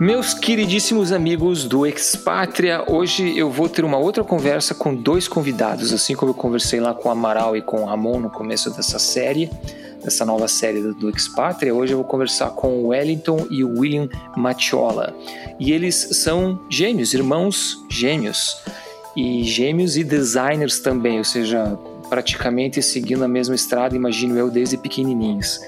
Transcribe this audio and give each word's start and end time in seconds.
Meus 0.00 0.32
queridíssimos 0.32 1.10
amigos 1.10 1.64
do 1.64 1.84
Expátria, 1.84 2.84
hoje 2.86 3.36
eu 3.36 3.50
vou 3.50 3.68
ter 3.68 3.84
uma 3.84 3.98
outra 3.98 4.22
conversa 4.22 4.72
com 4.72 4.94
dois 4.94 5.26
convidados, 5.26 5.92
assim 5.92 6.14
como 6.14 6.30
eu 6.30 6.34
conversei 6.34 6.78
lá 6.78 6.94
com 6.94 7.08
o 7.08 7.10
Amaral 7.10 7.56
e 7.56 7.62
com 7.62 7.82
o 7.82 7.84
Ramon 7.84 8.20
no 8.20 8.30
começo 8.30 8.70
dessa 8.70 8.96
série, 9.00 9.50
dessa 10.00 10.24
nova 10.24 10.46
série 10.46 10.80
do, 10.80 10.94
do 10.94 11.10
Expátria. 11.10 11.74
Hoje 11.74 11.94
eu 11.94 11.98
vou 11.98 12.06
conversar 12.06 12.50
com 12.50 12.78
o 12.78 12.86
Wellington 12.88 13.48
e 13.50 13.64
o 13.64 13.80
William 13.80 14.08
Matiola. 14.36 15.12
E 15.58 15.72
eles 15.72 15.96
são 16.12 16.60
gêmeos, 16.70 17.12
irmãos 17.12 17.84
gêmeos. 17.90 18.56
E 19.16 19.42
gêmeos 19.42 19.96
e 19.96 20.04
designers 20.04 20.78
também, 20.78 21.18
ou 21.18 21.24
seja, 21.24 21.76
praticamente 22.08 22.80
seguindo 22.80 23.24
a 23.24 23.28
mesma 23.28 23.56
estrada, 23.56 23.96
imagino 23.96 24.38
eu, 24.38 24.48
desde 24.48 24.76
pequenininhos. 24.76 25.58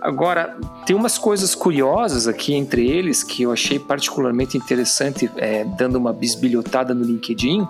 Agora, 0.00 0.56
tem 0.86 0.94
umas 0.96 1.18
coisas 1.18 1.54
curiosas 1.54 2.26
aqui 2.26 2.54
entre 2.54 2.88
eles 2.88 3.22
que 3.22 3.42
eu 3.42 3.52
achei 3.52 3.78
particularmente 3.78 4.56
interessante, 4.56 5.30
é, 5.36 5.64
dando 5.64 5.96
uma 5.96 6.12
bisbilhotada 6.12 6.94
no 6.94 7.04
LinkedIn, 7.04 7.66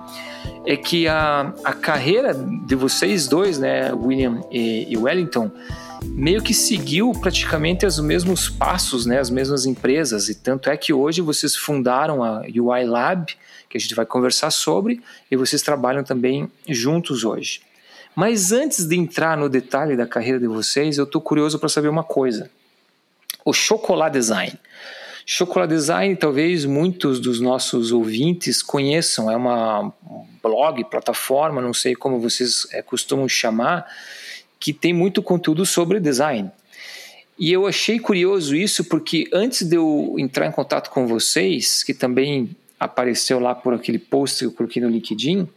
é 0.67 0.77
que 0.77 1.07
a, 1.09 1.53
a 1.65 1.73
carreira 1.73 2.35
de 2.35 2.75
vocês 2.75 3.27
dois, 3.27 3.59
né, 3.59 3.93
William 3.93 4.41
e, 4.51 4.87
e 4.93 4.97
Wellington, 4.97 5.51
meio 6.05 6.43
que 6.43 6.55
seguiu 6.55 7.13
praticamente 7.13 7.85
os 7.85 7.99
mesmos 8.01 8.49
passos, 8.49 9.07
né, 9.07 9.19
as 9.19 9.31
mesmas 9.31 9.67
empresas, 9.67 10.29
e 10.29 10.35
tanto 10.35 10.71
é 10.71 10.77
que 10.77 10.93
hoje 10.93 11.21
vocês 11.21 11.55
fundaram 11.55 12.23
a 12.23 12.43
UI 12.43 12.85
Lab, 12.85 13.27
que 13.69 13.77
a 13.77 13.81
gente 13.81 13.95
vai 13.95 14.07
conversar 14.07 14.51
sobre, 14.51 15.01
e 15.31 15.37
vocês 15.37 15.63
trabalham 15.63 16.03
também 16.03 16.51
juntos 16.69 17.25
hoje. 17.25 17.61
Mas 18.15 18.53
antes 18.53 18.87
de 18.87 18.97
entrar 18.97 19.37
no 19.37 19.49
detalhe 19.49 19.97
da 19.97 20.07
carreira 20.07 20.39
de 20.39 20.47
vocês, 20.47 20.99
eu 20.99 21.05
estou 21.05 21.21
curioso 21.21 21.59
para 21.59 21.69
saber 21.69 21.89
uma 21.89 22.05
coisa. 22.05 22.51
O 23.45 23.53
Chocolate 23.53 24.13
Design. 24.13 24.59
Chocolate 25.25 25.73
Design, 25.73 26.17
talvez 26.17 26.65
muitos 26.65 27.21
dos 27.21 27.41
nossos 27.41 27.93
ouvintes 27.93 28.63
conheçam, 28.63 29.31
é 29.31 29.37
uma 29.37 29.93
blog, 30.43 30.83
plataforma, 30.85 31.61
não 31.61 31.73
sei 31.73 31.95
como 31.95 32.19
vocês 32.19 32.67
é, 32.73 32.83
costumam 32.83 33.29
chamar, 33.29 33.87
que 34.59 34.73
tem 34.73 34.93
muito 34.93 35.23
conteúdo 35.23 35.65
sobre 35.65 36.01
design. 36.01 36.51
E 37.39 37.51
eu 37.51 37.67
achei 37.67 37.99
curioso 37.99 38.55
isso 38.55 38.85
porque 38.85 39.29
antes 39.33 39.67
de 39.67 39.77
eu 39.77 40.15
entrar 40.19 40.47
em 40.47 40.53
contato 40.53 40.91
com 40.91 41.07
vocês, 41.07 41.83
que 41.83 41.95
também 41.95 42.55
apareceu 42.79 43.41
lá 43.41 43.55
por 43.55 43.73
aquele 43.73 43.99
post 43.99 44.41
que 44.41 44.45
eu 44.45 44.53
coloquei 44.53 44.83
no 44.83 44.89
LinkedIn, 44.89 45.49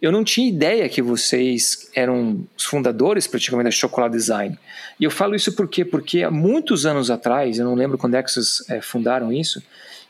eu 0.00 0.12
não 0.12 0.22
tinha 0.22 0.48
ideia 0.48 0.88
que 0.88 1.02
vocês 1.02 1.90
eram 1.94 2.46
os 2.56 2.64
fundadores 2.64 3.26
praticamente 3.26 3.64
da 3.64 3.70
Chocolate 3.70 4.16
Design. 4.16 4.58
E 4.98 5.04
eu 5.04 5.10
falo 5.10 5.34
isso 5.34 5.52
por 5.52 5.68
quê? 5.68 5.84
Porque 5.84 6.22
há 6.22 6.30
muitos 6.30 6.86
anos 6.86 7.10
atrás, 7.10 7.58
eu 7.58 7.64
não 7.64 7.74
lembro 7.74 7.98
quando 7.98 8.14
é 8.14 8.22
que 8.22 8.30
vocês 8.30 8.62
é, 8.68 8.80
fundaram 8.80 9.32
isso, 9.32 9.62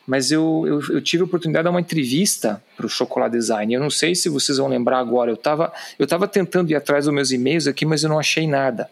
mas 0.06 0.30
eu, 0.30 0.64
eu, 0.66 0.96
eu, 0.96 1.00
tive 1.02 1.22
a 1.22 1.26
oportunidade 1.26 1.62
de 1.62 1.64
dar 1.64 1.70
uma 1.70 1.80
entrevista 1.80 2.62
para 2.76 2.86
o 2.86 2.88
Chocolate 2.88 3.36
Design. 3.36 3.72
Eu 3.74 3.80
não 3.80 3.90
sei 3.90 4.14
se 4.14 4.28
vocês 4.28 4.58
vão 4.58 4.68
lembrar 4.68 4.98
agora, 4.98 5.30
eu 5.30 5.34
estava 5.34 5.72
eu 5.98 6.06
tava 6.06 6.26
tentando 6.26 6.70
ir 6.70 6.74
atrás 6.74 7.04
dos 7.04 7.12
meus 7.12 7.30
e-mails 7.30 7.66
aqui, 7.66 7.84
mas 7.84 8.02
eu 8.02 8.08
não 8.08 8.18
achei 8.18 8.46
nada. 8.46 8.90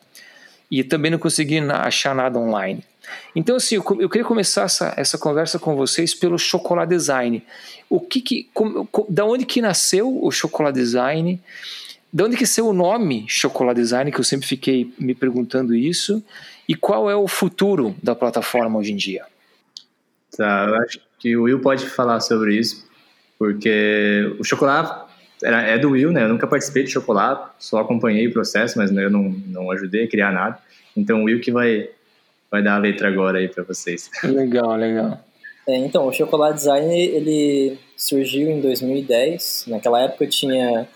E 0.71 0.83
também 0.83 1.11
não 1.11 1.19
consegui 1.19 1.59
achar 1.59 2.15
nada 2.15 2.39
online. 2.39 2.83
Então, 3.35 3.57
assim, 3.57 3.77
eu, 3.77 4.09
queria 4.09 4.25
começar 4.25 4.63
essa, 4.63 4.95
essa 4.97 5.19
conversa 5.19 5.59
com 5.59 5.77
vocês 5.77 6.15
pelo 6.15 6.39
Chocolate 6.39 6.91
Design. 6.91 7.43
O 7.89 8.01
que, 8.01 8.21
que 8.21 8.51
como, 8.53 8.89
da 9.09 9.25
onde 9.25 9.45
que 9.45 9.61
nasceu 9.61 10.23
o 10.23 10.31
Chocolate 10.31 10.79
Design? 10.79 11.41
De 12.13 12.23
onde 12.23 12.37
que 12.37 12.43
nasceu 12.43 12.67
o 12.67 12.73
nome 12.73 13.25
Chocolate 13.29 13.81
Design, 13.81 14.11
que 14.11 14.19
eu 14.19 14.25
sempre 14.25 14.47
fiquei 14.47 14.93
me 14.99 15.15
perguntando 15.15 15.75
isso, 15.75 16.23
e 16.69 16.75
qual 16.75 17.11
é 17.11 17.17
o 17.17 17.29
futuro 17.29 17.95
da 18.03 18.15
plataforma 18.15 18.79
hoje 18.79 18.93
em 18.93 18.97
dia? 18.97 19.25
Tá, 20.37 20.67
eu 20.69 20.75
acho 20.77 21.01
que 21.19 21.37
o 21.37 21.45
Will 21.45 21.61
pode 21.61 21.87
falar 21.87 22.21
sobre 22.21 22.57
isso, 22.57 22.87
porque 23.39 24.35
o 24.39 24.45
chocolate 24.45 25.07
era, 25.43 25.63
é 25.63 25.79
do 25.79 25.91
Will, 25.91 26.13
né? 26.13 26.25
Eu 26.25 26.29
nunca 26.29 26.47
participei 26.47 26.85
de 26.85 26.91
chocolate, 26.91 27.51
só 27.59 27.79
acompanhei 27.79 28.27
o 28.27 28.33
processo, 28.33 28.79
mas 28.79 28.91
eu 28.91 29.11
não, 29.11 29.25
não 29.47 29.71
ajudei 29.71 30.05
a 30.05 30.09
criar 30.09 30.33
nada. 30.33 30.59
Então 30.97 31.23
o 31.23 31.25
Will 31.25 31.41
que 31.41 31.53
vai 31.53 31.91
vai 32.51 32.63
dar 32.63 32.77
a 32.77 32.79
letra 32.79 33.09
agora 33.09 33.39
aí 33.39 33.49
para 33.49 33.65
vocês. 33.65 34.11
Legal, 34.23 34.77
legal. 34.77 35.21
É, 35.67 35.77
então, 35.77 36.07
o 36.07 36.13
Chocolate 36.13 36.59
Design 36.59 36.95
ele 36.95 37.79
surgiu 37.97 38.51
em 38.51 38.61
2010. 38.61 39.65
Naquela 39.69 40.03
época 40.03 40.25
eu 40.25 40.31
tinha 40.31 40.89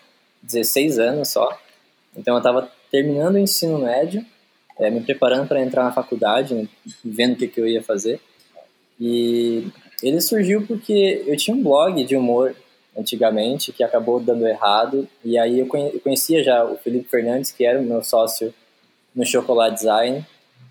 16 0.42 0.98
anos 0.98 1.28
só. 1.28 1.58
Então 2.16 2.34
eu 2.34 2.38
estava 2.38 2.70
terminando 2.90 3.34
o 3.34 3.38
ensino 3.38 3.78
médio, 3.78 4.24
é, 4.78 4.90
me 4.90 5.00
preparando 5.00 5.46
para 5.46 5.62
entrar 5.62 5.84
na 5.84 5.92
faculdade, 5.92 6.54
né, 6.54 6.68
vendo 7.04 7.34
o 7.34 7.36
que, 7.36 7.48
que 7.48 7.60
eu 7.60 7.66
ia 7.66 7.82
fazer. 7.82 8.20
E 8.98 9.68
ele 10.02 10.20
surgiu 10.20 10.66
porque 10.66 11.24
eu 11.26 11.36
tinha 11.36 11.56
um 11.56 11.62
blog 11.62 12.02
de 12.04 12.16
humor 12.16 12.54
antigamente 12.96 13.72
que 13.72 13.82
acabou 13.82 14.20
dando 14.20 14.46
errado. 14.46 15.08
E 15.24 15.38
aí 15.38 15.58
eu 15.58 15.66
conhecia 15.66 16.42
já 16.42 16.64
o 16.64 16.76
Felipe 16.76 17.08
Fernandes, 17.08 17.52
que 17.52 17.64
era 17.64 17.80
o 17.80 17.84
meu 17.84 18.02
sócio 18.02 18.52
no 19.14 19.24
Chocolate 19.24 19.76
Design. 19.76 20.26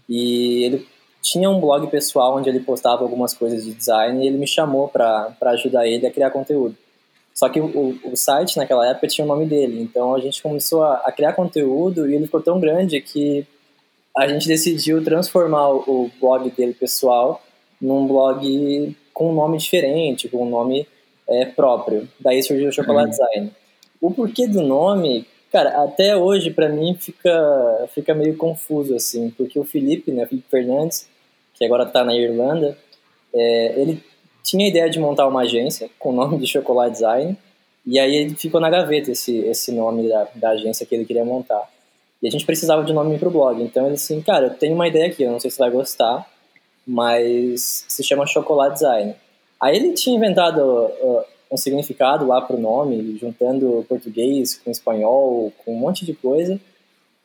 E 0.10 0.64
ele 0.64 0.88
tinha 1.22 1.50
um 1.50 1.60
blog 1.60 1.88
pessoal 1.88 2.36
onde 2.36 2.50
ele 2.50 2.60
postava 2.60 3.04
algumas 3.04 3.34
coisas 3.34 3.64
de 3.64 3.74
design 3.74 4.24
e 4.24 4.28
ele 4.28 4.38
me 4.38 4.48
chamou 4.48 4.88
para 4.88 5.36
ajudar 5.42 5.88
ele 5.88 6.08
a 6.08 6.12
criar 6.12 6.32
conteúdo. 6.32 6.76
Só 7.34 7.48
que 7.48 7.62
o, 7.62 7.98
o, 8.04 8.18
site 8.18 8.58
naquela 8.58 8.86
época 8.86 9.08
tinha 9.08 9.24
o 9.24 9.28
nome 9.28 9.46
dele, 9.46 9.82
então 9.82 10.14
a 10.14 10.20
gente 10.20 10.42
começou 10.42 10.84
a, 10.84 10.96
a, 11.06 11.12
criar 11.12 11.32
conteúdo 11.34 12.10
e 12.10 12.16
ele 12.16 12.26
ficou 12.26 12.42
tão 12.42 12.60
grande 12.60 13.00
que 13.00 13.46
a 14.18 14.28
gente 14.28 14.46
decidiu 14.46 15.02
transformar 15.02 15.70
o, 15.70 16.12
blog 16.20 16.50
dele 16.52 16.74
pessoal 16.74 17.42
num 17.80 18.06
blog 18.06 18.94
com 19.14 19.32
um 19.32 19.34
nome 19.34 19.58
diferente, 19.58 20.28
com 20.28 20.46
um 20.46 20.50
nome 20.50 20.86
é, 21.30 21.46
próprio. 21.46 22.10
Daí 22.20 22.44
surgiu 22.44 22.68
o 22.68 22.74
Chocolate 22.74 23.06
uhum. 23.06 23.12
Design. 23.12 23.52
O 24.02 24.12
porquê 24.12 24.46
do 24.46 24.62
nome, 24.62 25.26
Cara, 25.52 25.84
até 25.84 26.16
hoje 26.16 26.52
para 26.52 26.70
mim 26.70 26.96
fica, 27.00 27.90
fica 27.94 28.14
meio 28.14 28.38
confuso, 28.38 28.96
assim, 28.96 29.32
porque 29.32 29.60
o 29.60 29.64
Felipe, 29.64 30.12
né, 30.12 30.26
Felipe 30.28 30.48
Fernandes, 30.50 31.08
que 31.56 31.66
agora 31.66 31.86
tá 31.86 32.04
na 32.04 32.16
Irlanda, 32.16 32.78
é, 33.34 33.82
ele 33.82 34.04
tinha 34.44 34.66
a 34.66 34.70
ideia 34.70 34.90
de 34.90 35.00
montar 35.00 35.28
uma 35.28 35.42
agência 35.42 35.90
com 35.98 36.10
o 36.10 36.14
nome 36.14 36.38
de 36.38 36.48
Chocolate 36.48 36.94
Design, 36.94 37.38
e 37.86 38.00
aí 38.00 38.16
ele 38.16 38.36
ficou 38.36 38.62
na 38.62 38.70
gaveta 38.70 39.12
esse, 39.12 39.38
esse 39.40 39.72
nome 39.72 40.08
da, 40.08 40.28
da 40.36 40.50
agência 40.52 40.86
que 40.86 40.94
ele 40.94 41.06
queria 41.06 41.26
montar. 41.26 41.68
E 42.22 42.28
a 42.28 42.32
gente 42.32 42.46
precisava 42.46 42.84
de 42.84 42.92
um 42.92 42.96
nome 42.96 43.18
pro 43.18 43.32
blog, 43.32 43.62
então 43.62 43.86
ele 43.86 43.96
assim, 43.96 44.22
cara, 44.22 44.48
eu 44.48 44.54
tenho 44.54 44.76
uma 44.76 44.88
ideia 44.88 45.08
aqui, 45.08 45.24
eu 45.24 45.32
não 45.32 45.40
sei 45.40 45.50
se 45.50 45.58
vai 45.58 45.72
gostar, 45.72 46.30
mas 46.86 47.86
se 47.88 48.04
chama 48.04 48.28
Chocolate 48.28 48.76
Design. 48.76 49.16
Aí 49.60 49.76
ele 49.76 49.94
tinha 49.94 50.16
inventado 50.16 50.60
uh, 50.62 51.24
um 51.52 51.58
significado 51.58 52.28
lá 52.28 52.42
para 52.42 52.56
o 52.56 52.60
nome, 52.60 53.18
juntando 53.20 53.86
português 53.88 54.56
com 54.64 54.70
espanhol, 54.70 55.52
com 55.64 55.74
um 55.74 55.78
monte 55.78 56.06
de 56.06 56.14
coisa, 56.14 56.60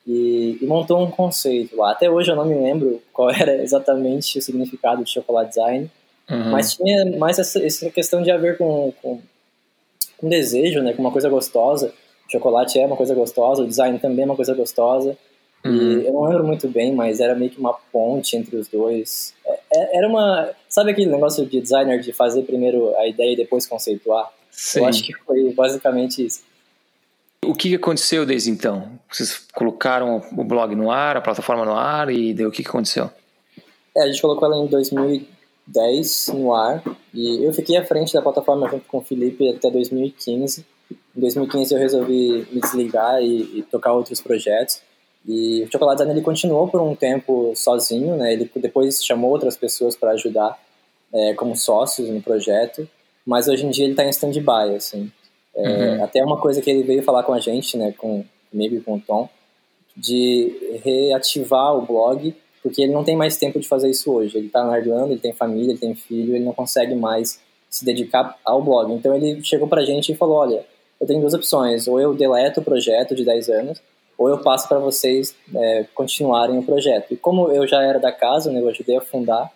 e, 0.07 0.59
e, 0.61 0.67
montou 0.67 1.03
um 1.03 1.11
conceito 1.11 1.77
lá. 1.77 1.93
Até 1.93 2.11
hoje 2.11 2.31
eu 2.31 2.37
não 2.37 2.45
me 2.45 2.55
lembro 2.55 3.03
qual 3.13 3.31
era 3.33 3.63
exatamente 3.63 4.39
o 4.39 4.43
significado 4.43 5.05
de 5.05 5.11
chocolate 5.11 5.51
design, 5.51 5.91
uhum. 6.31 6.51
mas 6.51 6.75
tinha 6.75 7.17
mais 7.19 7.39
essa, 7.39 7.65
essa 7.65 7.91
questão 7.91 8.23
de 8.23 8.31
haver 8.31 8.57
com, 8.57 8.93
com, 9.03 9.21
com 10.17 10.29
desejo, 10.29 10.83
né, 10.83 10.93
com 10.93 11.03
uma 11.03 11.13
coisa 11.13 11.29
gostosa. 11.29 11.93
O 12.27 12.33
chocolate 12.33 12.79
é 12.79 12.87
uma 12.87 12.97
coisa 12.97 13.15
gostosa, 13.15 13.63
o 13.63 13.67
design 13.67 13.99
também 13.99 14.23
é 14.23 14.27
uma 14.27 14.37
coisa 14.37 14.55
gostosa. 14.55 15.17
Uhum. 15.65 16.01
Eu 16.01 16.13
não 16.13 16.25
lembro 16.25 16.47
muito 16.47 16.69
bem, 16.69 16.95
mas 16.95 17.21
era 17.21 17.35
meio 17.35 17.51
que 17.51 17.59
uma 17.59 17.73
ponte 17.91 18.37
entre 18.37 18.57
os 18.57 18.69
dois. 18.69 19.33
É, 19.47 19.61
é, 19.73 19.99
era 19.99 20.09
uma. 20.09 20.51
Sabe 20.69 20.91
aquele 20.91 21.11
negócio 21.11 21.47
de 21.47 21.61
designer 21.61 22.01
de 22.01 22.13
fazer 22.13 22.43
primeiro 22.43 22.95
a 22.97 23.07
ideia 23.07 23.33
e 23.33 23.37
depois 23.37 23.67
conceituar? 23.67 24.31
Sim. 24.51 24.81
Eu 24.81 24.87
acho 24.87 25.03
que 25.03 25.15
foi 25.25 25.53
basicamente 25.55 26.25
isso. 26.25 26.43
O 27.45 27.55
que 27.55 27.75
aconteceu 27.75 28.25
desde 28.25 28.51
então? 28.51 28.89
Vocês 29.11 29.47
colocaram 29.55 30.23
o 30.37 30.45
blog 30.45 30.75
no 30.75 30.91
ar, 30.91 31.17
a 31.17 31.21
plataforma 31.21 31.65
no 31.65 31.75
ar 31.75 32.11
e 32.11 32.33
deu 32.33 32.49
o 32.49 32.53
que 32.53 32.63
aconteceu? 32.63 33.11
É, 33.97 34.03
a 34.03 34.07
gente 34.07 34.21
colocou 34.21 34.47
ela 34.47 34.65
em 34.65 34.67
2010 34.67 36.29
no 36.35 36.55
ar 36.55 36.83
e 37.13 37.45
eu 37.45 37.53
fiquei 37.53 37.77
à 37.77 37.85
frente 37.85 38.13
da 38.13 38.23
plataforma 38.23 38.69
junto 38.69 38.87
com 38.87 38.99
o 38.99 39.03
Felipe 39.03 39.49
até 39.49 39.71
2015. 39.71 40.65
Em 40.91 41.21
2015 41.21 41.75
eu 41.75 41.81
resolvi 41.81 42.47
me 42.51 42.61
desligar 42.61 43.23
e, 43.23 43.59
e 43.59 43.63
tocar 43.63 43.93
outros 43.93 44.21
projetos. 44.21 44.81
E 45.27 45.63
o 45.63 45.73
Chocolate 45.73 45.99
Design 45.99 46.19
ele 46.19 46.25
continuou 46.25 46.69
por 46.69 46.81
um 46.83 46.95
tempo 46.95 47.53
sozinho, 47.57 48.17
né? 48.17 48.33
Ele 48.33 48.51
depois 48.57 49.05
chamou 49.05 49.31
outras 49.31 49.57
pessoas 49.57 49.97
para 49.97 50.11
ajudar 50.11 50.59
é, 51.13 51.33
como 51.35 51.57
sócios 51.57 52.09
no 52.11 52.21
projeto, 52.21 52.89
mas 53.25 53.49
hoje 53.49 53.65
em 53.65 53.71
dia 53.71 53.85
ele 53.85 53.93
está 53.93 54.05
em 54.05 54.11
stand-by, 54.11 54.75
assim. 54.77 55.11
É, 55.57 55.69
uhum. 55.69 56.05
Até 56.05 56.23
uma 56.23 56.39
coisa 56.39 56.61
que 56.61 56.69
ele 56.69 56.83
veio 56.83 57.03
falar 57.03 57.23
com 57.23 57.33
a 57.33 57.41
gente, 57.41 57.77
né, 57.77 57.95
com, 57.97 58.25
comigo 58.51 58.75
e 58.75 58.81
com 58.81 58.97
o 58.97 59.01
Tom, 59.01 59.29
de 59.97 60.81
reativar 60.83 61.77
o 61.77 61.83
blog, 61.83 62.35
porque 62.63 62.83
ele 62.83 62.93
não 62.93 63.05
tem 63.05 63.17
mais 63.17 63.37
tempo 63.37 63.61
de 63.61 63.69
fazer 63.69 63.89
isso 63.91 64.13
hoje. 64.13 64.37
Ele 64.37 64.49
está 64.49 64.65
na 64.65 64.79
Irlanda, 64.79 65.13
ele 65.13 65.21
tem 65.21 65.33
família, 65.33 65.71
ele 65.71 65.79
tem 65.79 65.95
filho, 65.95 66.35
ele 66.35 66.45
não 66.45 66.53
consegue 66.53 66.95
mais 66.95 67.41
se 67.71 67.85
dedicar 67.85 68.37
ao 68.45 68.63
blog. 68.63 68.93
Então 68.93 69.15
ele 69.15 69.43
chegou 69.45 69.69
para 69.69 69.83
a 69.83 69.85
gente 69.85 70.13
e 70.13 70.17
falou, 70.17 70.37
olha, 70.37 70.65
eu 71.01 71.07
tenho 71.07 71.21
duas 71.21 71.35
opções, 71.35 71.87
ou 71.87 72.01
eu 72.01 72.15
deleto 72.15 72.61
o 72.61 72.65
projeto 72.65 73.15
de 73.15 73.25
10 73.25 73.49
anos, 73.49 73.83
ou 74.17 74.29
eu 74.29 74.39
passo 74.39 74.69
para 74.69 74.79
vocês 74.79 75.35
é, 75.55 75.87
continuarem 75.95 76.59
o 76.59 76.63
projeto. 76.63 77.13
E 77.13 77.17
como 77.17 77.51
eu 77.51 77.67
já 77.67 77.83
era 77.83 77.99
da 77.99 78.13
casa, 78.13 78.51
né, 78.51 78.61
eu 78.61 78.69
ajudei 78.69 78.97
a 78.97 79.01
fundar, 79.01 79.51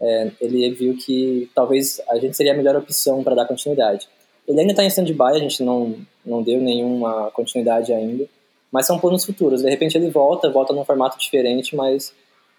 é, 0.00 0.30
ele 0.40 0.70
viu 0.70 0.96
que 0.96 1.50
talvez 1.54 2.00
a 2.08 2.18
gente 2.18 2.36
seria 2.36 2.52
a 2.52 2.56
melhor 2.56 2.76
opção 2.76 3.22
para 3.22 3.34
dar 3.34 3.46
continuidade. 3.46 4.08
Ele 4.46 4.60
ainda 4.60 4.72
está 4.72 4.84
em 4.84 4.88
stand-by, 4.88 5.36
a 5.36 5.38
gente 5.38 5.62
não, 5.62 5.94
não 6.24 6.42
deu 6.42 6.60
nenhuma 6.60 7.30
continuidade 7.30 7.92
ainda, 7.92 8.26
mas 8.70 8.86
são 8.86 8.98
planos 8.98 9.24
futuros. 9.24 9.62
De 9.62 9.70
repente 9.70 9.96
ele 9.96 10.10
volta, 10.10 10.50
volta 10.50 10.72
num 10.72 10.84
formato 10.84 11.18
diferente, 11.18 11.74
mas 11.74 12.12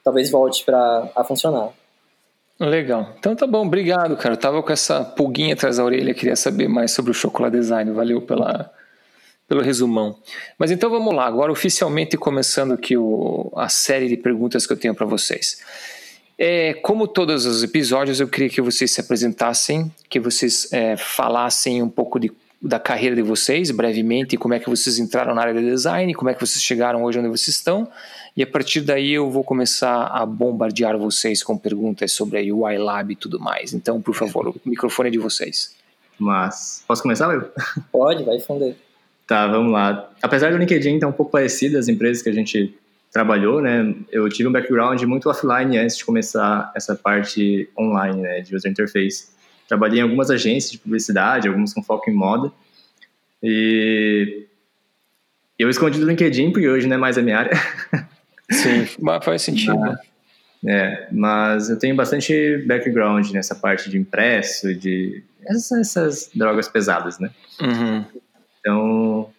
talvez 0.03 0.29
volte 0.31 0.63
para 0.65 1.09
a 1.15 1.23
funcionar. 1.23 1.71
Legal. 2.59 3.09
Então 3.19 3.35
tá 3.35 3.45
bom, 3.45 3.67
obrigado, 3.67 4.15
cara. 4.15 4.33
Eu 4.33 4.39
tava 4.39 4.63
com 4.63 4.71
essa 4.71 5.03
pulguinha 5.03 5.53
atrás 5.53 5.77
da 5.77 5.83
orelha, 5.83 6.13
queria 6.13 6.35
saber 6.35 6.67
mais 6.67 6.91
sobre 6.91 7.11
o 7.11 7.13
chocolate 7.13 7.57
design. 7.57 7.91
Valeu 7.91 8.21
pela, 8.21 8.71
pelo 9.47 9.61
resumão. 9.61 10.17
Mas 10.57 10.71
então 10.71 10.89
vamos 10.89 11.13
lá, 11.13 11.25
agora 11.25 11.51
oficialmente 11.51 12.17
começando 12.17 12.73
aqui 12.73 12.97
o, 12.97 13.51
a 13.55 13.69
série 13.69 14.07
de 14.07 14.17
perguntas 14.17 14.65
que 14.65 14.73
eu 14.73 14.77
tenho 14.77 14.95
para 14.95 15.05
vocês. 15.05 15.61
É, 16.37 16.73
como 16.73 17.07
todos 17.07 17.45
os 17.45 17.63
episódios, 17.63 18.19
eu 18.19 18.27
queria 18.27 18.49
que 18.49 18.61
vocês 18.61 18.91
se 18.91 18.99
apresentassem, 18.99 19.91
que 20.09 20.19
vocês 20.19 20.71
é, 20.73 20.97
falassem 20.97 21.81
um 21.81 21.89
pouco 21.89 22.19
de, 22.19 22.31
da 22.61 22.77
carreira 22.77 23.15
de 23.15 23.21
vocês, 23.21 23.71
brevemente, 23.71 24.35
como 24.35 24.53
é 24.53 24.59
que 24.59 24.69
vocês 24.69 24.99
entraram 24.99 25.33
na 25.33 25.41
área 25.41 25.53
de 25.53 25.65
design, 25.65 26.13
como 26.13 26.29
é 26.29 26.33
que 26.33 26.45
vocês 26.45 26.61
chegaram 26.61 27.03
hoje 27.03 27.19
onde 27.19 27.29
vocês 27.29 27.55
estão, 27.55 27.87
e 28.35 28.43
a 28.43 28.47
partir 28.47 28.81
daí 28.81 29.13
eu 29.13 29.29
vou 29.29 29.45
começar 29.45 30.07
a 30.07 30.25
bombardear 30.25 30.97
vocês 30.97 31.41
com 31.41 31.57
perguntas 31.57 32.11
sobre 32.11 32.37
a 32.37 32.53
UI 32.53 32.77
Lab 32.77 33.13
e 33.13 33.15
tudo 33.15 33.39
mais. 33.39 33.73
Então, 33.73 34.01
por 34.01 34.13
favor, 34.13 34.49
o 34.49 34.55
microfone 34.65 35.07
é 35.07 35.11
de 35.11 35.19
vocês. 35.19 35.73
Mas, 36.19 36.83
posso 36.85 37.01
começar, 37.01 37.33
eu? 37.33 37.49
Pode, 37.93 38.23
vai 38.23 38.39
funder. 38.39 38.75
Tá, 39.27 39.47
vamos 39.47 39.71
lá. 39.71 40.11
Apesar 40.21 40.51
do 40.51 40.57
LinkedIn 40.57 40.95
estar 40.95 41.07
um 41.07 41.11
pouco 41.11 41.31
parecido 41.31 41.77
às 41.77 41.87
empresas 41.87 42.21
que 42.21 42.29
a 42.29 42.33
gente 42.33 42.75
trabalhou, 43.11 43.61
né? 43.61 43.95
Eu 44.11 44.27
tive 44.29 44.49
um 44.49 44.51
background 44.51 45.01
muito 45.03 45.29
offline 45.29 45.77
antes 45.77 45.97
de 45.97 46.05
começar 46.05 46.71
essa 46.75 46.95
parte 46.95 47.69
online, 47.79 48.21
né, 48.21 48.41
de 48.41 48.55
user 48.55 48.69
interface. 48.69 49.29
Trabalhei 49.67 49.99
em 49.99 50.03
algumas 50.03 50.29
agências 50.29 50.71
de 50.71 50.77
publicidade, 50.77 51.47
algumas 51.47 51.73
com 51.73 51.81
foco 51.81 52.09
em 52.09 52.13
moda. 52.13 52.51
E 53.41 54.45
eu 55.57 55.69
escondi 55.69 55.97
do 55.97 56.05
LinkedIn 56.05 56.51
porque 56.51 56.67
hoje 56.67 56.87
não 56.87 56.95
é 56.95 56.99
mais 56.99 57.17
a 57.17 57.21
minha 57.21 57.39
área. 57.39 57.53
Sim, 58.51 58.85
faz 59.23 59.41
sentido. 59.41 59.79
Mas, 59.79 59.99
é, 60.67 61.07
mas 61.11 61.69
eu 61.69 61.79
tenho 61.79 61.95
bastante 61.95 62.63
background 62.67 63.31
nessa 63.31 63.55
parte 63.55 63.89
de 63.89 63.97
impresso, 63.97 64.75
de 64.75 65.23
essas, 65.47 65.71
essas 65.79 66.31
drogas 66.35 66.67
pesadas, 66.67 67.17
né? 67.17 67.31
Uhum. 67.61 68.05
Então, 68.65 69.29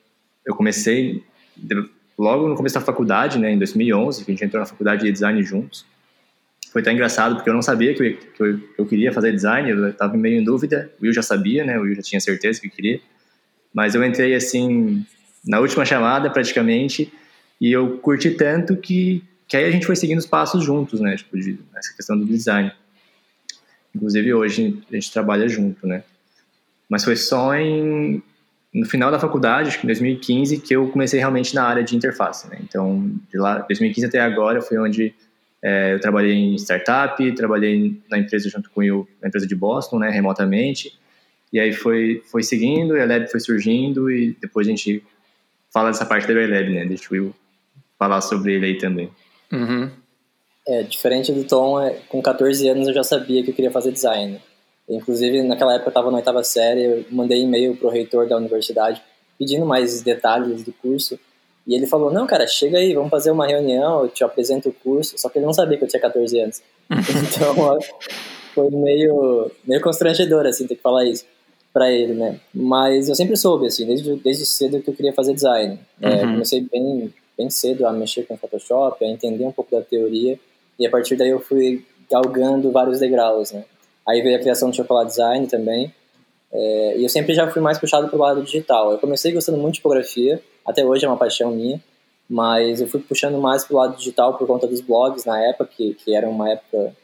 eu 0.47 0.55
comecei 0.55 1.25
logo 2.17 2.49
no 2.49 2.55
começo 2.55 2.77
da 2.77 2.81
faculdade, 2.81 3.41
né, 3.41 3.51
em 3.51 3.59
2011, 3.59 4.25
que 4.25 4.31
a 4.31 4.35
gente 4.35 4.45
entrou 4.45 4.61
na 4.61 4.67
faculdade 4.67 5.03
de 5.03 5.11
design 5.11 5.43
juntos. 5.43 5.85
Foi 6.71 6.81
até 6.81 6.93
engraçado, 6.93 7.35
porque 7.35 7.51
eu 7.51 7.55
não 7.55 7.63
sabia 7.63 7.93
que 7.93 8.03
eu, 8.05 8.17
que 8.17 8.41
eu, 8.41 8.61
eu 8.79 8.87
queria 8.87 9.13
fazer 9.13 9.33
design, 9.33 9.69
eu 9.69 9.89
estava 9.89 10.17
meio 10.17 10.41
em 10.41 10.45
dúvida. 10.45 10.93
O 11.01 11.03
Will 11.03 11.13
já 11.13 11.23
sabia, 11.23 11.65
né, 11.65 11.77
o 11.77 11.83
Will 11.83 11.97
já 11.97 12.03
tinha 12.03 12.21
certeza 12.21 12.61
que 12.61 12.69
queria. 12.69 13.01
Mas 13.75 13.97
eu 13.97 14.05
entrei, 14.05 14.33
assim, 14.33 15.05
na 15.45 15.59
última 15.59 15.85
chamada, 15.85 16.31
praticamente, 16.31 17.13
e 17.61 17.73
eu 17.73 17.99
curti 17.99 18.31
tanto 18.31 18.77
que, 18.77 19.25
que 19.49 19.57
aí 19.57 19.65
a 19.65 19.71
gente 19.73 19.87
foi 19.87 19.97
seguindo 19.97 20.19
os 20.19 20.27
passos 20.27 20.63
juntos, 20.63 21.01
né, 21.01 21.17
tipo, 21.17 21.37
de, 21.37 21.59
essa 21.75 21.93
questão 21.97 22.17
do 22.17 22.25
design. 22.25 22.71
Inclusive, 23.93 24.35
hoje 24.35 24.81
a 24.89 24.95
gente 24.95 25.11
trabalha 25.11 25.49
junto, 25.49 25.85
né. 25.85 26.05
Mas 26.89 27.03
foi 27.03 27.17
só 27.17 27.53
em 27.57 28.23
no 28.73 28.87
final 28.87 29.11
da 29.11 29.19
faculdade, 29.19 29.69
acho 29.69 29.79
que 29.79 29.87
em 29.87 29.89
2015, 29.89 30.59
que 30.59 30.75
eu 30.75 30.89
comecei 30.89 31.19
realmente 31.19 31.55
na 31.55 31.65
área 31.65 31.83
de 31.83 31.97
interface. 31.97 32.49
Né? 32.49 32.59
Então, 32.63 33.11
de 33.31 33.39
lá, 33.39 33.59
2015 33.59 34.07
até 34.07 34.21
agora 34.21 34.61
foi 34.61 34.79
onde 34.79 35.15
é, 35.63 35.95
eu 35.95 36.01
trabalhei 36.01 36.35
em 36.35 36.55
startup, 36.57 37.33
trabalhei 37.35 38.01
na 38.11 38.19
empresa 38.19 38.49
junto 38.49 38.71
com 38.71 38.83
o 38.83 39.09
na 39.21 39.29
empresa 39.29 39.47
de 39.47 39.57
Boston, 39.57 39.99
né, 39.99 40.11
remotamente. 40.11 40.97
E 41.53 41.59
aí 41.59 41.73
foi, 41.73 42.23
foi 42.31 42.43
seguindo, 42.43 42.93
o 42.93 42.97
Elab 42.97 43.31
foi 43.31 43.41
surgindo 43.41 44.11
e 44.11 44.37
depois 44.41 44.67
a 44.67 44.71
gente 44.71 45.03
fala 45.73 45.91
dessa 45.91 46.05
parte 46.05 46.27
do 46.27 46.39
Elab, 46.39 46.71
né? 46.71 46.85
Deixa 46.85 47.09
Will 47.11 47.35
falar 47.99 48.21
sobre 48.21 48.55
ele 48.55 48.67
aí 48.67 48.79
também. 48.79 49.11
Uhum. 49.53 49.91
É, 50.69 50.83
diferente 50.83 51.33
do 51.33 51.45
Tom, 51.45 51.81
é, 51.81 51.95
com 52.09 52.21
14 52.21 52.69
anos 52.69 52.89
eu 52.89 52.95
já 52.95 53.05
sabia 53.05 53.43
que 53.43 53.51
eu 53.51 53.55
queria 53.55 53.71
fazer 53.71 53.93
design. 53.93 54.41
Inclusive, 54.89 55.43
naquela 55.43 55.75
época 55.75 55.89
eu 55.89 55.91
estava 55.91 56.11
na 56.11 56.19
oitava 56.19 56.45
série, 56.45 56.85
eu 56.85 57.05
mandei 57.11 57.43
e-mail 57.43 57.77
pro 57.77 57.89
reitor 57.89 58.29
da 58.29 58.37
universidade 58.37 59.03
pedindo 59.39 59.67
mais 59.67 60.01
detalhes 60.03 60.63
do 60.63 60.73
curso. 60.73 61.19
E 61.67 61.75
ele 61.75 61.87
falou: 61.87 62.13
Não, 62.13 62.27
cara, 62.27 62.47
chega 62.47 62.79
aí, 62.79 62.95
vamos 62.95 63.11
fazer 63.11 63.31
uma 63.31 63.47
reunião, 63.47 64.05
eu 64.05 64.09
te 64.09 64.23
apresento 64.23 64.69
o 64.69 64.73
curso. 64.73 65.19
Só 65.19 65.29
que 65.29 65.39
ele 65.39 65.47
não 65.47 65.53
sabia 65.53 65.77
que 65.77 65.85
eu 65.85 65.89
tinha 65.89 66.01
14 66.01 66.39
anos. 66.39 66.63
então, 66.91 67.79
foi 68.55 68.71
meio, 68.71 69.51
meio 69.67 69.81
constrangedor, 69.81 70.47
assim, 70.47 70.67
ter 70.67 70.77
que 70.77 70.83
falar 70.83 71.05
isso 71.05 71.25
para 71.73 71.91
ele, 71.93 72.15
né? 72.15 72.41
Mas 72.55 73.09
eu 73.09 73.15
sempre 73.15 73.37
soube, 73.37 73.67
assim, 73.67 73.85
desde, 73.85 74.15
desde 74.17 74.47
cedo 74.47 74.81
que 74.81 74.89
eu 74.89 74.95
queria 74.95 75.13
fazer 75.13 75.35
design. 75.35 75.79
É, 76.01 76.25
uhum. 76.25 76.33
comecei 76.33 76.61
bem, 76.63 77.13
bem 77.37 77.51
cedo 77.51 77.87
a 77.87 77.93
mexer 77.93 78.23
com 78.23 78.37
Photoshop, 78.37 79.05
a 79.05 79.09
entender 79.09 79.45
um 79.45 79.53
pouco 79.53 79.77
da 79.77 79.83
teoria. 79.83 80.39
E 80.79 80.87
a 80.87 80.91
partir 80.91 81.17
daí 81.17 81.29
eu 81.29 81.41
fui 81.41 81.85
galgando 82.11 82.71
vários 82.71 83.01
degraus, 83.01 83.53
né? 83.53 83.65
Aí 84.09 84.23
veio 84.23 84.37
a 84.37 84.39
criação 84.39 84.71
do 84.71 84.77
Chocolate 84.77 85.11
Design 85.11 85.47
também. 85.47 85.93
É, 86.53 86.99
e 86.99 87.03
eu 87.03 87.09
sempre 87.09 87.35
já 87.35 87.51
fui 87.51 87.61
mais 87.61 87.79
puxado 87.79 88.09
para 88.09 88.17
o 88.17 88.21
lado 88.21 88.43
digital. 88.43 88.93
Eu 88.93 88.99
comecei 88.99 89.33
gostando 89.33 89.59
muito 89.59 89.75
de 89.75 89.79
tipografia, 89.79 90.41
até 90.65 90.85
hoje 90.85 91.05
é 91.05 91.09
uma 91.09 91.17
paixão 91.17 91.51
minha, 91.51 91.83
mas 92.29 92.81
eu 92.81 92.87
fui 92.87 93.01
puxando 93.01 93.39
mais 93.39 93.65
para 93.65 93.75
o 93.75 93.79
lado 93.79 93.97
digital 93.97 94.35
por 94.39 94.47
conta 94.47 94.67
dos 94.67 94.81
blogs 94.81 95.25
na 95.25 95.41
época, 95.43 95.71
que, 95.77 95.95
que 95.95 96.15
era 96.15 96.29
uma 96.29 96.51
época 96.51 96.95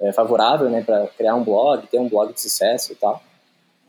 é, 0.00 0.12
favorável 0.12 0.68
né, 0.68 0.82
para 0.82 1.06
criar 1.08 1.34
um 1.34 1.44
blog, 1.44 1.86
ter 1.86 1.98
um 1.98 2.08
blog 2.08 2.32
de 2.32 2.40
sucesso 2.40 2.92
e 2.92 2.96
tal. 2.96 3.22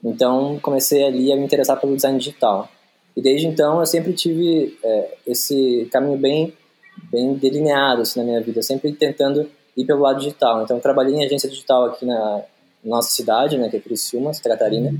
Então 0.03 0.59
comecei 0.61 1.03
ali 1.03 1.31
a 1.31 1.35
me 1.35 1.43
interessar 1.43 1.79
pelo 1.79 1.95
design 1.95 2.17
digital. 2.17 2.69
E 3.15 3.21
desde 3.21 3.47
então 3.47 3.79
eu 3.79 3.85
sempre 3.85 4.13
tive 4.13 4.77
é, 4.83 5.17
esse 5.25 5.87
caminho 5.91 6.17
bem, 6.17 6.53
bem 7.11 7.33
delineado 7.33 8.03
assim, 8.03 8.19
na 8.19 8.25
minha 8.25 8.41
vida, 8.41 8.61
sempre 8.61 8.91
tentando 8.93 9.49
ir 9.75 9.85
pelo 9.85 10.01
lado 10.01 10.19
digital. 10.19 10.63
Então 10.63 10.79
trabalhei 10.79 11.15
em 11.15 11.25
agência 11.25 11.49
digital 11.49 11.85
aqui 11.85 12.05
na, 12.05 12.43
nossa 12.87 13.11
cidade, 13.11 13.57
né, 13.57 13.69
que 13.69 13.77
é 13.77 13.79
Criciúma, 13.79 14.33
Santa 14.33 14.49
Catarina. 14.49 14.93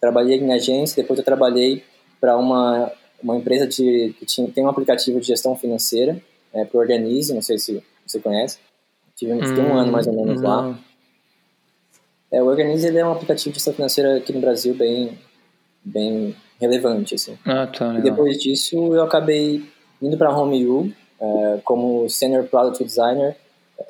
Trabalhei 0.00 0.38
em 0.38 0.52
agência, 0.52 1.02
depois 1.02 1.18
eu 1.18 1.24
trabalhei 1.24 1.82
para 2.20 2.36
uma, 2.36 2.92
uma 3.22 3.36
empresa 3.36 3.66
de, 3.66 4.14
que 4.18 4.26
tinha, 4.26 4.48
tem 4.48 4.64
um 4.64 4.68
aplicativo 4.68 5.20
de 5.20 5.26
gestão 5.26 5.56
financeira, 5.56 6.20
é, 6.52 6.64
para 6.64 6.78
o 6.78 6.80
Organize, 6.80 7.34
não 7.34 7.42
sei 7.42 7.58
se 7.58 7.82
você 8.06 8.20
conhece. 8.20 8.58
Tive 9.16 9.32
hum, 9.32 9.38
um 9.38 9.74
ano 9.74 9.92
mais 9.92 10.06
ou 10.06 10.12
menos 10.12 10.40
não. 10.40 10.48
lá. 10.48 10.78
É, 12.30 12.42
o 12.42 12.46
Organize 12.46 12.86
ele 12.86 12.98
é 12.98 13.06
um 13.06 13.12
aplicativo 13.12 13.50
de 13.50 13.56
gestão 13.56 13.74
financeira 13.74 14.16
aqui 14.16 14.32
no 14.32 14.40
Brasil 14.40 14.74
bem, 14.74 15.18
bem 15.84 16.34
relevante. 16.60 17.14
Assim. 17.14 17.38
Ah, 17.44 17.66
tá, 17.66 17.98
e 17.98 18.02
depois 18.02 18.38
disso 18.38 18.76
eu 18.94 19.02
acabei 19.02 19.64
indo 20.00 20.16
para 20.16 20.28
a 20.28 20.38
HomeU 20.38 20.92
é, 21.20 21.60
como 21.64 22.08
Senior 22.08 22.44
Product 22.44 22.82
Designer. 22.84 23.36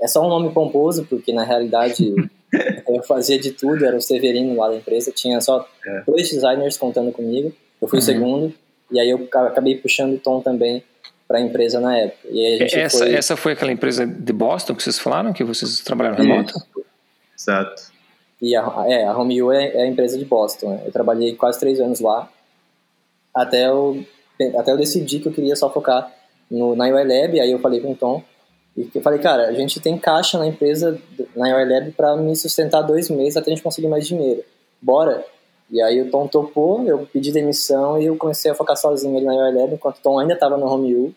É 0.01 0.07
só 0.07 0.25
um 0.25 0.29
nome 0.29 0.51
pomposo, 0.53 1.05
porque 1.05 1.33
na 1.33 1.45
realidade 1.45 2.15
eu 2.95 3.03
fazia 3.03 3.39
de 3.39 3.53
tudo, 3.53 3.85
era 3.85 3.97
o 3.97 4.01
Severino 4.01 4.57
lá 4.57 4.69
da 4.69 4.77
empresa, 4.77 5.11
tinha 5.11 5.41
só 5.41 5.69
é. 5.87 6.03
dois 6.07 6.31
designers 6.31 6.77
contando 6.77 7.11
comigo, 7.13 7.53
eu 7.81 7.89
fui 7.89 7.99
uhum. 7.99 8.03
o 8.03 8.07
segundo, 8.07 8.55
e 8.91 9.01
aí 9.01 9.11
eu 9.11 9.29
acabei 9.33 9.77
puxando 9.77 10.15
o 10.15 10.19
Tom 10.19 10.41
também 10.41 10.83
para 11.27 11.39
a 11.39 11.41
empresa 11.41 11.81
na 11.81 11.97
época. 11.97 12.29
essa, 12.61 12.99
foi... 12.99 13.15
essa 13.15 13.37
foi 13.37 13.53
aquela 13.53 13.73
empresa 13.73 14.07
de 14.07 14.33
Boston 14.33 14.75
que 14.75 14.83
vocês 14.83 14.99
falaram, 14.99 15.33
que 15.33 15.43
vocês 15.43 15.81
trabalharam 15.81 16.17
remoto? 16.17 16.53
Exato. 17.37 17.95
E 18.41 18.55
a, 18.55 18.61
é, 18.87 19.05
a 19.05 19.17
HomeU 19.17 19.51
é, 19.51 19.69
é 19.69 19.83
a 19.83 19.87
empresa 19.87 20.19
de 20.19 20.25
Boston. 20.25 20.71
Né? 20.71 20.83
Eu 20.87 20.93
trabalhei 20.93 21.35
quase 21.35 21.59
três 21.59 21.81
anos 21.81 22.01
lá, 22.01 22.31
até 23.35 23.67
eu, 23.67 24.05
até 24.57 24.71
eu 24.71 24.77
decidir 24.77 25.21
que 25.21 25.29
eu 25.29 25.33
queria 25.33 25.57
só 25.57 25.73
focar 25.73 26.13
no, 26.51 26.77
na 26.77 26.85
UI 26.85 27.05
Lab, 27.05 27.41
aí 27.41 27.51
eu 27.51 27.59
falei 27.59 27.81
com 27.81 27.93
o 27.93 27.97
Tom, 27.97 28.23
e 28.77 28.91
eu 28.95 29.03
falei, 29.03 29.21
cara, 29.21 29.49
a 29.49 29.53
gente 29.53 29.81
tem 29.81 29.97
caixa 29.97 30.39
na 30.39 30.47
empresa, 30.47 31.01
na 31.37 31.47
Airlab, 31.47 31.93
para 31.93 32.17
me 32.17 32.35
sustentar 32.35 32.83
dois 32.83 33.09
meses 33.09 33.37
até 33.37 33.51
a 33.51 33.55
gente 33.55 33.63
conseguir 33.63 33.89
mais 33.89 34.07
dinheiro. 34.07 34.43
Bora? 34.83 35.25
E 35.71 35.81
aí 35.81 36.01
o 36.01 36.11
Tom 36.11 36.27
topou, 36.27 36.85
eu 36.85 37.07
pedi 37.13 37.33
demissão 37.33 38.01
e 38.01 38.07
eu 38.07 38.17
comecei 38.17 38.51
a 38.51 38.55
focar 38.55 38.77
sozinho 38.77 39.17
ali 39.17 39.27
na 39.27 39.33
Airlab, 39.47 39.75
enquanto 39.75 39.99
o 39.99 40.03
Tom 40.03 40.19
ainda 40.19 40.35
estava 40.35 40.57
no 40.57 40.67
Home 40.67 40.95
U. 40.95 41.15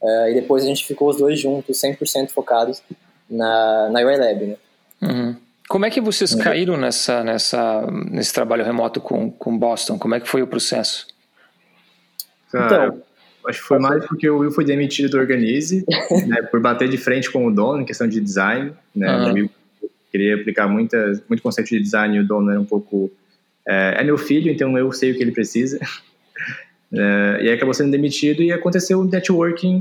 Uh, 0.00 0.28
e 0.30 0.34
depois 0.34 0.64
a 0.64 0.66
gente 0.66 0.86
ficou 0.86 1.10
os 1.10 1.18
dois 1.18 1.38
juntos, 1.38 1.78
100% 1.78 2.30
focados 2.30 2.82
na, 3.28 3.90
na 3.90 3.98
Airlab, 3.98 4.46
né? 4.46 4.56
Uhum. 5.02 5.36
Como 5.68 5.84
é 5.84 5.90
que 5.90 6.00
vocês 6.00 6.32
uhum. 6.32 6.40
caíram 6.40 6.76
nessa, 6.76 7.22
nessa, 7.22 7.86
nesse 8.10 8.32
trabalho 8.32 8.64
remoto 8.64 9.00
com, 9.00 9.30
com 9.30 9.56
Boston? 9.56 9.98
Como 9.98 10.14
é 10.14 10.20
que 10.20 10.28
foi 10.28 10.42
o 10.42 10.46
processo? 10.46 11.06
Cara, 12.50 12.86
então, 12.86 13.02
Acho 13.46 13.60
que 13.60 13.66
foi 13.66 13.78
mais 13.78 14.04
porque 14.06 14.28
o 14.28 14.38
Will 14.38 14.50
foi 14.50 14.64
demitido 14.64 15.10
do 15.10 15.18
Organize, 15.18 15.84
né, 16.26 16.42
por 16.42 16.60
bater 16.60 16.88
de 16.88 16.96
frente 16.96 17.30
com 17.30 17.46
o 17.46 17.50
dono 17.50 17.82
em 17.82 17.84
questão 17.84 18.06
de 18.06 18.20
design. 18.20 18.72
Né, 18.94 19.16
uhum. 19.16 19.30
O 19.30 19.34
Will 19.34 19.50
queria 20.10 20.34
aplicar 20.34 20.68
muita, 20.68 21.12
muito 21.28 21.42
conceito 21.42 21.68
de 21.68 21.80
design 21.80 22.16
e 22.16 22.20
o 22.20 22.26
dono 22.26 22.50
era 22.50 22.60
um 22.60 22.64
pouco... 22.64 23.10
É, 23.66 24.00
é 24.00 24.04
meu 24.04 24.18
filho, 24.18 24.50
então 24.50 24.76
eu 24.76 24.90
sei 24.92 25.12
o 25.12 25.16
que 25.16 25.22
ele 25.22 25.32
precisa. 25.32 25.78
É, 26.92 27.44
e 27.44 27.48
aí 27.48 27.52
acabou 27.52 27.72
sendo 27.72 27.92
demitido 27.92 28.42
e 28.42 28.50
aconteceu 28.50 28.98
o 28.98 29.04
networking 29.04 29.80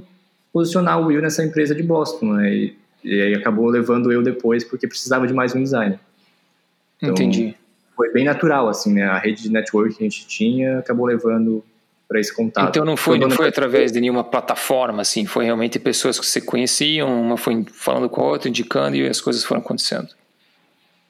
posicionar 0.53 1.01
o 1.01 1.07
Will 1.07 1.23
nessa 1.23 1.43
empresa 1.43 1.73
de 1.73 1.81
Boston. 1.81 2.33
Né, 2.33 2.53
e 2.53 2.75
E 3.03 3.19
aí 3.19 3.33
acabou 3.33 3.67
levando 3.67 4.11
eu 4.11 4.21
depois 4.21 4.63
porque 4.63 4.87
precisava 4.87 5.25
de 5.25 5.33
mais 5.33 5.55
um 5.55 5.63
designer. 5.63 5.99
Então, 6.97 7.13
Entendi. 7.13 7.55
Foi 7.95 8.11
bem 8.11 8.25
natural, 8.25 8.69
assim, 8.69 8.93
né? 8.93 9.03
A 9.03 9.17
rede 9.17 9.43
de 9.43 9.49
network 9.49 9.95
que 9.95 10.03
a 10.03 10.07
gente 10.07 10.27
tinha 10.27 10.79
acabou 10.79 11.05
levando 11.05 11.63
para 12.09 12.19
esse 12.19 12.33
contato. 12.33 12.69
Então 12.69 12.83
não 12.83 12.97
foi, 12.97 13.19
não 13.19 13.29
foi 13.29 13.47
através 13.47 13.91
de 13.91 14.01
nenhuma 14.01 14.23
plataforma, 14.23 15.03
assim, 15.03 15.27
foi 15.27 15.45
realmente 15.45 15.77
pessoas 15.77 16.19
que 16.19 16.25
você 16.25 16.41
conheciam, 16.41 17.21
uma 17.21 17.37
foi 17.37 17.63
falando 17.71 18.09
com 18.09 18.21
a 18.21 18.25
outra, 18.25 18.49
indicando 18.49 18.97
e 18.97 19.07
as 19.07 19.21
coisas 19.21 19.43
foram 19.43 19.61
acontecendo. 19.61 20.09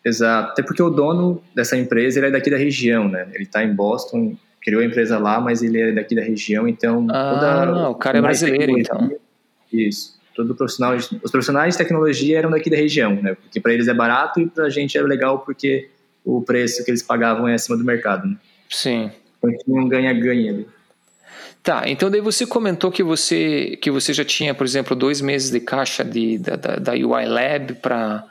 Exato, 0.04 0.52
até 0.52 0.62
porque 0.62 0.84
o 0.84 0.90
dono 0.90 1.42
dessa 1.56 1.78
empresa 1.78 2.20
ele 2.20 2.28
é 2.28 2.32
daqui 2.32 2.52
da 2.52 2.58
região, 2.58 3.08
né? 3.08 3.28
Ele 3.34 3.46
está 3.46 3.64
em 3.64 3.74
Boston, 3.74 4.36
criou 4.62 4.82
a 4.82 4.86
empresa 4.86 5.18
lá, 5.18 5.40
mas 5.40 5.64
ele 5.64 5.80
é 5.80 5.92
daqui 5.94 6.14
da 6.14 6.22
região, 6.22 6.68
então. 6.68 7.08
Ah, 7.10 7.66
toda, 7.66 7.90
o 7.90 7.96
cara 7.96 8.18
é 8.18 8.22
brasileiro, 8.22 8.78
então. 8.78 9.10
Isso. 9.72 10.20
Todo 10.36 10.54
profissional, 10.54 10.96
os 10.96 11.32
profissionais 11.32 11.76
de 11.76 11.78
tecnologia 11.78 12.40
eram 12.40 12.52
daqui 12.52 12.70
da 12.70 12.76
região, 12.76 13.16
né? 13.16 13.36
Porque 13.36 13.60
para 13.62 13.74
eles 13.74 13.88
é 13.88 13.94
barato 13.94 14.42
e 14.42 14.48
para 14.48 14.66
a 14.66 14.70
gente 14.70 14.98
era 14.98 15.08
legal 15.08 15.40
porque 15.40 15.90
o 16.26 16.42
preço 16.42 16.84
que 16.84 16.92
eles 16.92 17.04
pagavam 17.04 17.48
é 17.48 17.54
acima 17.54 17.78
do 17.78 17.84
mercado, 17.86 18.28
né? 18.28 18.36
Sim. 18.70 19.12
Então 19.38 19.58
tinha 19.64 19.82
um 19.82 19.88
ganha-ganha 19.88 20.52
ali. 20.52 20.68
Tá, 21.62 21.84
então 21.88 22.10
daí 22.10 22.22
você 22.22 22.46
comentou 22.48 22.90
que 22.90 23.04
você 23.04 23.78
que 23.82 23.92
você 23.92 24.14
já 24.14 24.24
tinha, 24.24 24.54
por 24.54 24.66
exemplo, 24.66 24.96
dois 24.96 25.20
meses 25.20 25.52
de 25.52 25.60
caixa 25.60 26.04
de, 26.06 26.38
da, 26.38 26.56
da, 26.56 26.76
da 26.78 26.92
UI 26.94 27.26
Lab 27.26 27.74
para 27.76 28.24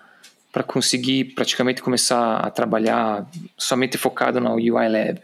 para 0.50 0.62
conseguir 0.62 1.24
praticamente 1.34 1.82
começar 1.82 2.38
a 2.38 2.50
trabalhar 2.50 3.26
somente 3.56 3.98
focado 3.98 4.40
na 4.40 4.54
UI 4.54 4.88
Lab. 4.88 5.20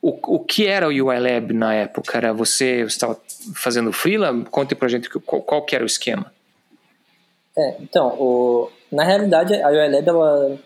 O, 0.00 0.36
o 0.36 0.40
que 0.40 0.66
era 0.66 0.86
o 0.86 0.90
UI 0.90 1.18
Lab 1.18 1.52
na 1.54 1.74
época? 1.74 2.16
Era 2.16 2.32
você, 2.32 2.82
estava 2.82 3.18
fazendo 3.54 3.92
freela? 3.92 4.32
Conte 4.50 4.74
para 4.74 4.86
gente 4.86 5.08
qual, 5.08 5.42
qual 5.42 5.62
que 5.62 5.74
era 5.74 5.82
o 5.82 5.86
esquema. 5.86 6.32
É, 7.56 7.76
então, 7.80 8.08
o, 8.20 8.70
na 8.92 9.04
realidade 9.04 9.54
a 9.54 9.68
UI 9.68 9.90
Lab 9.90 10.08
ela, 10.08 10.58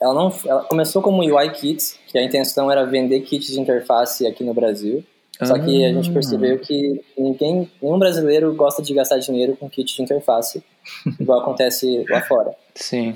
ela 0.00 0.14
não 0.14 0.32
ela 0.46 0.62
começou 0.64 1.02
como 1.02 1.22
UI 1.22 1.50
Kits, 1.50 1.98
que 2.06 2.18
a 2.18 2.22
intenção 2.22 2.70
era 2.70 2.84
vender 2.84 3.22
kits 3.22 3.46
de 3.46 3.60
interface 3.60 4.26
aqui 4.26 4.44
no 4.44 4.54
Brasil. 4.54 5.02
Só 5.46 5.58
que 5.58 5.84
a 5.84 5.92
gente 5.92 6.10
ah. 6.10 6.12
percebeu 6.12 6.58
que 6.58 7.02
ninguém, 7.16 7.70
nenhum 7.80 7.98
brasileiro 7.98 8.54
gosta 8.54 8.82
de 8.82 8.94
gastar 8.94 9.18
dinheiro 9.18 9.56
com 9.56 9.68
kit 9.68 9.94
de 9.94 10.02
interface, 10.02 10.62
igual 11.20 11.40
acontece 11.40 12.04
lá 12.08 12.20
fora. 12.22 12.54
Sim. 12.74 13.14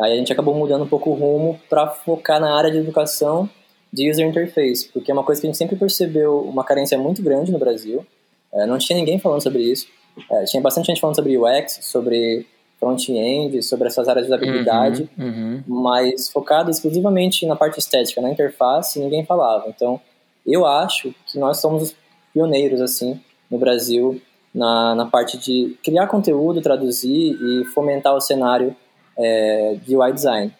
Aí 0.00 0.12
a 0.12 0.16
gente 0.16 0.32
acabou 0.32 0.54
mudando 0.54 0.84
um 0.84 0.88
pouco 0.88 1.10
o 1.10 1.14
rumo 1.14 1.60
para 1.68 1.88
focar 1.88 2.40
na 2.40 2.56
área 2.56 2.70
de 2.70 2.78
educação 2.78 3.48
de 3.92 4.10
user 4.10 4.26
interface, 4.26 4.88
porque 4.92 5.10
é 5.10 5.14
uma 5.14 5.22
coisa 5.22 5.40
que 5.40 5.46
a 5.46 5.48
gente 5.48 5.58
sempre 5.58 5.76
percebeu 5.76 6.40
uma 6.40 6.64
carência 6.64 6.98
muito 6.98 7.22
grande 7.22 7.52
no 7.52 7.58
Brasil. 7.58 8.04
É, 8.52 8.66
não 8.66 8.76
tinha 8.76 8.98
ninguém 8.98 9.20
falando 9.20 9.42
sobre 9.42 9.62
isso. 9.62 9.86
É, 10.30 10.44
tinha 10.44 10.60
bastante 10.60 10.86
gente 10.86 11.00
falando 11.00 11.16
sobre 11.16 11.38
UX, 11.38 11.78
sobre 11.82 12.46
front-end, 12.78 13.62
sobre 13.62 13.86
essas 13.86 14.08
áreas 14.08 14.26
de 14.26 14.32
usabilidade, 14.32 15.08
uhum, 15.16 15.26
uhum. 15.26 15.62
mas 15.66 16.28
focado 16.28 16.70
exclusivamente 16.70 17.46
na 17.46 17.56
parte 17.56 17.78
estética, 17.78 18.20
na 18.20 18.30
interface, 18.30 18.98
ninguém 18.98 19.24
falava. 19.24 19.68
Então, 19.68 20.00
eu 20.46 20.66
acho 20.66 21.14
que 21.26 21.38
nós 21.38 21.60
somos 21.60 21.82
os 21.82 21.96
pioneiros, 22.32 22.80
assim, 22.80 23.20
no 23.50 23.58
Brasil, 23.58 24.20
na, 24.54 24.94
na 24.94 25.06
parte 25.06 25.38
de 25.38 25.76
criar 25.82 26.06
conteúdo, 26.06 26.60
traduzir 26.60 27.36
e 27.40 27.64
fomentar 27.66 28.14
o 28.14 28.20
cenário 28.20 28.76
é, 29.16 29.76
de 29.84 29.96
UI 29.96 30.12
design. 30.12 30.52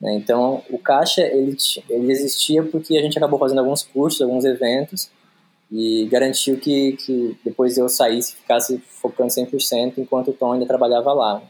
Né? 0.00 0.14
Então, 0.14 0.62
o 0.70 0.78
Caixa, 0.78 1.22
ele, 1.22 1.56
ele 1.88 2.12
existia 2.12 2.62
porque 2.62 2.96
a 2.96 3.02
gente 3.02 3.16
acabou 3.16 3.38
fazendo 3.38 3.58
alguns 3.58 3.82
cursos, 3.82 4.20
alguns 4.20 4.44
eventos, 4.44 5.10
e 5.70 6.06
garantiu 6.10 6.58
que, 6.58 6.92
que 6.92 7.36
depois 7.44 7.76
eu 7.76 7.88
saísse, 7.88 8.36
ficasse 8.36 8.78
focando 9.02 9.30
100%, 9.30 9.94
enquanto 9.98 10.28
o 10.28 10.32
Tom 10.32 10.52
ainda 10.52 10.66
trabalhava 10.66 11.12
lá. 11.12 11.42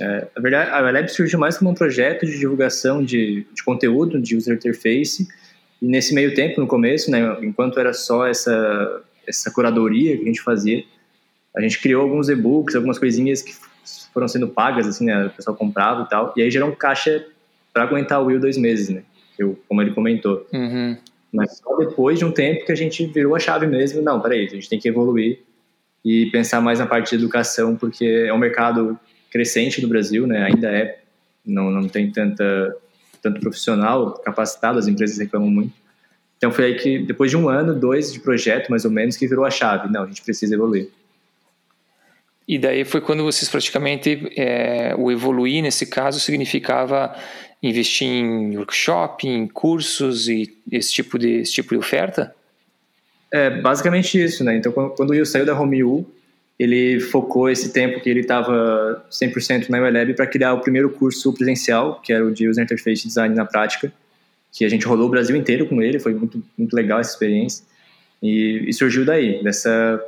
É, 0.00 0.28
na 0.36 0.42
verdade, 0.42 0.70
a 0.70 0.80
Lab 0.80 1.08
surgiu 1.08 1.38
mais 1.38 1.58
como 1.58 1.70
um 1.70 1.74
projeto 1.74 2.24
de 2.24 2.38
divulgação 2.38 3.04
de, 3.04 3.46
de 3.52 3.64
conteúdo, 3.64 4.20
de 4.20 4.36
user 4.36 4.54
interface, 4.54 5.26
e 5.84 5.86
nesse 5.86 6.14
meio 6.14 6.34
tempo, 6.34 6.62
no 6.62 6.66
começo, 6.66 7.10
né, 7.10 7.36
enquanto 7.42 7.78
era 7.78 7.92
só 7.92 8.26
essa, 8.26 9.02
essa 9.26 9.50
curadoria 9.50 10.16
que 10.16 10.22
a 10.22 10.26
gente 10.26 10.40
fazia, 10.40 10.82
a 11.54 11.60
gente 11.60 11.78
criou 11.78 12.00
alguns 12.00 12.30
e-books, 12.30 12.74
algumas 12.74 12.98
coisinhas 12.98 13.42
que 13.42 13.54
foram 14.14 14.26
sendo 14.26 14.48
pagas, 14.48 14.86
assim, 14.88 15.04
né, 15.04 15.26
o 15.26 15.30
pessoal 15.30 15.54
comprava 15.54 16.04
e 16.04 16.08
tal, 16.08 16.32
e 16.38 16.42
aí 16.42 16.50
gerou 16.50 16.70
um 16.70 16.74
caixa 16.74 17.26
para 17.70 17.82
aguentar 17.82 18.22
o 18.22 18.26
Will 18.26 18.40
dois 18.40 18.56
meses, 18.56 18.88
né, 18.88 19.02
eu, 19.38 19.60
como 19.68 19.82
ele 19.82 19.90
comentou. 19.90 20.46
Uhum. 20.54 20.96
Mas 21.30 21.58
só 21.58 21.76
depois 21.76 22.18
de 22.18 22.24
um 22.24 22.32
tempo 22.32 22.64
que 22.64 22.72
a 22.72 22.76
gente 22.76 23.04
virou 23.04 23.36
a 23.36 23.38
chave 23.38 23.66
mesmo, 23.66 24.00
não, 24.00 24.22
peraí, 24.22 24.46
a 24.46 24.48
gente 24.48 24.70
tem 24.70 24.78
que 24.78 24.88
evoluir 24.88 25.40
e 26.02 26.30
pensar 26.30 26.62
mais 26.62 26.78
na 26.78 26.86
parte 26.86 27.10
de 27.10 27.16
educação, 27.16 27.76
porque 27.76 28.06
é 28.26 28.32
um 28.32 28.38
mercado 28.38 28.98
crescente 29.30 29.82
no 29.82 29.88
Brasil, 29.88 30.26
né, 30.26 30.44
ainda 30.44 30.70
é, 30.70 30.98
não, 31.44 31.70
não 31.70 31.86
tem 31.88 32.10
tanta 32.10 32.74
tanto 33.24 33.40
profissional 33.40 34.12
capacitado, 34.18 34.78
as 34.78 34.86
empresas 34.86 35.18
reclamam 35.18 35.50
muito. 35.50 35.72
Então 36.36 36.52
foi 36.52 36.66
aí 36.66 36.74
que, 36.76 36.98
depois 36.98 37.30
de 37.30 37.36
um 37.36 37.48
ano, 37.48 37.74
dois 37.74 38.12
de 38.12 38.20
projeto, 38.20 38.68
mais 38.68 38.84
ou 38.84 38.90
menos, 38.90 39.16
que 39.16 39.26
virou 39.26 39.44
a 39.46 39.50
chave. 39.50 39.90
Não, 39.90 40.02
a 40.02 40.06
gente 40.06 40.22
precisa 40.22 40.54
evoluir. 40.54 40.90
E 42.46 42.58
daí 42.58 42.84
foi 42.84 43.00
quando 43.00 43.24
vocês 43.24 43.48
praticamente, 43.48 44.30
é, 44.36 44.94
o 44.98 45.10
evoluir 45.10 45.62
nesse 45.62 45.86
caso 45.86 46.20
significava 46.20 47.16
investir 47.62 48.06
em 48.06 48.58
workshop, 48.58 49.26
em 49.26 49.46
cursos 49.46 50.28
e 50.28 50.54
esse 50.70 50.92
tipo 50.92 51.18
de, 51.18 51.40
esse 51.40 51.52
tipo 51.54 51.70
de 51.70 51.78
oferta? 51.78 52.34
É, 53.32 53.48
basicamente 53.48 54.22
isso, 54.22 54.44
né? 54.44 54.54
Então, 54.56 54.70
quando 54.70 55.08
o 55.08 55.12
Will 55.12 55.24
saiu 55.24 55.46
da 55.46 55.58
Home 55.58 55.82
U, 55.82 56.06
ele 56.58 57.00
focou 57.00 57.48
esse 57.48 57.72
tempo 57.72 58.00
que 58.00 58.08
ele 58.08 58.20
estava 58.20 59.04
100% 59.10 59.68
na 59.68 59.80
ULab 59.80 60.14
para 60.14 60.26
criar 60.26 60.54
o 60.54 60.60
primeiro 60.60 60.90
curso 60.90 61.32
presencial, 61.32 62.00
que 62.00 62.12
era 62.12 62.24
o 62.24 62.32
de 62.32 62.48
User 62.48 62.62
Interface 62.62 63.06
Design 63.06 63.34
na 63.34 63.44
prática, 63.44 63.92
que 64.52 64.64
a 64.64 64.68
gente 64.68 64.86
rodou 64.86 65.06
o 65.06 65.10
Brasil 65.10 65.34
inteiro 65.34 65.66
com 65.66 65.82
ele, 65.82 65.98
foi 65.98 66.14
muito, 66.14 66.42
muito 66.56 66.74
legal 66.74 67.00
essa 67.00 67.10
experiência. 67.10 67.64
E, 68.22 68.64
e 68.68 68.72
surgiu 68.72 69.04
daí, 69.04 69.42
dessa, 69.42 70.00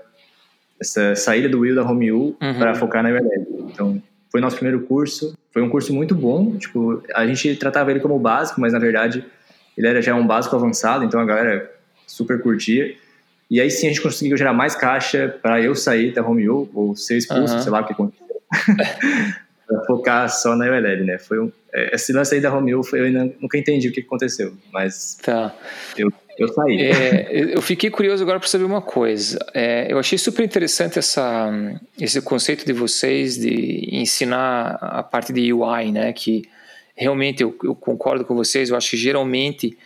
dessa 0.78 1.16
saída 1.16 1.48
do 1.48 1.60
Will 1.60 1.74
da 1.74 1.82
Home 1.82 2.12
U 2.12 2.36
uhum. 2.40 2.58
para 2.58 2.74
focar 2.76 3.02
na 3.02 3.10
ULab. 3.10 3.46
Então, 3.72 4.00
foi 4.30 4.40
nosso 4.40 4.56
primeiro 4.56 4.82
curso, 4.86 5.36
foi 5.52 5.62
um 5.62 5.68
curso 5.68 5.92
muito 5.92 6.14
bom, 6.14 6.56
tipo, 6.56 7.02
a 7.14 7.26
gente 7.26 7.56
tratava 7.56 7.90
ele 7.90 8.00
como 8.00 8.18
básico, 8.18 8.60
mas 8.60 8.72
na 8.72 8.78
verdade 8.78 9.24
ele 9.76 9.86
era 9.86 10.00
já 10.00 10.14
um 10.14 10.26
básico 10.26 10.54
avançado, 10.54 11.04
então 11.04 11.18
a 11.18 11.24
galera 11.24 11.70
super 12.06 12.40
curtia. 12.40 12.94
E 13.50 13.60
aí 13.60 13.70
sim 13.70 13.86
a 13.86 13.90
gente 13.90 14.02
conseguiu 14.02 14.36
gerar 14.36 14.52
mais 14.52 14.74
caixa 14.74 15.38
para 15.40 15.60
eu 15.60 15.74
sair 15.74 16.12
da 16.12 16.26
Home 16.26 16.48
U, 16.48 16.68
ou 16.74 16.96
ser 16.96 17.16
expulso, 17.16 17.54
uhum. 17.54 17.62
sei 17.62 17.72
lá 17.72 17.80
o 17.80 17.86
que 17.86 17.92
aconteceu. 17.92 18.26
para 19.66 19.84
focar 19.84 20.30
só 20.30 20.54
na 20.54 20.66
ULL, 20.66 21.04
né? 21.04 21.18
Foi 21.18 21.40
um, 21.40 21.50
é, 21.72 21.94
esse 21.94 22.12
lance 22.12 22.34
aí 22.34 22.40
da 22.40 22.54
Home 22.54 22.74
U, 22.74 22.82
eu 22.92 23.04
ainda, 23.04 23.32
nunca 23.40 23.58
entendi 23.58 23.88
o 23.88 23.92
que 23.92 24.00
aconteceu, 24.00 24.54
mas 24.72 25.18
tá. 25.22 25.54
eu, 25.96 26.12
eu 26.38 26.48
saí. 26.48 26.80
É, 26.80 27.54
eu 27.54 27.60
fiquei 27.60 27.90
curioso 27.90 28.22
agora 28.22 28.38
para 28.38 28.48
saber 28.48 28.64
uma 28.64 28.80
coisa. 28.80 29.38
É, 29.52 29.92
eu 29.92 29.98
achei 29.98 30.16
super 30.16 30.44
interessante 30.44 30.98
essa, 30.98 31.50
esse 32.00 32.20
conceito 32.22 32.64
de 32.64 32.72
vocês 32.72 33.36
de 33.36 33.88
ensinar 33.92 34.78
a 34.80 35.02
parte 35.02 35.32
de 35.32 35.52
UI, 35.52 35.90
né? 35.90 36.12
Que 36.12 36.48
realmente 36.94 37.42
eu, 37.42 37.54
eu 37.62 37.74
concordo 37.74 38.24
com 38.24 38.34
vocês, 38.34 38.70
eu 38.70 38.76
acho 38.76 38.90
que 38.90 38.96
geralmente 38.96 39.76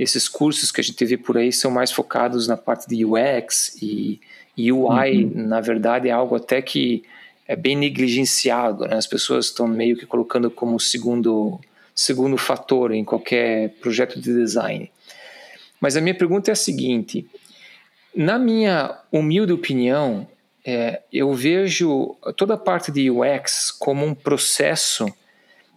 esses 0.00 0.30
cursos 0.30 0.72
que 0.72 0.80
a 0.80 0.84
gente 0.84 1.04
vê 1.04 1.18
por 1.18 1.36
aí 1.36 1.52
são 1.52 1.70
mais 1.70 1.92
focados 1.92 2.48
na 2.48 2.56
parte 2.56 2.88
de 2.88 3.04
UX 3.04 3.76
e, 3.82 4.18
UI, 4.56 5.24
uhum. 5.24 5.32
na 5.46 5.60
verdade, 5.60 6.08
é 6.08 6.10
algo 6.10 6.36
até 6.36 6.62
que 6.62 7.04
é 7.46 7.54
bem 7.54 7.76
negligenciado, 7.76 8.86
né? 8.86 8.96
As 8.96 9.06
pessoas 9.06 9.46
estão 9.46 9.68
meio 9.68 9.98
que 9.98 10.06
colocando 10.06 10.50
como 10.50 10.80
segundo 10.80 11.60
segundo 11.94 12.38
fator 12.38 12.92
em 12.92 13.04
qualquer 13.04 13.74
projeto 13.80 14.18
de 14.18 14.32
design. 14.32 14.90
Mas 15.78 15.96
a 15.98 16.00
minha 16.00 16.14
pergunta 16.14 16.50
é 16.50 16.52
a 16.52 16.56
seguinte: 16.56 17.26
na 18.14 18.38
minha 18.38 18.98
humilde 19.12 19.52
opinião, 19.52 20.26
é, 20.64 21.02
eu 21.12 21.34
vejo 21.34 22.16
toda 22.38 22.54
a 22.54 22.58
parte 22.58 22.90
de 22.90 23.10
UX 23.10 23.70
como 23.70 24.06
um 24.06 24.14
processo 24.14 25.06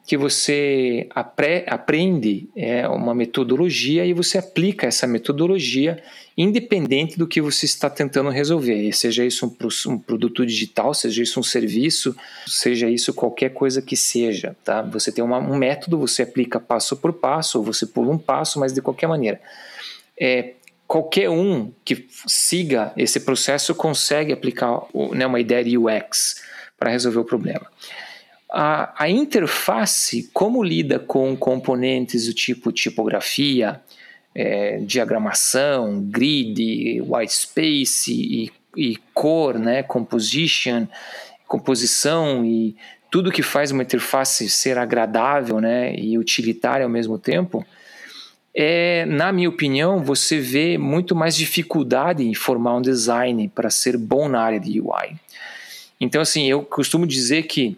que 0.05 0.17
você 0.17 1.07
apre, 1.11 1.63
aprende 1.65 2.49
é, 2.55 2.87
uma 2.87 3.15
metodologia 3.15 4.05
e 4.05 4.13
você 4.13 4.37
aplica 4.37 4.87
essa 4.87 5.07
metodologia 5.07 6.03
independente 6.37 7.17
do 7.17 7.27
que 7.27 7.39
você 7.39 7.65
está 7.65 7.89
tentando 7.89 8.29
resolver, 8.29 8.91
seja 8.91 9.23
isso 9.23 9.45
um, 9.45 9.91
um, 9.91 9.97
produto 9.99 10.45
digital, 10.45 10.93
seja 10.93 11.21
isso 11.21 11.39
um 11.39 11.43
serviço, 11.43 12.15
seja 12.47 12.89
isso 12.89 13.13
qualquer 13.13 13.49
coisa 13.49 13.81
que 13.81 13.95
seja, 13.95 14.55
tá? 14.63 14.81
Você 14.81 15.11
tem 15.11 15.23
uma, 15.23 15.37
um 15.37 15.55
método, 15.55 15.97
você 15.97 16.23
aplica 16.23 16.59
passo 16.59 16.97
por 16.97 17.13
passo, 17.13 17.59
ou 17.59 17.63
você 17.63 17.85
pula 17.85 18.11
um 18.11 18.17
passo, 18.17 18.59
mas 18.59 18.73
de 18.73 18.81
qualquer 18.81 19.07
maneira. 19.07 19.39
É, 20.19 20.53
qualquer 20.87 21.29
um 21.29 21.71
que 21.85 22.07
siga 22.27 22.91
esse 22.97 23.19
processo 23.19 23.73
consegue 23.75 24.33
aplicar 24.33 24.81
né, 25.11 25.25
uma 25.25 25.39
ideia 25.39 25.63
de 25.63 25.77
UX 25.77 26.41
para 26.77 26.89
resolver 26.89 27.19
o 27.19 27.25
problema. 27.25 27.67
A, 28.55 28.93
a 29.05 29.09
interface, 29.09 30.29
como 30.31 30.63
lida 30.63 30.99
com 30.99 31.35
componentes 31.35 32.27
do 32.27 32.33
tipo 32.33 32.71
tipografia, 32.71 33.81
é, 34.35 34.77
diagramação, 34.77 35.99
grid, 36.03 37.01
white 37.01 37.33
space 37.33 38.13
e, 38.13 38.51
e 38.77 38.97
cor, 39.13 39.57
né, 39.57 39.81
composition, 39.81 40.87
composição 41.47 42.45
e 42.45 42.75
tudo 43.09 43.31
que 43.31 43.41
faz 43.43 43.71
uma 43.71 43.83
interface 43.83 44.49
ser 44.49 44.77
agradável 44.77 45.59
né, 45.59 45.95
e 45.95 46.17
utilitária 46.17 46.83
ao 46.83 46.89
mesmo 46.89 47.17
tempo, 47.17 47.65
é, 48.55 49.05
na 49.05 49.31
minha 49.31 49.49
opinião, 49.49 50.03
você 50.03 50.39
vê 50.39 50.77
muito 50.77 51.15
mais 51.15 51.35
dificuldade 51.35 52.23
em 52.23 52.35
formar 52.35 52.75
um 52.75 52.81
design 52.81 53.47
para 53.49 53.69
ser 53.69 53.97
bom 53.97 54.29
na 54.29 54.41
área 54.41 54.59
de 54.59 54.79
UI. 54.79 55.15
Então, 55.99 56.21
assim, 56.21 56.47
eu 56.47 56.61
costumo 56.61 57.07
dizer 57.07 57.43
que 57.43 57.75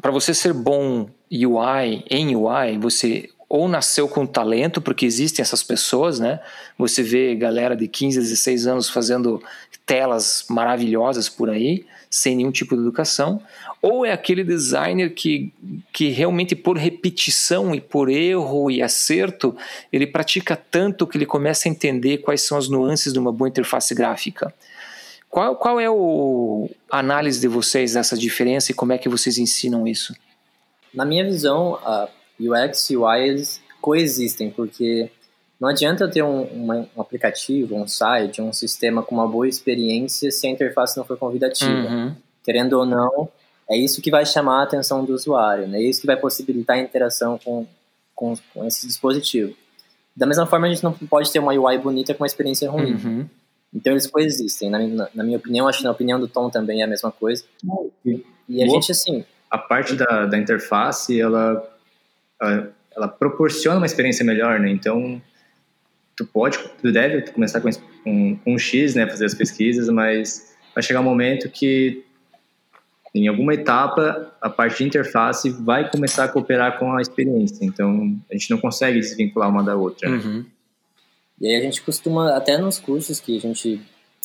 para 0.00 0.10
você 0.10 0.34
ser 0.34 0.52
bom 0.52 1.08
UI 1.30 2.04
em 2.10 2.36
UI, 2.36 2.78
você 2.78 3.28
ou 3.48 3.68
nasceu 3.68 4.08
com 4.08 4.26
talento, 4.26 4.80
porque 4.80 5.06
existem 5.06 5.42
essas 5.42 5.62
pessoas, 5.62 6.18
né? 6.18 6.40
Você 6.76 7.02
vê 7.02 7.36
galera 7.36 7.76
de 7.76 7.86
15, 7.86 8.18
16 8.18 8.66
anos 8.66 8.88
fazendo 8.90 9.40
telas 9.86 10.46
maravilhosas 10.48 11.28
por 11.28 11.50
aí, 11.50 11.84
sem 12.10 12.36
nenhum 12.36 12.50
tipo 12.50 12.74
de 12.74 12.80
educação, 12.80 13.40
ou 13.82 14.04
é 14.04 14.12
aquele 14.12 14.42
designer 14.42 15.14
que, 15.14 15.52
que 15.92 16.08
realmente 16.08 16.56
por 16.56 16.78
repetição 16.78 17.74
e 17.74 17.80
por 17.80 18.08
erro 18.08 18.70
e 18.70 18.82
acerto, 18.82 19.54
ele 19.92 20.06
pratica 20.06 20.56
tanto 20.56 21.06
que 21.06 21.18
ele 21.18 21.26
começa 21.26 21.68
a 21.68 21.70
entender 21.70 22.18
quais 22.18 22.40
são 22.40 22.56
as 22.56 22.68
nuances 22.68 23.12
de 23.12 23.18
uma 23.18 23.32
boa 23.32 23.48
interface 23.48 23.94
gráfica. 23.94 24.54
Qual, 25.34 25.56
qual 25.56 25.80
é 25.80 25.90
o, 25.90 26.70
a 26.88 27.00
análise 27.00 27.40
de 27.40 27.48
vocês 27.48 27.94
dessa 27.94 28.16
diferença 28.16 28.70
e 28.70 28.74
como 28.74 28.92
é 28.92 28.98
que 28.98 29.08
vocês 29.08 29.36
ensinam 29.36 29.84
isso? 29.84 30.14
Na 30.94 31.04
minha 31.04 31.24
visão, 31.24 31.74
a 31.82 32.08
UX 32.38 32.90
e 32.90 32.96
UI 32.96 33.30
eles 33.30 33.60
coexistem, 33.80 34.48
porque 34.48 35.10
não 35.58 35.68
adianta 35.68 36.08
ter 36.08 36.22
um, 36.22 36.42
uma, 36.42 36.88
um, 36.96 37.00
aplicativo, 37.00 37.74
um 37.74 37.84
site, 37.88 38.40
um 38.40 38.52
sistema 38.52 39.02
com 39.02 39.16
uma 39.16 39.26
boa 39.26 39.48
experiência 39.48 40.30
se 40.30 40.46
a 40.46 40.50
interface 40.50 40.96
não 40.96 41.04
for 41.04 41.18
convidativa. 41.18 41.68
Uhum. 41.68 42.14
Querendo 42.44 42.74
ou 42.74 42.86
não, 42.86 43.28
é 43.68 43.76
isso 43.76 44.00
que 44.00 44.12
vai 44.12 44.24
chamar 44.24 44.60
a 44.60 44.62
atenção 44.62 45.04
do 45.04 45.12
usuário, 45.12 45.66
né? 45.66 45.78
é 45.78 45.82
isso 45.82 46.00
que 46.00 46.06
vai 46.06 46.16
possibilitar 46.16 46.76
a 46.76 46.80
interação 46.80 47.40
com, 47.44 47.66
com, 48.14 48.34
com 48.52 48.64
esse 48.64 48.86
dispositivo. 48.86 49.52
Da 50.16 50.26
mesma 50.26 50.46
forma, 50.46 50.68
a 50.68 50.70
gente 50.70 50.84
não 50.84 50.92
pode 50.92 51.32
ter 51.32 51.40
uma 51.40 51.52
UI 51.52 51.76
bonita 51.78 52.14
com 52.14 52.22
uma 52.22 52.28
experiência 52.28 52.70
ruim. 52.70 52.92
Uhum. 52.92 53.28
Então 53.74 53.92
eles 53.92 54.06
coexistem. 54.06 54.70
Na, 54.70 54.78
na, 54.78 55.08
na, 55.14 55.24
minha 55.24 55.38
opinião, 55.38 55.66
acho 55.66 55.78
que 55.78 55.84
na 55.84 55.90
opinião 55.90 56.20
do 56.20 56.28
Tom 56.28 56.48
também 56.48 56.80
é 56.80 56.84
a 56.84 56.86
mesma 56.86 57.10
coisa. 57.10 57.44
E, 58.04 58.24
e 58.48 58.62
a 58.62 58.68
gente, 58.68 58.92
assim. 58.92 59.24
A 59.50 59.58
parte 59.58 59.94
da, 59.94 60.26
da 60.26 60.38
interface, 60.38 61.20
ela, 61.20 61.68
ela, 62.40 62.72
ela, 62.96 63.08
proporciona 63.08 63.78
uma 63.78 63.86
experiência 63.86 64.24
melhor, 64.24 64.60
né? 64.60 64.70
Então, 64.70 65.20
tu 66.16 66.24
pode, 66.24 66.58
tu 66.80 66.92
deve 66.92 67.22
começar 67.32 67.60
com, 67.60 67.70
com, 68.04 68.36
com 68.36 68.54
um 68.54 68.58
X, 68.58 68.94
né? 68.94 69.06
Fazer 69.08 69.26
as 69.26 69.34
pesquisas, 69.34 69.88
mas 69.88 70.54
vai 70.74 70.82
chegar 70.82 71.00
um 71.00 71.04
momento 71.04 71.48
que 71.48 72.04
em 73.14 73.28
alguma 73.28 73.54
etapa, 73.54 74.34
a 74.40 74.50
parte 74.50 74.78
de 74.78 74.84
interface 74.84 75.48
vai 75.48 75.88
começar 75.88 76.24
a 76.24 76.28
cooperar 76.28 76.80
com 76.80 76.96
a 76.96 77.00
experiência. 77.00 77.64
Então, 77.64 78.18
a 78.28 78.34
gente 78.34 78.50
não 78.50 78.58
consegue 78.58 78.98
desvincular 78.98 79.48
uma 79.48 79.62
da 79.62 79.76
outra. 79.76 80.10
Uhum. 80.10 80.44
E 81.40 81.46
aí 81.46 81.56
a 81.56 81.60
gente 81.60 81.82
costuma, 81.82 82.34
até 82.36 82.56
nos 82.56 82.78
cursos 82.78 83.20
que 83.20 83.36
a 83.36 83.40
gente 83.40 83.80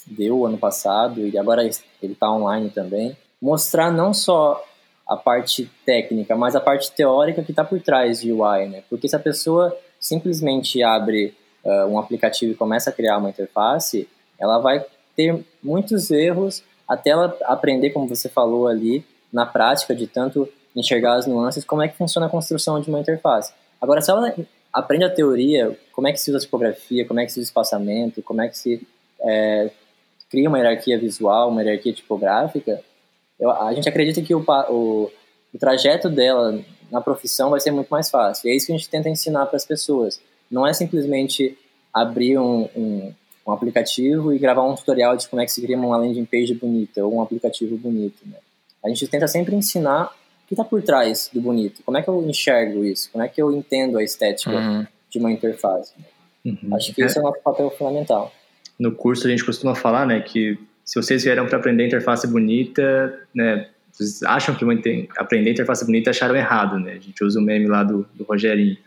deu 0.06 0.46
ano 0.46 0.58
passado, 0.58 1.28
e 1.28 1.38
agora 1.38 1.64
ele 1.64 2.14
está 2.14 2.32
online 2.32 2.70
também, 2.70 3.18
mostrar 3.42 3.92
não 3.92 4.14
só 4.14 4.64
a 5.08 5.18
parte 5.18 5.70
técnica, 5.86 6.36
mas 6.36 6.56
a 6.56 6.62
parte 6.62 6.92
teórica 6.92 7.44
que 7.44 7.52
está 7.52 7.64
por 7.64 7.82
trás 7.82 8.22
de 8.22 8.32
UI, 8.32 8.68
né? 8.68 8.84
Porque 8.90 9.08
se 9.08 9.16
a 9.16 9.20
pessoa 9.20 9.76
simplesmente 10.00 10.84
abre 10.84 11.36
uh, 11.64 11.86
um 11.88 11.98
aplicativo 11.98 12.52
e 12.52 12.56
começa 12.56 12.90
a 12.90 12.94
criar 12.94 13.18
uma 13.18 13.30
interface, 13.30 14.08
ela 14.38 14.60
vai 14.60 14.86
ter 15.16 15.44
muitos 15.64 16.12
erros 16.12 16.64
até 16.88 17.10
ela 17.10 17.36
aprender, 17.44 17.90
como 17.90 18.08
você 18.08 18.30
falou 18.30 18.68
ali, 18.68 19.04
na 19.32 19.46
prática, 19.46 19.96
de 19.96 20.08
tanto 20.08 20.48
enxergar 20.76 21.16
as 21.16 21.28
nuances, 21.28 21.66
como 21.66 21.82
é 21.82 21.88
que 21.88 21.98
funciona 21.98 22.28
a 22.28 22.30
construção 22.30 22.80
de 22.80 22.90
uma 22.90 23.00
interface. 23.00 23.52
Agora, 23.82 24.02
se 24.02 24.10
ela 24.10 24.34
aprende 24.80 25.06
a 25.06 25.10
teoria, 25.10 25.78
como 25.92 26.08
é 26.08 26.12
que 26.12 26.20
se 26.20 26.32
usa 26.32 26.38
a 26.38 26.42
tipografia, 26.42 27.06
como 27.06 27.20
é 27.20 27.26
que 27.26 27.32
se 27.32 27.40
usa 27.40 27.48
o 27.48 27.50
espaçamento, 27.50 28.22
como 28.22 28.42
é 28.42 28.48
que 28.48 28.58
se 28.58 28.88
é, 29.22 29.70
cria 30.30 30.48
uma 30.48 30.58
hierarquia 30.58 30.98
visual, 30.98 31.50
uma 31.50 31.62
hierarquia 31.64 31.94
tipográfica, 31.94 32.82
eu, 33.40 33.50
a 33.50 33.74
gente 33.74 33.88
acredita 33.88 34.22
que 34.22 34.36
o, 34.36 34.44
o, 34.70 35.12
o, 35.54 35.58
trajeto 35.58 36.10
dela 36.10 36.60
na 36.92 37.00
profissão 37.00 37.50
vai 37.50 37.60
ser 37.60 37.72
muito 37.72 37.88
mais 37.88 38.10
fácil. 38.10 38.48
E 38.48 38.52
é 38.52 38.56
isso 38.56 38.68
que 38.68 38.74
a 38.74 38.78
gente 38.78 38.90
tenta 38.90 39.10
ensinar 39.10 39.46
para 39.46 39.56
as 39.56 39.66
pessoas. 39.66 40.20
Não 40.52 40.68
é 40.68 40.74
simplesmente 40.74 41.58
abrir 41.94 42.38
um, 42.38 42.68
um, 42.76 43.14
um, 43.48 43.52
aplicativo 43.52 44.34
e 44.34 44.40
gravar 44.40 44.64
um 44.64 44.76
tutorial 44.76 45.16
de 45.16 45.28
como 45.30 45.42
é 45.42 45.46
que 45.46 45.52
se 45.52 45.62
cria 45.62 45.78
uma 45.78 45.98
landing 45.98 46.26
page 46.26 46.54
bonita 46.54 47.06
ou 47.06 47.16
um 47.16 47.22
aplicativo 47.22 47.78
bonito. 47.78 48.18
Né? 48.26 48.38
A 48.84 48.90
gente 48.90 49.08
tenta 49.08 49.28
sempre 49.28 49.56
ensinar 49.56 50.12
que 50.50 50.56
está 50.56 50.64
por 50.64 50.82
trás 50.82 51.30
do 51.32 51.40
bonito? 51.40 51.84
Como 51.86 51.96
é 51.96 52.02
que 52.02 52.10
eu 52.10 52.28
enxergo 52.28 52.84
isso? 52.84 53.12
Como 53.12 53.24
é 53.24 53.28
que 53.28 53.40
eu 53.40 53.52
entendo 53.52 54.00
a 54.00 54.04
estética 54.04 54.50
uhum. 54.50 54.86
de 55.08 55.20
uma 55.20 55.32
interface? 55.32 55.94
Uhum. 56.44 56.76
Acho 56.76 56.92
que 56.92 57.04
é. 57.04 57.06
esse 57.06 57.20
é 57.20 57.22
o 57.22 57.24
nosso 57.24 57.40
papel 57.44 57.70
fundamental. 57.70 58.34
No 58.80 58.92
curso 58.92 59.28
a 59.28 59.30
gente 59.30 59.46
costuma 59.46 59.76
falar, 59.76 60.08
né, 60.08 60.20
que 60.22 60.58
se 60.84 61.00
vocês 61.00 61.24
vieram 61.24 61.46
para 61.46 61.60
aprender 61.60 61.86
interface 61.86 62.26
bonita, 62.26 63.20
né, 63.34 63.70
vocês 63.92 64.24
acham 64.24 64.56
que 64.56 64.66
aprender 65.20 65.52
interface 65.52 65.86
bonita 65.86 66.10
acharam 66.10 66.36
errado, 66.36 66.80
né? 66.80 66.94
A 66.94 67.00
gente 67.00 67.24
usa 67.24 67.40
o 67.40 67.44
meme 67.44 67.68
lá 67.68 67.84
do, 67.84 68.08
do 68.16 68.24
Rogerinho. 68.24 68.78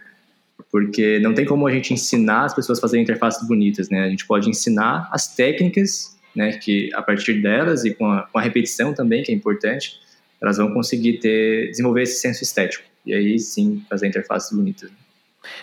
Porque 0.71 1.21
não 1.21 1.33
tem 1.33 1.45
como 1.45 1.67
a 1.69 1.71
gente 1.71 1.95
ensinar 1.95 2.47
as 2.47 2.55
pessoas 2.55 2.79
a 2.79 2.81
fazerem 2.81 3.05
interfaces 3.05 3.47
bonitas, 3.47 3.89
né? 3.89 4.03
A 4.03 4.09
gente 4.09 4.27
pode 4.27 4.49
ensinar 4.49 5.09
as 5.13 5.33
técnicas, 5.37 6.19
né, 6.35 6.55
que 6.55 6.91
a 6.95 7.03
partir 7.03 7.41
delas 7.41 7.85
e 7.85 7.95
com 7.95 8.07
a, 8.07 8.23
com 8.23 8.39
a 8.39 8.43
repetição 8.43 8.93
também, 8.93 9.23
que 9.23 9.31
é 9.31 9.35
importante, 9.35 10.01
elas 10.43 10.57
vão 10.57 10.73
conseguir 10.73 11.19
ter, 11.19 11.71
desenvolver 11.71 12.03
esse 12.03 12.21
senso 12.21 12.43
estético. 12.43 12.85
E 13.07 13.15
aí 13.15 13.39
sim 13.39 13.85
fazer 13.89 14.09
interfaces 14.09 14.57
bonitas. 14.57 14.91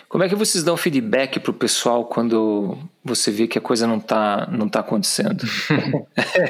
Como 0.08 0.24
é 0.24 0.28
que 0.28 0.34
vocês 0.34 0.62
dão 0.62 0.76
feedback 0.76 1.40
para 1.40 1.50
o 1.50 1.54
pessoal 1.54 2.04
quando 2.04 2.76
você 3.02 3.30
vê 3.30 3.46
que 3.46 3.56
a 3.56 3.60
coisa 3.60 3.86
não 3.86 3.96
está 3.96 4.46
não 4.50 4.68
tá 4.68 4.80
acontecendo? 4.80 5.42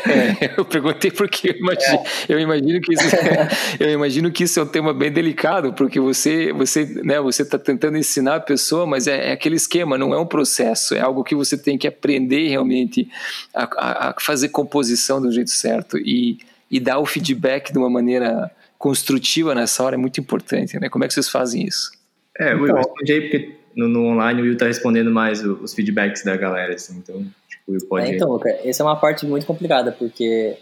é, 0.09 0.55
eu 0.59 0.65
perguntei 0.65 1.11
porque 1.11 1.51
eu 1.51 1.57
imagino, 1.57 2.03
eu 2.29 2.41
imagino, 2.41 2.81
que 2.81 2.93
isso, 2.93 3.17
eu 3.79 3.91
imagino 3.91 4.33
que 4.33 4.45
isso 4.45 4.59
é 4.59 4.63
um 4.63 4.67
tema 4.67 4.93
bem 4.93 5.13
delicado, 5.13 5.73
porque 5.75 6.01
você 6.01 6.53
você 6.53 6.85
né, 7.05 7.21
você 7.21 7.43
está 7.43 7.59
tentando 7.59 7.97
ensinar 7.97 8.37
a 8.37 8.41
pessoa, 8.41 8.87
mas 8.87 9.07
é, 9.07 9.29
é, 9.29 9.33
aquele 9.33 9.57
esquema, 9.57 9.97
não 9.97 10.13
é 10.13 10.19
um 10.19 10.27
processo, 10.27 10.95
é 10.95 11.01
algo 11.01 11.23
que 11.23 11.35
você 11.35 11.57
tem 11.57 11.79
que 11.79 11.87
aprender 11.87 12.49
realmente 12.49 13.09
a, 13.55 14.09
a 14.09 14.15
fazer 14.19 14.49
composição 14.49 15.21
do 15.21 15.31
jeito 15.31 15.51
certo 15.51 15.97
e 15.99 16.39
e 16.71 16.79
dar 16.79 16.99
o 16.99 17.07
feedback 17.07 17.73
de 17.73 17.79
uma 17.79 17.91
maneira 17.91 18.51
construtiva 18.79 19.55
nessa 19.55 19.83
hora 19.83 19.97
é 19.97 19.99
muito 19.99 20.21
importante, 20.21 20.79
né? 20.79 20.89
Como 20.89 21.05
é 21.05 21.09
que 21.09 21.15
vocês 21.15 21.29
fazem 21.29 21.67
isso? 21.67 21.91
É, 22.39 22.53
eu 22.53 22.65
então, 22.65 22.77
respondi 22.77 23.13
aí 23.13 23.21
porque 23.23 23.57
no, 23.77 23.89
no, 23.89 24.07
online 24.07 24.41
o 24.41 24.45
Will 24.45 24.57
tá 24.57 24.67
respondendo 24.67 25.11
mais 25.11 25.45
os 25.45 25.75
feedbacks 25.75 26.25
da 26.25 26.37
galera, 26.37 26.75
assim, 26.75 26.97
então, 26.97 27.23
tipo, 27.49 27.63
o 27.69 27.73
Will 27.73 27.87
pode... 27.87 28.07
É, 28.07 28.15
então, 28.15 28.31
Luca, 28.31 28.49
essa 28.65 28.83
é 28.83 28.87
uma 28.87 28.97
parte 28.97 29.27
muito 29.27 29.47
complicada, 29.47 29.93
porque, 29.93 30.57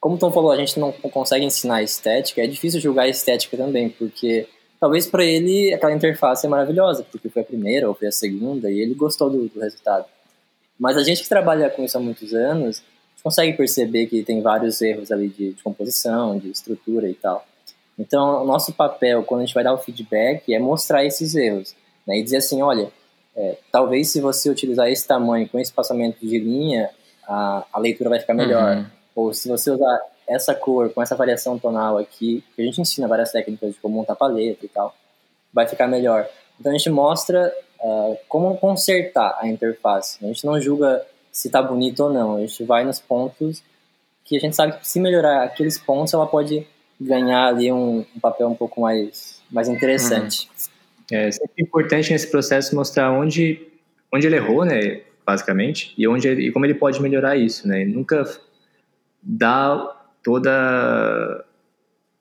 como 0.00 0.14
o 0.14 0.18
Tom 0.18 0.32
falou, 0.32 0.52
a 0.52 0.56
gente 0.56 0.78
não 0.78 0.92
consegue 0.92 1.44
ensinar 1.44 1.82
estética, 1.82 2.42
é 2.42 2.46
difícil 2.46 2.80
julgar 2.80 3.02
a 3.02 3.08
estética 3.08 3.56
também, 3.56 3.90
porque 3.90 4.46
talvez 4.80 5.06
para 5.06 5.24
ele 5.24 5.74
aquela 5.74 5.92
interface 5.92 6.46
é 6.46 6.48
maravilhosa, 6.48 7.04
porque 7.10 7.28
foi 7.28 7.42
a 7.42 7.44
primeira 7.44 7.88
ou 7.88 7.94
foi 7.94 8.08
a 8.08 8.12
segunda, 8.12 8.70
e 8.70 8.80
ele 8.80 8.94
gostou 8.94 9.28
do, 9.28 9.48
do 9.48 9.60
resultado. 9.60 10.06
Mas 10.78 10.96
a 10.96 11.02
gente 11.02 11.22
que 11.22 11.28
trabalha 11.28 11.68
com 11.68 11.84
isso 11.84 11.96
há 11.98 12.00
muitos 12.00 12.32
anos, 12.32 12.82
consegue 13.22 13.56
perceber 13.56 14.06
que 14.06 14.22
tem 14.22 14.42
vários 14.42 14.80
erros 14.82 15.12
ali 15.12 15.28
de, 15.28 15.52
de, 15.52 15.62
composição, 15.62 16.38
de 16.38 16.50
estrutura 16.50 17.08
e 17.08 17.14
tal. 17.14 17.46
Então, 17.98 18.42
o 18.42 18.46
nosso 18.46 18.72
papel, 18.72 19.22
quando 19.22 19.42
a 19.42 19.44
gente 19.44 19.54
vai 19.54 19.62
dar 19.62 19.74
o 19.74 19.78
feedback, 19.78 20.52
é 20.52 20.58
mostrar 20.58 21.04
esses 21.04 21.34
erros. 21.34 21.74
Né? 22.06 22.18
E 22.18 22.22
dizer 22.22 22.38
assim, 22.38 22.62
olha, 22.62 22.90
é, 23.36 23.58
talvez 23.70 24.10
se 24.10 24.20
você 24.20 24.50
utilizar 24.50 24.88
esse 24.88 25.06
tamanho, 25.06 25.48
com 25.48 25.58
esse 25.58 25.70
espaçamento 25.70 26.26
de 26.26 26.38
linha, 26.38 26.90
a, 27.26 27.64
a 27.72 27.78
leitura 27.78 28.10
vai 28.10 28.18
ficar 28.18 28.34
melhor. 28.34 28.76
Uhum. 28.76 28.86
Ou 29.14 29.34
se 29.34 29.48
você 29.48 29.70
usar 29.70 30.00
essa 30.26 30.54
cor, 30.54 30.90
com 30.90 31.02
essa 31.02 31.14
variação 31.14 31.58
tonal 31.58 31.98
aqui, 31.98 32.42
que 32.56 32.62
a 32.62 32.64
gente 32.64 32.80
ensina 32.80 33.06
várias 33.06 33.30
técnicas 33.30 33.74
de 33.74 33.80
como 33.80 33.94
montar 33.94 34.16
paleta 34.16 34.64
e 34.64 34.68
tal, 34.68 34.94
vai 35.52 35.66
ficar 35.66 35.86
melhor. 35.86 36.26
Então, 36.58 36.72
a 36.72 36.76
gente 36.76 36.90
mostra 36.90 37.52
uh, 37.80 38.16
como 38.28 38.56
consertar 38.56 39.38
a 39.40 39.46
interface. 39.46 40.18
A 40.22 40.26
gente 40.26 40.44
não 40.44 40.60
julga 40.60 41.04
se 41.32 41.48
tá 41.50 41.62
bonito 41.62 42.00
ou 42.04 42.12
não. 42.12 42.36
A 42.36 42.40
gente 42.40 42.62
vai 42.64 42.84
nos 42.84 43.00
pontos 43.00 43.62
que 44.24 44.36
a 44.36 44.40
gente 44.40 44.54
sabe 44.54 44.78
que 44.78 44.86
se 44.86 45.00
melhorar 45.00 45.42
aqueles 45.42 45.78
pontos, 45.78 46.12
ela 46.12 46.26
pode 46.26 46.66
ganhar 47.00 47.48
ali 47.48 47.72
um, 47.72 48.04
um 48.14 48.20
papel 48.20 48.48
um 48.48 48.54
pouco 48.54 48.80
mais, 48.80 49.42
mais 49.50 49.68
interessante. 49.68 50.48
Uhum. 51.10 51.18
É 51.18 51.30
sempre 51.30 51.62
importante 51.62 52.12
nesse 52.12 52.30
processo 52.30 52.74
mostrar 52.74 53.10
onde, 53.10 53.66
onde 54.12 54.26
ele 54.26 54.36
errou, 54.36 54.64
né, 54.64 55.02
basicamente, 55.26 55.92
e, 55.98 56.06
onde 56.06 56.28
e 56.28 56.52
como 56.52 56.64
ele 56.64 56.74
pode 56.74 57.02
melhorar 57.02 57.36
isso, 57.36 57.66
né, 57.66 57.84
nunca 57.84 58.24
dá 59.22 59.94
toda 60.22 61.44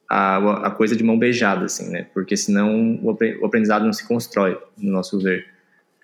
a, 0.09 0.67
a 0.67 0.71
coisa 0.71 0.95
de 0.95 1.03
mão 1.03 1.17
beijada, 1.17 1.65
assim, 1.65 1.89
né, 1.89 2.07
porque 2.13 2.35
senão 2.35 2.99
o 3.03 3.45
aprendizado 3.45 3.85
não 3.85 3.93
se 3.93 4.05
constrói, 4.07 4.57
no 4.77 4.91
nosso 4.91 5.19
ver. 5.19 5.47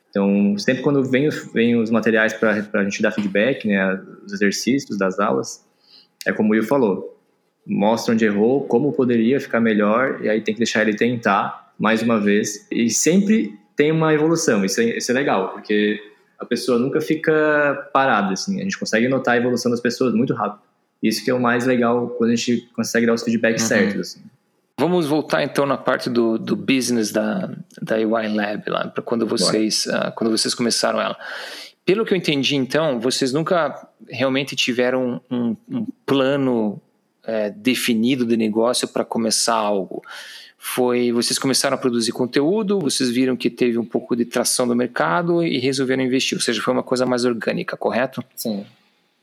Então, 0.10 0.58
sempre 0.58 0.82
quando 0.82 1.04
vem, 1.04 1.30
vem 1.54 1.76
os 1.76 1.90
materiais 1.90 2.34
para 2.34 2.52
a 2.52 2.84
gente 2.84 3.02
dar 3.02 3.12
feedback, 3.12 3.68
né, 3.68 4.02
os 4.26 4.34
exercícios 4.34 4.98
das 4.98 5.20
aulas, 5.20 5.66
é 6.26 6.32
como 6.32 6.50
o 6.50 6.52
Will 6.54 6.64
falou, 6.64 7.18
mostra 7.66 8.14
onde 8.14 8.26
errou, 8.26 8.66
como 8.66 8.94
poderia 8.94 9.40
ficar 9.40 9.60
melhor, 9.60 10.24
e 10.24 10.30
aí 10.30 10.42
tem 10.42 10.54
que 10.54 10.60
deixar 10.60 10.82
ele 10.82 10.96
tentar 10.96 11.74
mais 11.78 12.02
uma 12.02 12.20
vez. 12.20 12.68
E 12.72 12.90
sempre 12.90 13.58
tem 13.76 13.92
uma 13.92 14.14
evolução, 14.14 14.64
isso 14.66 14.82
é, 14.82 14.98
isso 14.98 15.12
é 15.12 15.14
legal, 15.14 15.52
porque 15.52 16.02
a 16.40 16.46
pessoa 16.46 16.80
nunca 16.80 17.02
fica 17.02 17.90
parada, 17.94 18.34
assim, 18.34 18.60
a 18.60 18.64
gente 18.64 18.78
consegue 18.78 19.08
notar 19.08 19.36
a 19.36 19.38
evolução 19.38 19.70
das 19.70 19.82
pessoas 19.82 20.14
muito 20.14 20.34
rápido. 20.34 20.62
Isso 21.02 21.24
que 21.24 21.30
é 21.30 21.34
o 21.34 21.40
mais 21.40 21.66
legal 21.66 22.10
quando 22.10 22.32
a 22.32 22.36
gente 22.36 22.68
consegue 22.74 23.06
dar 23.06 23.14
os 23.14 23.24
feedbacks 23.24 23.64
uhum. 23.64 23.68
certos. 23.68 24.02
Assim. 24.02 24.22
Vamos 24.80 25.08
voltar 25.08 25.44
então 25.44 25.66
na 25.66 25.78
parte 25.78 26.08
do, 26.08 26.38
do 26.38 26.56
business 26.56 27.12
da, 27.12 27.50
da 27.82 27.96
UI 27.96 28.28
Lab, 28.28 28.70
lá, 28.70 28.88
para 28.88 29.02
quando 29.02 29.26
vocês, 29.26 29.88
uh, 29.88 30.12
quando 30.16 30.30
vocês 30.30 30.54
começaram 30.54 31.02
ela. 31.02 31.18
Pelo 31.84 32.06
que 32.06 32.14
eu 32.14 32.18
entendi, 32.18 32.56
então, 32.56 33.00
vocês 33.00 33.34
nunca 33.34 33.90
realmente 34.08 34.56
tiveram 34.56 35.22
um, 35.32 35.56
um 35.68 35.88
plano 36.06 36.80
é, 37.24 37.50
definido 37.50 38.26
de 38.26 38.38
negócio 38.38 38.88
para 38.88 39.04
começar 39.04 39.56
algo. 39.56 40.04
Foi, 40.58 41.12
vocês 41.12 41.40
começaram 41.40 41.76
a 41.76 41.80
produzir 41.80 42.12
conteúdo, 42.12 42.80
vocês 42.80 43.10
viram 43.10 43.36
que 43.36 43.50
teve 43.50 43.78
um 43.78 43.86
pouco 43.86 44.16
de 44.16 44.26
tração 44.26 44.68
do 44.68 44.76
mercado 44.76 45.42
e 45.42 45.58
resolveram 45.60 46.04
investir, 46.04 46.38
ou 46.38 46.42
seja, 46.42 46.62
foi 46.62 46.74
uma 46.74 46.84
coisa 46.84 47.06
mais 47.06 47.26
orgânica, 47.26 47.78
correto? 47.78 48.24
Sim. 48.36 48.66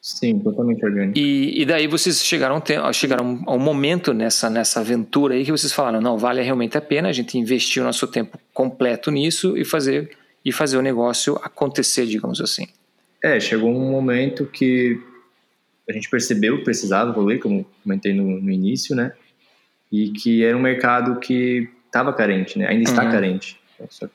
Sim, 0.05 0.39
totalmente 0.39 0.85
orgânico. 0.85 1.19
E, 1.19 1.63
e 1.63 1.65
daí 1.65 1.87
vocês 1.87 2.23
chegaram, 2.23 2.63
chegaram 2.93 3.43
a 3.47 3.55
um 3.55 3.59
momento 3.59 4.13
nessa, 4.13 4.51
nessa 4.51 4.81
aventura 4.81 5.35
aí 5.35 5.47
que 5.47 5.51
vocês 5.51 5.73
falaram, 5.73 5.99
não, 5.99 6.19
vale 6.19 6.43
realmente 6.43 6.77
a 6.77 6.81
pena 6.83 7.09
a 7.09 7.13
gente 7.13 7.39
investir 7.39 7.83
o 7.83 7.87
nosso 7.87 8.07
tempo 8.07 8.39
completo 8.53 9.11
nisso 9.11 9.57
e 9.57 9.65
fazer, 9.65 10.15
e 10.45 10.53
fazer 10.53 10.77
o 10.77 10.83
negócio 10.83 11.41
acontecer, 11.43 12.05
digamos 12.05 12.39
assim. 12.43 12.67
É, 13.23 13.41
chegou 13.41 13.71
um 13.71 13.91
momento 13.91 14.45
que 14.45 15.01
a 15.89 15.93
gente 15.95 16.11
percebeu 16.11 16.59
que 16.59 16.65
precisava 16.65 17.11
evoluir, 17.11 17.41
como 17.41 17.65
comentei 17.83 18.13
no, 18.13 18.43
no 18.43 18.51
início, 18.51 18.95
né? 18.95 19.15
E 19.91 20.11
que 20.11 20.45
era 20.45 20.55
um 20.55 20.61
mercado 20.61 21.19
que 21.19 21.67
estava 21.87 22.13
carente, 22.13 22.59
né? 22.59 22.69
Ainda 22.69 22.85
está 22.85 23.07
uhum. 23.07 23.11
carente. 23.11 23.59
Só, 23.89 24.07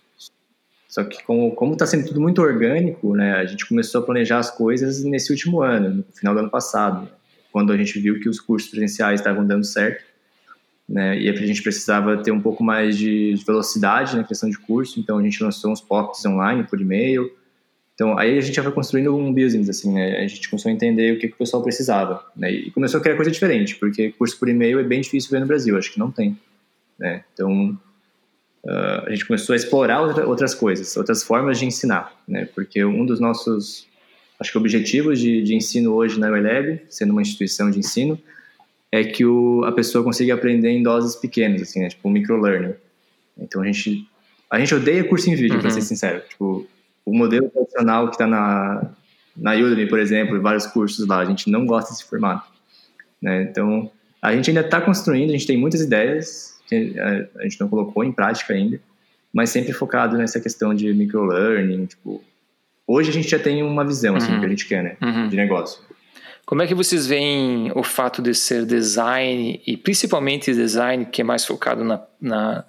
só 0.90 1.04
que 1.04 1.24
como 1.24 1.74
está 1.74 1.86
sendo 1.86 2.08
tudo 2.08 2.20
muito 2.20 2.42
orgânico, 2.42 3.16
né? 3.16 3.36
A 3.36 3.46
gente 3.46 3.66
começou 3.66 4.02
a 4.02 4.04
planejar 4.04 4.40
as 4.40 4.50
coisas 4.50 5.04
nesse 5.04 5.32
último 5.32 5.62
ano, 5.62 5.98
no 5.98 6.04
final 6.14 6.34
do 6.34 6.40
ano 6.40 6.50
passado, 6.50 7.08
quando 7.52 7.72
a 7.72 7.78
gente 7.78 8.00
viu 8.00 8.20
que 8.20 8.28
os 8.28 8.40
cursos 8.40 8.72
presenciais 8.72 9.20
estavam 9.20 9.46
dando 9.46 9.64
certo, 9.64 10.04
né? 10.88 11.18
E 11.20 11.30
a 11.30 11.34
gente 11.34 11.62
precisava 11.62 12.18
ter 12.18 12.32
um 12.32 12.42
pouco 12.42 12.64
mais 12.64 12.98
de 12.98 13.36
velocidade 13.46 14.18
na 14.18 14.24
questão 14.24 14.50
de 14.50 14.58
curso, 14.58 15.00
então 15.00 15.20
a 15.20 15.24
gente 15.24 15.44
lançou 15.44 15.72
uns 15.72 15.80
POCs 15.80 16.26
online 16.26 16.64
por 16.64 16.82
e-mail, 16.82 17.32
então, 18.00 18.18
aí 18.18 18.38
a 18.38 18.42
gente 18.42 18.56
já 18.56 18.64
foi 18.64 18.72
construindo 18.72 19.14
um 19.14 19.34
business, 19.34 19.68
assim, 19.68 19.94
né? 19.94 20.20
A 20.20 20.26
gente 20.26 20.50
começou 20.50 20.70
a 20.70 20.74
entender 20.74 21.18
o 21.18 21.20
que, 21.20 21.28
que 21.28 21.34
o 21.34 21.38
pessoal 21.38 21.62
precisava, 21.62 22.26
né? 22.34 22.50
E 22.50 22.72
começou 22.72 22.98
a 22.98 23.04
criar 23.04 23.18
coisa 23.18 23.30
diferente, 23.30 23.76
porque 23.76 24.14
curso 24.14 24.40
por 24.40 24.48
e-mail 24.48 24.80
é 24.80 24.84
bem 24.84 25.02
difícil 25.02 25.30
ver 25.30 25.42
no 25.42 25.46
Brasil, 25.46 25.78
acho 25.78 25.92
que 25.92 26.00
não 26.00 26.10
tem, 26.10 26.40
né? 26.98 27.26
Então, 27.34 27.78
uh, 28.64 29.06
a 29.06 29.10
gente 29.10 29.26
começou 29.26 29.54
a 29.54 29.56
explorar 29.56 30.02
outras 30.02 30.54
coisas, 30.54 30.96
outras 30.98 31.24
formas 31.24 31.60
de 31.60 31.66
ensinar, 31.66 32.14
né? 32.28 32.48
Porque 32.54 32.84
um 32.84 33.06
dos 33.06 33.20
nossos, 33.20 33.88
acho 34.40 34.52
que 34.52 34.58
objetivos 34.58 35.20
de, 35.20 35.42
de 35.42 35.56
ensino 35.56 35.94
hoje 35.94 36.20
na 36.20 36.30
UELab, 36.30 36.82
sendo 36.90 37.12
uma 37.12 37.22
instituição 37.22 37.70
de 37.70 37.80
ensino, 37.80 38.20
é 38.92 39.04
que 39.04 39.26
o, 39.26 39.64
a 39.66 39.72
pessoa 39.72 40.04
consiga 40.04 40.34
aprender 40.34 40.70
em 40.70 40.82
doses 40.82 41.16
pequenas, 41.16 41.62
assim, 41.62 41.80
né? 41.82 41.90
Tipo, 41.90 42.10
um 42.10 42.12
microlearning. 42.12 42.74
Então, 43.38 43.62
a 43.62 43.66
gente, 43.66 44.08
a 44.50 44.60
gente 44.60 44.74
odeia 44.74 45.04
curso 45.04 45.30
em 45.30 45.36
vídeo, 45.36 45.56
uhum. 45.56 45.62
para 45.62 45.70
ser 45.70 45.82
sincero. 45.82 46.22
Tipo, 46.28 46.68
o 47.06 47.16
modelo 47.16 47.50
tradicional 47.50 48.08
que 48.08 48.16
está 48.16 48.28
na, 48.28 48.92
na 49.36 49.54
Udemy, 49.54 49.88
por 49.88 50.00
exemplo, 50.00 50.36
e 50.36 50.40
vários 50.40 50.68
cursos 50.68 51.08
lá, 51.08 51.20
a 51.20 51.26
gente 51.26 51.50
não 51.50 51.66
gosta 51.66 51.92
desse 51.92 52.04
formato. 52.04 52.50
Né? 53.22 53.44
Então, 53.44 53.92
a 54.22 54.34
gente 54.36 54.50
ainda 54.50 54.62
está 54.62 54.82
construindo, 54.82 55.30
a 55.30 55.34
gente 55.34 55.48
tem 55.48 55.58
muitas 55.58 55.82
ideias 55.82 56.59
que 56.70 56.96
a 57.00 57.44
gente 57.44 57.60
não 57.60 57.68
colocou 57.68 58.04
em 58.04 58.12
prática 58.12 58.54
ainda, 58.54 58.80
mas 59.34 59.50
sempre 59.50 59.74
focado 59.74 60.18
nessa 60.18 60.40
questão 60.40 60.74
de 60.74 60.94
microlearning, 60.94 61.86
tipo, 61.88 62.24
hoje 62.88 63.10
a 63.10 63.14
gente 63.14 63.30
já 63.30 63.40
tem 63.40 63.64
uma 63.64 63.84
visão, 63.86 64.16
assim, 64.16 64.32
uhum. 64.32 64.40
que 64.40 64.46
a 64.46 64.50
gente 64.50 64.68
quer, 64.68 64.84
né, 64.84 64.98
uhum. 65.02 65.28
de 65.28 65.36
negócio. 65.36 65.82
Como 66.46 66.62
é 66.62 66.68
que 66.68 66.74
vocês 66.74 67.06
veem 67.06 67.72
o 67.76 67.84
fato 67.84 68.22
de 68.22 68.34
ser 68.34 68.66
design, 68.66 69.62
e 69.66 69.78
principalmente 69.78 70.54
design, 70.54 71.06
que 71.06 71.22
é 71.22 71.24
mais 71.24 71.46
focado 71.46 71.84
na, 71.84 72.02
na, 72.20 72.64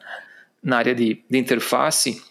na 0.63 0.77
área 0.77 0.95
de, 0.95 1.23
de 1.29 1.39
interface, 1.39 2.23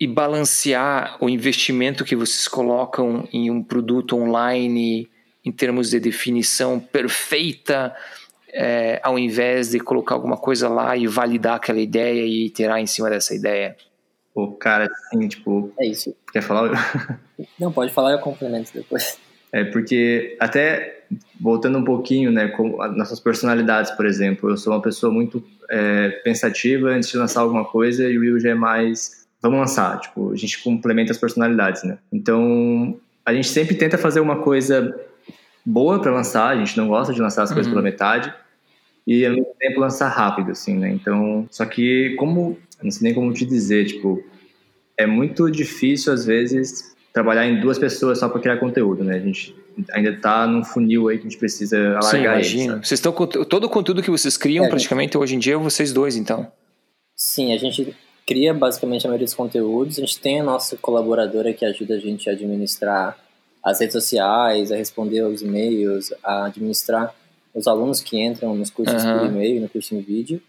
e 0.00 0.06
balancear 0.06 1.16
o 1.20 1.28
investimento 1.28 2.04
que 2.04 2.14
vocês 2.14 2.46
colocam 2.46 3.28
em 3.32 3.50
um 3.50 3.62
produto 3.62 4.16
online 4.16 5.08
em 5.44 5.50
termos 5.50 5.90
de 5.90 5.98
definição 5.98 6.78
perfeita, 6.78 7.94
é, 8.52 9.00
ao 9.02 9.18
invés 9.18 9.70
de 9.70 9.80
colocar 9.80 10.14
alguma 10.14 10.36
coisa 10.36 10.68
lá 10.68 10.96
e 10.96 11.06
validar 11.06 11.56
aquela 11.56 11.80
ideia 11.80 12.24
e 12.24 12.46
iterar 12.46 12.78
em 12.78 12.86
cima 12.86 13.10
dessa 13.10 13.34
ideia? 13.34 13.76
O 14.34 14.52
cara, 14.52 14.88
assim, 14.92 15.26
tipo. 15.28 15.72
É 15.78 15.86
isso. 15.86 16.14
Quer 16.32 16.42
falar? 16.42 16.70
Não, 17.58 17.72
pode 17.72 17.92
falar, 17.92 18.12
eu 18.12 18.18
complemento 18.18 18.70
depois. 18.72 19.18
É 19.52 19.64
porque, 19.64 20.36
até 20.38 21.04
voltando 21.40 21.78
um 21.78 21.84
pouquinho, 21.84 22.30
né, 22.30 22.48
com 22.48 22.76
nossas 22.94 23.18
personalidades, 23.18 23.90
por 23.92 24.04
exemplo, 24.04 24.50
eu 24.50 24.56
sou 24.56 24.74
uma 24.74 24.82
pessoa 24.82 25.12
muito 25.12 25.42
é, 25.70 26.10
pensativa 26.22 26.88
antes 26.88 27.08
de 27.08 27.16
lançar 27.16 27.40
alguma 27.40 27.64
coisa 27.64 28.08
e 28.08 28.18
o 28.18 28.20
Will 28.20 28.38
já 28.38 28.50
é 28.50 28.54
mais 28.54 29.18
vamos 29.40 29.58
lançar. 29.58 30.00
Tipo, 30.00 30.32
a 30.32 30.36
gente 30.36 30.62
complementa 30.62 31.12
as 31.12 31.18
personalidades, 31.18 31.82
né? 31.82 31.98
Então, 32.12 32.98
a 33.24 33.32
gente 33.32 33.48
sempre 33.48 33.74
tenta 33.74 33.96
fazer 33.98 34.20
uma 34.20 34.42
coisa 34.42 34.94
boa 35.68 36.00
para 36.00 36.10
lançar, 36.10 36.48
a 36.48 36.56
gente 36.56 36.76
não 36.76 36.88
gosta 36.88 37.12
de 37.12 37.20
lançar 37.20 37.42
as 37.42 37.50
uhum. 37.50 37.56
coisas 37.56 37.70
pela 37.70 37.82
metade 37.82 38.32
e 39.06 39.24
ao 39.24 39.32
mesmo 39.32 39.54
tempo 39.58 39.80
lançar 39.80 40.08
rápido, 40.08 40.50
assim, 40.50 40.74
né? 40.74 40.90
Então, 40.90 41.46
só 41.50 41.66
que 41.66 42.14
como, 42.18 42.58
não 42.82 42.90
sei 42.90 43.04
nem 43.04 43.14
como 43.14 43.32
te 43.32 43.44
dizer, 43.44 43.86
tipo, 43.86 44.22
é 44.96 45.06
muito 45.06 45.50
difícil 45.50 46.12
às 46.12 46.24
vezes 46.24 46.96
trabalhar 47.12 47.46
em 47.46 47.60
duas 47.60 47.78
pessoas 47.78 48.18
só 48.18 48.28
para 48.28 48.40
criar 48.40 48.56
conteúdo, 48.56 49.04
né? 49.04 49.16
A 49.16 49.20
gente 49.20 49.54
ainda 49.92 50.10
está 50.10 50.46
num 50.46 50.64
funil 50.64 51.08
aí 51.08 51.18
que 51.18 51.26
a 51.26 51.30
gente 51.30 51.38
precisa 51.38 51.76
alargar 51.76 52.10
Sim, 52.10 52.18
imagino. 52.22 52.74
Ele, 52.74 52.84
vocês 52.84 52.98
estão 52.98 53.12
todo 53.12 53.64
o 53.64 53.68
conteúdo 53.68 54.02
que 54.02 54.10
vocês 54.10 54.36
criam 54.36 54.64
é, 54.64 54.68
praticamente 54.68 55.12
gente... 55.12 55.18
hoje 55.18 55.36
em 55.36 55.38
dia 55.38 55.54
é 55.54 55.56
vocês 55.56 55.92
dois, 55.92 56.16
então. 56.16 56.50
Sim, 57.14 57.52
a 57.52 57.58
gente 57.58 57.94
cria 58.26 58.54
basicamente 58.54 59.06
a 59.06 59.08
maioria 59.08 59.26
dos 59.26 59.34
conteúdos. 59.34 59.98
A 59.98 60.00
gente 60.00 60.18
tem 60.18 60.40
a 60.40 60.44
nossa 60.44 60.76
colaboradora 60.76 61.52
que 61.52 61.64
ajuda 61.64 61.94
a 61.94 61.98
gente 61.98 62.28
a 62.28 62.32
administrar 62.32 63.16
as 63.68 63.80
redes 63.80 63.92
sociais, 63.92 64.72
a 64.72 64.76
responder 64.76 65.22
os 65.22 65.42
e-mails, 65.42 66.12
a 66.22 66.46
administrar 66.46 67.14
os 67.54 67.66
alunos 67.66 68.00
que 68.00 68.20
entram 68.20 68.54
nos 68.54 68.70
cursos 68.70 69.04
uhum. 69.04 69.18
por 69.18 69.26
e-mail, 69.26 69.60
no 69.60 69.68
curso 69.68 69.94
em 69.94 70.00
vídeo. 70.00 70.40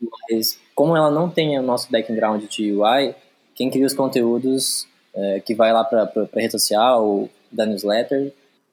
Mas 0.00 0.58
como 0.74 0.96
ela 0.96 1.10
não 1.10 1.30
tem 1.30 1.58
o 1.58 1.62
nosso 1.62 1.90
background 1.90 2.44
de 2.44 2.72
UI, 2.72 3.14
quem 3.54 3.70
cria 3.70 3.86
os 3.86 3.94
conteúdos 3.94 4.86
é, 5.14 5.40
que 5.40 5.54
vai 5.54 5.72
lá 5.72 5.82
para 5.84 6.02
a 6.02 6.38
rede 6.38 6.52
social, 6.52 7.28
da 7.50 7.64
newsletter. 7.64 8.32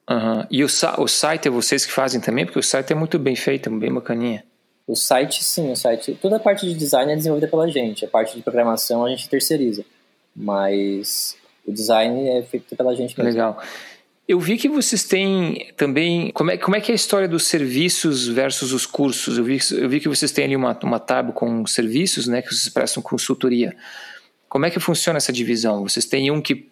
Uhum. 0.10 0.46
E 0.52 0.64
o, 0.64 0.68
o 0.68 1.08
site 1.08 1.48
é 1.48 1.52
vocês 1.52 1.86
que 1.86 1.92
fazem 1.92 2.20
também? 2.20 2.46
Porque 2.46 2.60
o 2.60 2.64
site 2.64 2.92
é 2.92 2.96
muito 2.96 3.18
bem 3.18 3.36
feito, 3.36 3.70
bem 3.70 3.94
bacaninha. 3.94 4.44
O 4.86 4.96
site, 4.96 5.44
sim, 5.44 5.72
o 5.72 5.76
site. 5.78 6.18
Toda 6.22 6.36
a 6.36 6.40
parte 6.40 6.68
de 6.68 6.74
design 6.74 7.12
é 7.12 7.16
desenvolvida 7.16 7.48
pela 7.48 7.70
gente, 7.70 8.04
a 8.04 8.08
parte 8.08 8.36
de 8.36 8.44
programação 8.44 9.06
a 9.06 9.10
gente 9.10 9.30
terceiriza. 9.30 9.86
Mas 10.36 11.38
o 11.66 11.72
design 11.72 12.28
é 12.28 12.42
feito 12.44 12.76
pela 12.76 12.94
gente 12.94 13.18
mesmo. 13.18 13.32
Legal. 13.32 13.64
Eu 14.28 14.40
vi 14.40 14.58
que 14.58 14.70
vocês 14.70 15.04
têm 15.04 15.72
também. 15.76 16.32
Como 16.32 16.50
é, 16.50 16.58
como 16.58 16.76
é 16.76 16.82
que 16.82 16.92
é 16.92 16.94
a 16.94 16.96
história 16.96 17.28
dos 17.28 17.44
serviços 17.44 18.28
versus 18.28 18.72
os 18.72 18.86
cursos? 18.86 19.38
Eu 19.38 19.44
vi, 19.44 19.60
eu 19.74 19.90
vi 19.90 20.00
que 20.00 20.08
vocês 20.08 20.32
têm 20.32 20.46
ali 20.46 20.56
uma, 20.56 20.78
uma 20.82 21.00
tab 21.00 21.34
com 21.34 21.66
serviços, 21.66 22.28
né? 22.28 22.42
Que 22.42 22.54
vocês 22.54 22.70
prestam 22.70 23.04
consultoria. 23.04 23.76
Como 24.48 24.66
é 24.66 24.70
que 24.70 24.80
funciona 24.80 25.18
essa 25.18 25.34
divisão? 25.34 25.84
Vocês 25.84 26.06
têm 26.06 26.32
um 26.32 26.42
que 26.42 26.70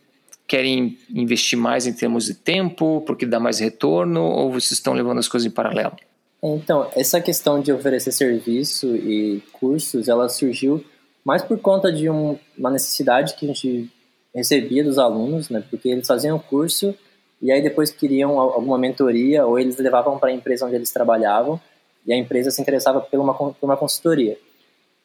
querem 0.47 0.97
investir 1.09 1.57
mais 1.57 1.85
em 1.85 1.93
termos 1.93 2.25
de 2.25 2.35
tempo, 2.35 3.03
porque 3.05 3.25
dá 3.25 3.39
mais 3.39 3.59
retorno, 3.59 4.21
ou 4.21 4.51
vocês 4.51 4.73
estão 4.73 4.93
levando 4.93 5.19
as 5.19 5.27
coisas 5.27 5.45
em 5.45 5.51
paralelo? 5.51 5.95
Então, 6.43 6.89
essa 6.95 7.21
questão 7.21 7.61
de 7.61 7.71
oferecer 7.71 8.11
serviço 8.11 8.95
e 8.95 9.41
cursos, 9.51 10.07
ela 10.07 10.27
surgiu 10.29 10.83
mais 11.23 11.41
por 11.41 11.59
conta 11.59 11.91
de 11.91 12.09
um, 12.09 12.37
uma 12.57 12.71
necessidade 12.71 13.35
que 13.35 13.45
a 13.45 13.47
gente 13.47 13.89
recebia 14.33 14.83
dos 14.83 14.97
alunos, 14.97 15.49
né? 15.49 15.63
Porque 15.69 15.89
eles 15.89 16.07
faziam 16.07 16.37
o 16.37 16.39
curso 16.39 16.95
e 17.41 17.51
aí 17.51 17.61
depois 17.61 17.91
queriam 17.91 18.39
alguma 18.39 18.77
mentoria 18.77 19.45
ou 19.45 19.59
eles 19.59 19.77
levavam 19.77 20.19
para 20.19 20.29
a 20.29 20.33
empresa 20.33 20.65
onde 20.65 20.75
eles 20.75 20.91
trabalhavam 20.91 21.59
e 22.05 22.13
a 22.13 22.17
empresa 22.17 22.51
se 22.51 22.61
interessava 22.61 23.01
por 23.01 23.19
uma, 23.19 23.33
por 23.33 23.55
uma 23.61 23.77
consultoria. 23.77 24.37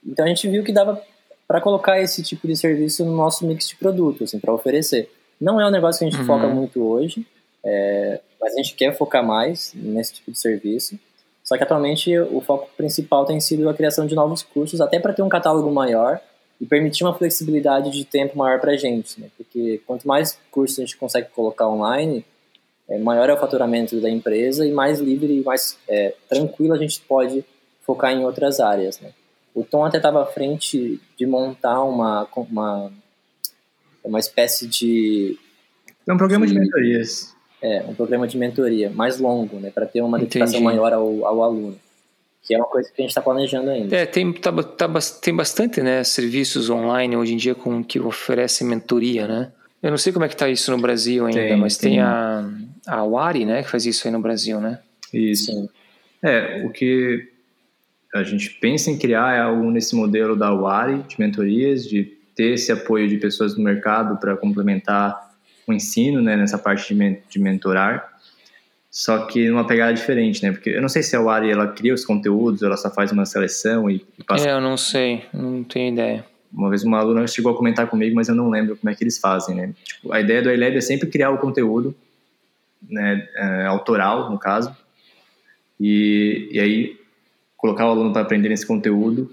Então 0.04 0.24
a 0.24 0.28
gente 0.28 0.48
viu 0.48 0.62
que 0.62 0.72
dava 0.72 1.02
para 1.48 1.60
colocar 1.60 2.00
esse 2.00 2.22
tipo 2.22 2.46
de 2.46 2.56
serviço 2.56 3.04
no 3.04 3.16
nosso 3.16 3.46
mix 3.46 3.68
de 3.68 3.76
produtos, 3.76 4.22
assim, 4.22 4.38
para 4.38 4.52
oferecer. 4.52 5.10
Não 5.40 5.60
é 5.60 5.66
um 5.66 5.70
negócio 5.70 6.00
que 6.00 6.04
a 6.04 6.10
gente 6.10 6.20
uhum. 6.20 6.26
foca 6.26 6.48
muito 6.48 6.82
hoje, 6.82 7.26
é, 7.64 8.20
mas 8.40 8.54
a 8.54 8.56
gente 8.56 8.74
quer 8.74 8.96
focar 8.96 9.24
mais 9.24 9.72
nesse 9.74 10.14
tipo 10.14 10.30
de 10.30 10.38
serviço. 10.38 10.98
Só 11.44 11.56
que 11.56 11.62
atualmente 11.62 12.18
o 12.18 12.40
foco 12.40 12.68
principal 12.76 13.24
tem 13.24 13.38
sido 13.38 13.68
a 13.68 13.74
criação 13.74 14.06
de 14.06 14.14
novos 14.14 14.42
cursos, 14.42 14.80
até 14.80 14.98
para 14.98 15.12
ter 15.12 15.22
um 15.22 15.28
catálogo 15.28 15.70
maior 15.70 16.20
e 16.60 16.66
permitir 16.66 17.04
uma 17.04 17.14
flexibilidade 17.14 17.90
de 17.90 18.04
tempo 18.04 18.36
maior 18.38 18.60
para 18.60 18.72
a 18.72 18.76
gente, 18.76 19.20
né? 19.20 19.28
Porque 19.36 19.80
quanto 19.86 20.08
mais 20.08 20.38
cursos 20.50 20.78
a 20.78 20.82
gente 20.82 20.96
consegue 20.96 21.28
colocar 21.34 21.68
online, 21.68 22.24
é, 22.88 22.98
maior 22.98 23.28
é 23.28 23.34
o 23.34 23.38
faturamento 23.38 24.00
da 24.00 24.08
empresa 24.08 24.66
e 24.66 24.72
mais 24.72 25.00
livre 25.00 25.40
e 25.40 25.42
mais 25.42 25.78
é, 25.88 26.14
tranquilo 26.28 26.74
a 26.74 26.78
gente 26.78 27.00
pode 27.00 27.44
focar 27.84 28.12
em 28.12 28.24
outras 28.24 28.60
áreas. 28.60 29.00
Né? 29.00 29.10
O 29.54 29.62
Tom 29.64 29.84
até 29.84 29.98
estava 29.98 30.22
à 30.22 30.26
frente 30.26 31.00
de 31.16 31.26
montar 31.26 31.82
uma, 31.82 32.26
uma, 32.36 32.92
uma 34.02 34.18
espécie 34.18 34.66
de. 34.66 35.38
É 36.06 36.12
um 36.12 36.16
programa 36.16 36.46
de, 36.46 36.52
de 36.52 36.60
mentorias. 36.60 37.34
É, 37.60 37.82
um 37.88 37.94
programa 37.94 38.28
de 38.28 38.38
mentoria 38.38 38.90
mais 38.90 39.18
longo, 39.18 39.58
né, 39.58 39.70
para 39.70 39.86
ter 39.86 40.02
uma 40.02 40.18
dedicação 40.18 40.60
maior 40.60 40.92
ao, 40.92 41.24
ao 41.24 41.42
aluno 41.42 41.76
que 42.46 42.54
é 42.54 42.58
uma 42.58 42.66
coisa 42.66 42.88
que 42.88 43.00
a 43.00 43.02
gente 43.02 43.10
está 43.10 43.20
planejando 43.20 43.70
ainda. 43.70 43.96
É, 43.96 44.06
tem, 44.06 44.32
tá, 44.32 44.52
tá, 44.52 44.88
tem 45.20 45.34
bastante 45.34 45.82
né, 45.82 46.04
serviços 46.04 46.70
online 46.70 47.16
hoje 47.16 47.34
em 47.34 47.36
dia 47.36 47.56
com 47.56 47.82
que 47.82 47.98
oferecem 47.98 48.66
mentoria, 48.66 49.26
né? 49.26 49.52
Eu 49.82 49.90
não 49.90 49.98
sei 49.98 50.12
como 50.12 50.24
é 50.24 50.28
que 50.28 50.34
está 50.34 50.48
isso 50.48 50.70
no 50.70 50.78
Brasil 50.78 51.26
ainda, 51.26 51.40
tem, 51.40 51.56
mas 51.56 51.76
tem, 51.76 51.92
tem, 51.92 52.00
a, 52.00 52.48
a 52.86 53.04
Wari, 53.04 53.44
né, 53.44 53.62
que 53.62 53.70
faz 53.70 53.84
isso 53.84 54.06
aí 54.06 54.12
no 54.12 54.20
Brasil, 54.20 54.60
né? 54.60 54.78
Isso. 55.12 55.52
Sim. 55.52 55.68
É, 56.22 56.64
o 56.64 56.70
que 56.70 57.28
a 58.14 58.22
gente 58.22 58.50
pensa 58.50 58.90
em 58.90 58.98
criar 58.98 59.36
é 59.36 59.40
algo 59.40 59.70
nesse 59.70 59.94
modelo 59.94 60.36
da 60.36 60.52
Wari, 60.52 61.02
de 61.02 61.18
mentorias, 61.18 61.84
de 61.84 62.04
ter 62.34 62.54
esse 62.54 62.70
apoio 62.70 63.08
de 63.08 63.18
pessoas 63.18 63.54
do 63.54 63.60
mercado 63.60 64.18
para 64.18 64.36
complementar 64.36 65.34
o 65.66 65.72
ensino, 65.72 66.22
né, 66.22 66.36
nessa 66.36 66.58
parte 66.58 66.94
de, 66.94 67.18
de 67.28 67.38
mentorar 67.40 68.15
só 68.96 69.26
que 69.26 69.46
numa 69.50 69.66
pegada 69.66 69.92
diferente, 69.92 70.42
né? 70.42 70.52
Porque 70.52 70.70
eu 70.70 70.80
não 70.80 70.88
sei 70.88 71.02
se 71.02 71.14
a 71.14 71.20
Wari 71.20 71.50
ela 71.50 71.68
cria 71.68 71.92
os 71.92 72.02
conteúdos, 72.02 72.62
ela 72.62 72.78
só 72.78 72.90
faz 72.90 73.12
uma 73.12 73.26
seleção 73.26 73.90
e, 73.90 74.02
e 74.18 74.24
passa. 74.24 74.48
É, 74.48 74.52
eu 74.52 74.60
não 74.60 74.74
sei, 74.78 75.22
não 75.34 75.62
tenho 75.62 75.92
ideia. 75.92 76.24
Uma 76.50 76.70
vez 76.70 76.82
uma 76.82 76.98
aluna 76.98 77.26
chegou 77.26 77.52
a 77.52 77.54
comentar 77.54 77.90
comigo, 77.90 78.16
mas 78.16 78.28
eu 78.28 78.34
não 78.34 78.48
lembro 78.48 78.74
como 78.74 78.88
é 78.88 78.94
que 78.94 79.04
eles 79.04 79.18
fazem, 79.18 79.54
né? 79.54 79.74
Tipo, 79.84 80.14
a 80.14 80.18
ideia 80.18 80.40
do 80.40 80.50
iLab 80.50 80.74
é 80.74 80.80
sempre 80.80 81.10
criar 81.10 81.28
o 81.28 81.36
conteúdo, 81.36 81.94
né, 82.88 83.28
é, 83.36 83.66
autoral, 83.66 84.30
no 84.30 84.38
caso, 84.38 84.74
e, 85.78 86.48
e 86.52 86.58
aí 86.58 86.96
colocar 87.54 87.86
o 87.86 87.90
aluno 87.90 88.14
para 88.14 88.22
aprender 88.22 88.50
esse 88.50 88.64
conteúdo 88.64 89.30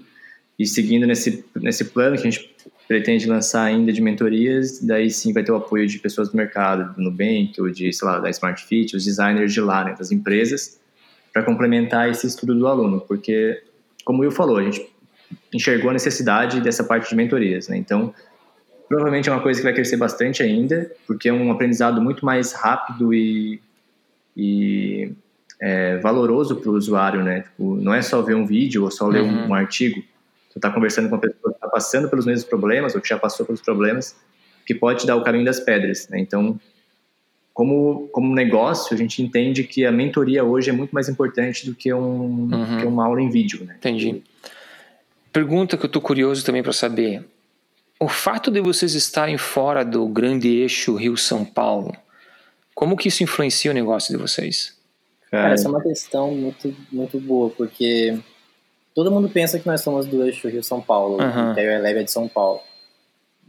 e 0.58 0.66
seguindo 0.66 1.06
nesse, 1.06 1.42
nesse 1.56 1.86
plano 1.86 2.16
que 2.16 2.28
a 2.28 2.30
gente 2.30 2.54
pretende 2.86 3.26
lançar 3.26 3.64
ainda 3.64 3.92
de 3.92 4.00
mentorias, 4.00 4.80
daí 4.80 5.10
sim 5.10 5.32
vai 5.32 5.42
ter 5.42 5.52
o 5.52 5.56
apoio 5.56 5.86
de 5.86 5.98
pessoas 5.98 6.30
do 6.30 6.36
mercado, 6.36 6.94
do 6.94 7.02
Nubank 7.02 7.54
ou 7.58 7.70
de, 7.70 7.92
sei 7.92 8.06
lá, 8.06 8.18
da 8.18 8.28
Smart 8.30 8.62
Fit, 8.64 8.94
os 8.94 9.04
designers 9.04 9.52
de 9.52 9.60
lá, 9.60 9.84
né, 9.84 9.94
das 9.98 10.12
empresas, 10.12 10.78
para 11.32 11.42
complementar 11.42 12.10
esse 12.10 12.26
estudo 12.26 12.54
do 12.54 12.66
aluno, 12.66 13.00
porque, 13.00 13.62
como 14.04 14.18
o 14.18 14.22
Will 14.22 14.30
falou, 14.30 14.58
a 14.58 14.62
gente 14.62 14.86
enxergou 15.52 15.90
a 15.90 15.92
necessidade 15.94 16.60
dessa 16.60 16.84
parte 16.84 17.08
de 17.08 17.16
mentorias, 17.16 17.68
né, 17.68 17.76
então 17.76 18.14
provavelmente 18.86 19.30
é 19.30 19.32
uma 19.32 19.40
coisa 19.40 19.60
que 19.60 19.64
vai 19.64 19.72
crescer 19.72 19.96
bastante 19.96 20.42
ainda, 20.42 20.90
porque 21.06 21.28
é 21.30 21.32
um 21.32 21.50
aprendizado 21.50 22.02
muito 22.02 22.24
mais 22.24 22.52
rápido 22.52 23.14
e, 23.14 23.60
e 24.36 25.10
é, 25.60 25.96
valoroso 25.98 26.56
para 26.56 26.70
o 26.70 26.74
usuário, 26.74 27.22
né, 27.24 27.40
tipo, 27.40 27.76
não 27.76 27.94
é 27.94 28.02
só 28.02 28.20
ver 28.20 28.36
um 28.36 28.44
vídeo 28.44 28.84
ou 28.84 28.90
só 28.90 29.08
ler 29.08 29.22
uhum. 29.22 29.46
um, 29.46 29.48
um 29.48 29.54
artigo, 29.54 30.02
você 30.50 30.58
está 30.58 30.70
conversando 30.70 31.08
com 31.08 31.16
uma 31.16 31.20
pessoa 31.20 31.53
passando 31.74 32.08
pelos 32.08 32.24
mesmos 32.24 32.44
problemas 32.44 32.94
ou 32.94 33.00
que 33.00 33.08
já 33.08 33.18
passou 33.18 33.44
pelos 33.44 33.60
problemas, 33.60 34.14
que 34.64 34.72
pode 34.72 35.00
te 35.00 35.06
dar 35.08 35.16
o 35.16 35.24
caminho 35.24 35.44
das 35.44 35.58
pedras. 35.58 36.08
Né? 36.08 36.20
Então, 36.20 36.58
como, 37.52 38.06
como 38.12 38.32
negócio, 38.32 38.94
a 38.94 38.96
gente 38.96 39.20
entende 39.20 39.64
que 39.64 39.84
a 39.84 39.90
mentoria 39.90 40.44
hoje 40.44 40.70
é 40.70 40.72
muito 40.72 40.92
mais 40.92 41.08
importante 41.08 41.66
do 41.66 41.74
que, 41.74 41.92
um, 41.92 42.48
uhum. 42.52 42.78
que 42.78 42.86
uma 42.86 43.04
aula 43.06 43.20
em 43.20 43.28
vídeo. 43.28 43.64
Né? 43.64 43.74
Entendi. 43.76 44.22
Pergunta 45.32 45.76
que 45.76 45.84
eu 45.84 45.88
estou 45.88 46.00
curioso 46.00 46.44
também 46.44 46.62
para 46.62 46.72
saber. 46.72 47.24
O 47.98 48.08
fato 48.08 48.52
de 48.52 48.60
vocês 48.60 48.94
estarem 48.94 49.36
fora 49.36 49.84
do 49.84 50.06
grande 50.06 50.48
eixo 50.48 50.94
Rio-São 50.94 51.44
Paulo, 51.44 51.92
como 52.72 52.96
que 52.96 53.08
isso 53.08 53.24
influencia 53.24 53.72
o 53.72 53.74
negócio 53.74 54.16
de 54.16 54.22
vocês? 54.22 54.76
Cara, 55.28 55.54
essa 55.54 55.66
é 55.66 55.70
uma 55.70 55.82
questão 55.82 56.32
muito, 56.32 56.72
muito 56.92 57.18
boa, 57.18 57.50
porque 57.50 58.16
Todo 58.94 59.10
mundo 59.10 59.28
pensa 59.28 59.58
que 59.58 59.66
nós 59.66 59.80
somos 59.80 60.06
do 60.06 60.24
eixo 60.24 60.48
Rio-São 60.48 60.80
Paulo, 60.80 61.16
uhum. 61.20 61.52
a 61.52 61.60
Eleve 61.60 62.00
é 62.00 62.02
de 62.04 62.10
São 62.12 62.28
Paulo. 62.28 62.60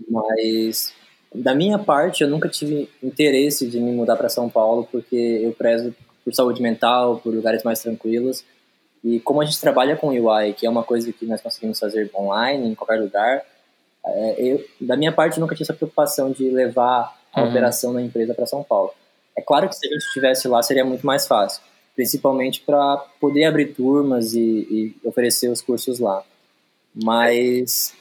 Mas, 0.09 0.91
da 1.33 1.53
minha 1.53 1.77
parte, 1.77 2.23
eu 2.23 2.29
nunca 2.29 2.49
tive 2.49 2.89
interesse 3.01 3.67
de 3.67 3.79
me 3.79 3.91
mudar 3.91 4.15
para 4.15 4.27
São 4.27 4.49
Paulo, 4.49 4.87
porque 4.91 5.15
eu 5.15 5.51
prezo 5.53 5.93
por 6.23 6.33
saúde 6.33 6.61
mental, 6.63 7.17
por 7.17 7.31
lugares 7.31 7.63
mais 7.63 7.79
tranquilos. 7.79 8.43
E 9.03 9.19
como 9.19 9.39
a 9.39 9.45
gente 9.45 9.61
trabalha 9.61 9.95
com 9.95 10.07
UI, 10.07 10.53
que 10.53 10.65
é 10.65 10.69
uma 10.69 10.83
coisa 10.83 11.13
que 11.13 11.27
nós 11.27 11.39
conseguimos 11.41 11.79
fazer 11.79 12.09
online, 12.15 12.67
em 12.67 12.73
qualquer 12.73 12.99
lugar, 12.99 13.43
é, 14.03 14.35
eu, 14.39 14.65
da 14.81 14.97
minha 14.97 15.11
parte, 15.11 15.37
eu 15.37 15.41
nunca 15.41 15.53
tive 15.53 15.65
essa 15.65 15.73
preocupação 15.73 16.31
de 16.31 16.49
levar 16.49 17.15
a 17.31 17.41
uhum. 17.41 17.49
operação 17.49 17.93
da 17.93 18.01
empresa 18.01 18.33
para 18.33 18.47
São 18.47 18.63
Paulo. 18.63 18.91
É 19.37 19.41
claro 19.43 19.69
que 19.69 19.75
se 19.75 19.85
a 19.85 19.91
gente 19.91 20.05
estivesse 20.05 20.47
lá, 20.47 20.63
seria 20.63 20.83
muito 20.83 21.05
mais 21.05 21.27
fácil 21.27 21.61
principalmente 21.95 22.61
para 22.61 22.97
poder 23.19 23.45
abrir 23.45 23.73
turmas 23.73 24.33
e, 24.33 24.39
e, 24.41 24.95
oferecer 25.03 25.49
os 25.49 25.61
cursos 25.61 25.99
lá. 25.99 26.23
Mas 26.93 27.95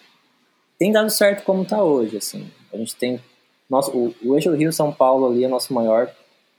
tem 0.79 0.93
dado 0.93 1.11
certo 1.11 1.45
como 1.45 1.63
está 1.63 1.83
hoje, 1.83 2.17
assim. 2.17 2.51
A 2.73 2.77
gente 2.77 2.97
tem 2.97 3.21
nosso, 3.71 3.97
o, 3.97 4.15
o 4.25 4.35
eixo 4.35 4.53
Rio 4.53 4.73
São 4.73 4.93
Paulo 4.93 5.31
ali 5.31 5.45
é 5.45 5.49
nosso 5.49 5.73
maior 5.73 6.11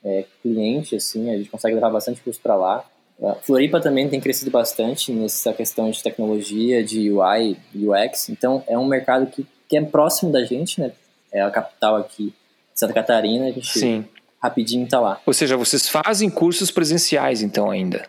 é, 0.03 0.25
cliente, 0.41 0.95
assim. 0.95 1.29
A 1.29 1.37
gente 1.37 1.49
consegue 1.49 1.75
levar 1.75 1.89
bastante 1.89 2.21
curso 2.21 2.39
para 2.41 2.55
lá. 2.55 2.85
A 3.21 3.35
Floripa 3.35 3.79
também 3.79 4.09
tem 4.09 4.19
crescido 4.19 4.51
bastante 4.51 5.11
nessa 5.11 5.53
questão 5.53 5.89
de 5.89 6.01
tecnologia, 6.01 6.83
de 6.83 7.11
UI, 7.11 7.57
UX. 7.73 8.29
Então 8.29 8.63
é 8.67 8.77
um 8.77 8.85
mercado 8.85 9.27
que, 9.27 9.45
que 9.69 9.77
é 9.77 9.81
próximo 9.81 10.31
da 10.31 10.43
gente, 10.43 10.79
né? 10.79 10.91
É 11.31 11.41
a 11.41 11.51
capital 11.51 11.97
aqui, 11.97 12.33
Santa 12.73 12.93
Catarina. 12.93 13.47
A 13.47 13.51
gente 13.51 13.67
Sim 13.67 14.05
rapidinho 14.45 14.87
tá 14.87 14.99
lá. 14.99 15.19
Ou 15.25 15.33
seja, 15.33 15.57
vocês 15.57 15.87
fazem 15.87 16.29
cursos 16.29 16.71
presenciais 16.71 17.41
então 17.41 17.69
ainda? 17.69 18.05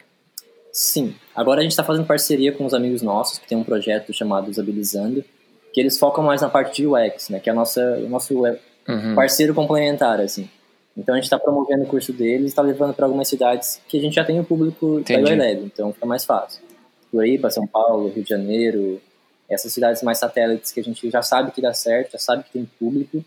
Sim. 0.73 1.15
Agora 1.35 1.61
a 1.61 1.63
gente 1.63 1.73
está 1.73 1.83
fazendo 1.83 2.07
parceria 2.07 2.53
com 2.53 2.65
os 2.65 2.75
amigos 2.75 3.03
nossos 3.03 3.39
que 3.39 3.49
tem 3.49 3.57
um 3.57 3.65
projeto 3.65 4.13
chamado 4.13 4.51
Usabilizando, 4.51 5.25
que 5.73 5.81
eles 5.81 5.99
focam 5.99 6.23
mais 6.23 6.43
na 6.43 6.49
parte 6.49 6.83
de 6.83 6.87
UX, 6.87 7.31
né? 7.31 7.41
Que 7.41 7.49
é 7.49 7.53
a 7.53 7.57
nossa, 7.57 7.81
o 7.99 8.09
nosso 8.09 8.35
uhum. 8.35 9.15
parceiro 9.15 9.55
complementar, 9.55 10.21
assim. 10.21 10.49
Então 10.97 11.15
a 11.15 11.19
gente 11.19 11.25
está 11.25 11.39
promovendo 11.39 11.85
o 11.85 11.87
curso 11.87 12.13
deles 12.13 12.45
e 12.45 12.49
está 12.49 12.63
levando 12.63 12.95
para 12.95 13.05
algumas 13.05 13.29
cidades 13.29 13.81
que 13.87 13.99
a 13.99 14.01
gente 14.01 14.15
já 14.15 14.25
tem 14.25 14.41
o 14.41 14.45
público 14.45 15.01
Entendi. 15.01 15.23
da 15.23 15.31
UELab, 15.31 15.65
então 15.65 15.93
fica 15.93 16.07
mais 16.07 16.25
fácil. 16.25 16.63
Floripa, 17.11 17.51
São 17.51 17.67
Paulo, 17.67 18.09
Rio 18.09 18.23
de 18.23 18.31
Janeiro, 18.31 19.01
essas 19.49 19.73
cidades 19.73 20.03
mais 20.03 20.19
satélites 20.19 20.73
que 20.73 20.81
a 20.81 20.85
gente 20.85 21.09
já 21.11 21.23
sabe 21.23 21.53
que 21.53 21.61
dá 21.61 21.73
certo, 21.73 22.13
já 22.13 22.19
sabe 22.19 22.45
que 22.45 22.51
tem 22.51 22.69
público, 22.79 23.25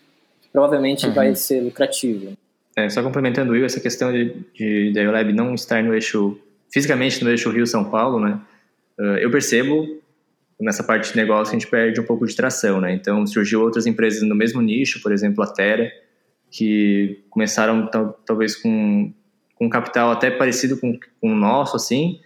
provavelmente 0.51 1.05
uhum. 1.05 1.13
vai 1.13 1.35
ser 1.35 1.61
lucrativo. 1.61 2.33
É, 2.79 2.89
só 2.89 3.03
complementando 3.03 3.51
Will, 3.51 3.65
essa 3.65 3.79
questão 3.79 4.11
de, 4.11 4.33
de 4.53 4.93
da 4.93 5.01
ULab 5.01 5.33
não 5.33 5.53
estar 5.53 5.83
no 5.83 5.93
eixo, 5.93 6.39
fisicamente 6.71 7.21
no 7.23 7.29
eixo 7.29 7.49
Rio-São 7.49 7.83
Paulo, 7.83 8.19
né? 8.19 8.39
Uh, 8.97 9.17
eu 9.17 9.29
percebo 9.29 9.85
nessa 10.59 10.83
parte 10.83 11.11
de 11.11 11.17
negócio 11.17 11.55
a 11.55 11.59
gente 11.59 11.69
perde 11.69 11.99
um 11.99 12.05
pouco 12.05 12.25
de 12.25 12.35
tração, 12.35 12.79
né? 12.79 12.93
Então 12.93 13.25
surgiu 13.27 13.61
outras 13.61 13.85
empresas 13.85 14.21
no 14.21 14.35
mesmo 14.35 14.61
nicho, 14.61 15.01
por 15.01 15.11
exemplo 15.11 15.43
a 15.43 15.47
Terra, 15.47 15.89
que 16.49 17.21
começaram 17.29 17.87
tal, 17.87 18.13
talvez 18.25 18.55
com, 18.55 19.13
com 19.55 19.65
um 19.65 19.69
capital 19.69 20.11
até 20.11 20.31
parecido 20.31 20.77
com, 20.77 20.97
com 21.19 21.33
o 21.33 21.35
nosso, 21.35 21.75
assim, 21.75 22.19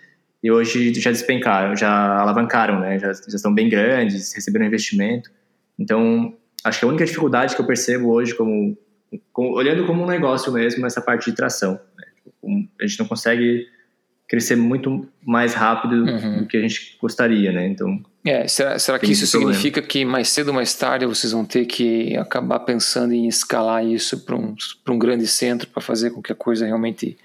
e 0.44 0.52
hoje 0.52 0.94
já 0.96 1.10
despencaram, 1.10 1.76
já 1.76 2.20
alavancaram, 2.20 2.80
né? 2.80 3.00
Já, 3.00 3.12
já 3.14 3.36
estão 3.36 3.54
bem 3.54 3.70
grandes, 3.70 4.34
receberam 4.34 4.66
investimento. 4.66 5.32
Então, 5.80 6.36
acho 6.64 6.80
que 6.80 6.86
a 6.86 6.90
única 6.90 7.06
dificuldade 7.06 7.56
que 7.56 7.62
eu 7.62 7.66
percebo 7.66 8.12
hoje 8.12 8.36
como 8.36 8.78
com, 9.32 9.52
olhando 9.52 9.86
como 9.86 10.04
um 10.04 10.08
negócio 10.08 10.52
mesmo 10.52 10.86
essa 10.86 11.02
parte 11.02 11.30
de 11.30 11.36
tração. 11.36 11.74
Né? 11.74 12.06
Tipo, 12.24 12.48
a 12.82 12.88
gente 12.88 13.00
não 13.00 13.08
consegue 13.08 13.68
crescer 14.28 14.56
muito 14.56 15.08
mais 15.24 15.54
rápido 15.54 15.94
uhum. 15.94 16.40
do 16.40 16.48
que 16.48 16.58
a 16.58 16.62
gente 16.62 16.98
gostaria, 17.00 17.52
né? 17.52 17.68
Então. 17.68 18.02
É, 18.26 18.48
será, 18.48 18.80
será 18.80 18.98
que 18.98 19.12
isso 19.12 19.28
significa 19.28 19.82
que 19.82 20.04
mais 20.06 20.30
cedo 20.30 20.48
ou 20.48 20.54
mais 20.54 20.74
tarde 20.74 21.06
vocês 21.06 21.34
vão 21.34 21.46
ter 21.46 21.66
que 21.66 22.16
acabar 22.18 22.60
pensando 22.62 23.14
em 23.14 23.28
escalar 23.28 23.86
isso 23.86 24.22
para 24.22 24.36
um, 24.36 24.56
um 24.90 24.98
grande 24.98 25.28
centro 25.28 25.68
para 25.68 25.82
fazer 25.82 26.12
com 26.12 26.22
que 26.22 26.32
a 26.32 26.36
coisa 26.36 26.66
realmente. 26.66 27.18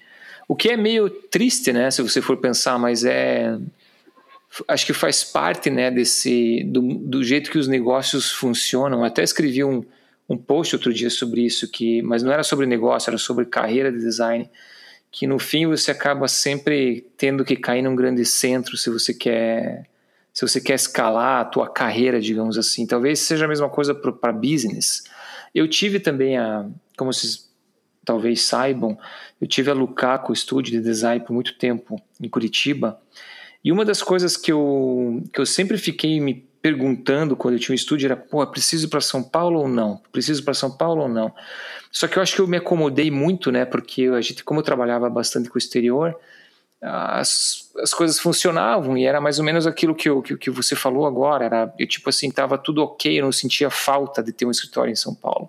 O 0.47 0.57
que 0.57 0.71
é 0.71 0.77
meio 0.77 1.09
triste, 1.09 1.73
né? 1.73 1.91
Se 1.91 2.03
você 2.03 2.21
for 2.21 2.37
pensar, 2.37 2.79
mas 2.79 3.05
é. 3.05 3.57
Acho 4.67 4.87
que 4.87 4.93
faz 4.95 5.23
parte, 5.23 5.71
né, 5.71 5.91
desse. 5.91 6.65
do, 6.65 6.81
do 6.81 7.23
jeito 7.23 7.51
que 7.51 7.59
os 7.59 7.69
negócios 7.69 8.33
funcionam. 8.33 9.05
até 9.05 9.23
escrevi 9.23 9.63
um, 9.63 9.85
um 10.29 10.37
post 10.37 10.75
outro 10.75 10.93
dia 10.93 11.09
sobre 11.09 11.45
isso, 11.45 11.71
que, 11.71 12.03
mas 12.03 12.23
não 12.23 12.31
era 12.31 12.43
sobre 12.43 12.67
negócio, 12.67 13.11
era 13.11 13.19
sobre 13.19 13.47
carreira 13.47 13.91
de 13.91 13.99
design, 13.99 14.49
que 15.11 15.27
no 15.27 15.39
fim 15.39 15.67
você 15.67 15.91
acaba 15.91 16.29
sempre 16.29 17.07
tendo 17.17 17.45
que 17.45 17.57
cair 17.57 17.83
num 17.83 17.97
grande 17.97 18.25
centro 18.25 18.77
se 18.77 18.91
você 18.91 19.15
quer 19.15 19.89
se 20.33 20.47
você 20.47 20.61
quer 20.61 20.75
escalar 20.75 21.41
a 21.41 21.45
tua 21.45 21.69
carreira, 21.69 22.21
digamos 22.21 22.57
assim. 22.57 22.87
Talvez 22.87 23.19
seja 23.19 23.45
a 23.45 23.49
mesma 23.49 23.69
coisa 23.69 23.93
para 23.93 24.33
business. 24.33 25.03
Eu 25.53 25.67
tive 25.67 25.99
também 25.99 26.39
a, 26.39 26.65
como 26.97 27.13
vocês 27.13 27.49
talvez 28.05 28.43
saibam, 28.43 28.97
eu 29.41 29.49
tive 29.49 29.71
a 29.71 29.75
Lucaco 29.75 30.35
Studio 30.35 30.73
de 30.73 30.81
Design 30.81 31.25
por 31.25 31.33
muito 31.33 31.59
tempo 31.59 32.01
em 32.21 32.29
Curitiba. 32.29 33.01
E 33.63 33.73
uma 33.73 33.85
das 33.85 34.01
coisas 34.01 34.37
que 34.37 34.53
eu, 34.53 35.23
que 35.33 35.41
eu 35.41 35.45
sempre 35.45 35.77
fiquei 35.77 36.21
me 36.21 36.48
perguntando 36.69 37.35
quando 37.35 37.55
eu 37.55 37.61
tinha 37.61 37.73
um 37.73 37.75
estúdio 37.75 38.07
era, 38.07 38.17
pô, 38.17 38.47
preciso 38.47 38.87
ir 38.87 38.91
para 38.91 39.01
São 39.01 39.23
Paulo 39.23 39.61
ou 39.61 39.69
não? 39.69 40.03
Preciso 40.13 40.45
para 40.45 40.53
São 40.53 40.71
Paulo 40.71 41.03
ou 41.03 41.09
não? 41.09 41.33
Só 41.91 42.07
que 42.07 42.19
eu 42.19 42.23
acho 42.23 42.35
que 42.35 42.43
eu 42.43 42.47
me 42.47 42.59
acomodei 42.59 43.11
muito, 43.11 43.51
né? 43.51 43.65
Porque 43.65 44.05
a 44.05 44.21
gente, 44.21 44.45
como 44.45 44.61
eu 44.61 44.65
trabalhava 44.65 45.09
bastante 45.09 45.49
com 45.49 45.55
o 45.55 45.59
exterior, 45.59 46.15
as, 46.83 47.71
as 47.79 47.95
coisas 47.95 48.19
funcionavam 48.19 48.99
e 48.99 49.07
era 49.07 49.19
mais 49.19 49.39
ou 49.39 49.45
menos 49.47 49.67
aquilo 49.67 49.95
que, 49.95 50.11
eu, 50.11 50.21
que, 50.21 50.37
que 50.37 50.51
você 50.51 50.77
falou 50.77 51.07
agora. 51.07 51.47
Era, 51.47 51.75
eu, 51.79 51.87
tipo 51.87 52.11
assim, 52.11 52.31
tava 52.31 52.59
tudo 52.59 52.83
ok, 52.83 53.19
eu 53.19 53.25
não 53.25 53.33
sentia 53.33 53.71
falta 53.71 54.23
de 54.23 54.31
ter 54.31 54.45
um 54.45 54.51
escritório 54.51 54.93
em 54.93 54.97
São 54.97 55.15
Paulo. 55.15 55.49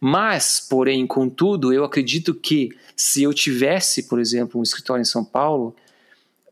Mas, 0.00 0.66
porém, 0.68 1.06
contudo, 1.06 1.72
eu 1.72 1.84
acredito 1.84 2.34
que 2.34 2.76
se 2.96 3.22
eu 3.22 3.32
tivesse, 3.32 4.08
por 4.08 4.18
exemplo, 4.18 4.58
um 4.58 4.64
escritório 4.64 5.00
em 5.00 5.06
São 5.06 5.24
Paulo, 5.24 5.76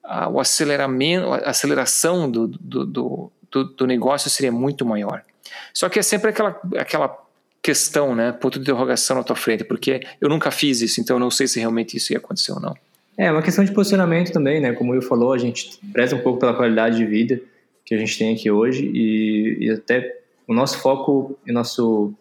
a, 0.04 0.28
o 0.28 0.38
aceleramento, 0.38 1.32
a 1.32 1.50
aceleração 1.50 2.30
do, 2.30 2.46
do, 2.46 2.86
do, 2.86 3.32
do, 3.62 3.86
negócio 3.86 4.28
seria 4.28 4.50
muito 4.50 4.84
maior. 4.84 5.22
Só 5.72 5.88
que 5.88 5.98
é 5.98 6.02
sempre 6.02 6.30
aquela, 6.30 6.60
aquela 6.76 7.16
questão, 7.62 8.14
né? 8.14 8.32
Ponto 8.32 8.58
de 8.58 8.62
interrogação 8.62 9.16
na 9.16 9.22
tua 9.22 9.36
frente, 9.36 9.64
porque 9.64 10.00
eu 10.20 10.28
nunca 10.28 10.50
fiz 10.50 10.80
isso, 10.80 11.00
então 11.00 11.16
eu 11.16 11.20
não 11.20 11.30
sei 11.30 11.46
se 11.46 11.60
realmente 11.60 11.96
isso 11.96 12.12
ia 12.12 12.18
acontecer 12.18 12.52
ou 12.52 12.60
não. 12.60 12.74
É, 13.16 13.30
uma 13.30 13.42
questão 13.42 13.64
de 13.64 13.72
posicionamento 13.72 14.32
também, 14.32 14.60
né? 14.60 14.72
Como 14.72 14.90
o 14.90 14.94
Will 14.94 15.02
falou, 15.02 15.32
a 15.32 15.38
gente 15.38 15.78
preza 15.92 16.16
um 16.16 16.20
pouco 16.20 16.40
pela 16.40 16.54
qualidade 16.54 16.96
de 16.96 17.06
vida 17.06 17.40
que 17.84 17.94
a 17.94 17.98
gente 17.98 18.18
tem 18.18 18.34
aqui 18.34 18.50
hoje 18.50 18.90
e, 18.92 19.66
e 19.66 19.70
até 19.70 20.20
o 20.48 20.54
nosso 20.54 20.78
foco 20.78 21.38
e 21.46 21.52
nosso, 21.52 22.12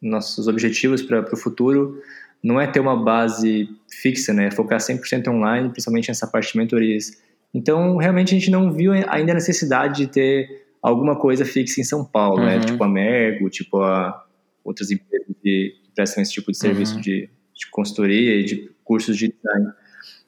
nossos 0.00 0.46
objetivos 0.46 1.02
para 1.02 1.20
o 1.32 1.36
futuro 1.36 2.00
não 2.42 2.60
é 2.60 2.66
ter 2.66 2.80
uma 2.80 2.96
base 2.96 3.68
fixa, 3.90 4.32
né? 4.32 4.50
Focar 4.50 4.78
100% 4.78 5.28
online, 5.28 5.70
principalmente 5.70 6.08
nessa 6.08 6.26
parte 6.26 6.52
de 6.52 6.58
mentorias. 6.58 7.18
Então, 7.52 7.96
realmente 7.96 8.34
a 8.34 8.38
gente 8.38 8.50
não 8.50 8.70
viu 8.70 8.92
ainda 8.92 9.32
a 9.32 9.34
necessidade 9.34 10.02
de 10.02 10.06
ter 10.06 10.65
alguma 10.82 11.16
coisa 11.16 11.44
fixa 11.44 11.80
em 11.80 11.84
São 11.84 12.04
Paulo, 12.04 12.44
né? 12.44 12.54
uhum. 12.54 12.60
né? 12.60 12.66
Tipo 12.66 12.84
a 12.84 12.88
Mergo, 12.88 13.50
tipo 13.50 13.80
a 13.82 14.24
outras 14.64 14.90
empresas 14.90 15.34
que 15.42 15.74
prestam 15.94 16.22
esse 16.22 16.32
tipo 16.32 16.50
de 16.50 16.58
serviço 16.58 16.96
uhum. 16.96 17.00
de, 17.00 17.30
de 17.54 17.70
consultoria 17.70 18.34
e 18.40 18.44
de 18.44 18.70
cursos 18.84 19.16
de 19.16 19.28
design 19.28 19.72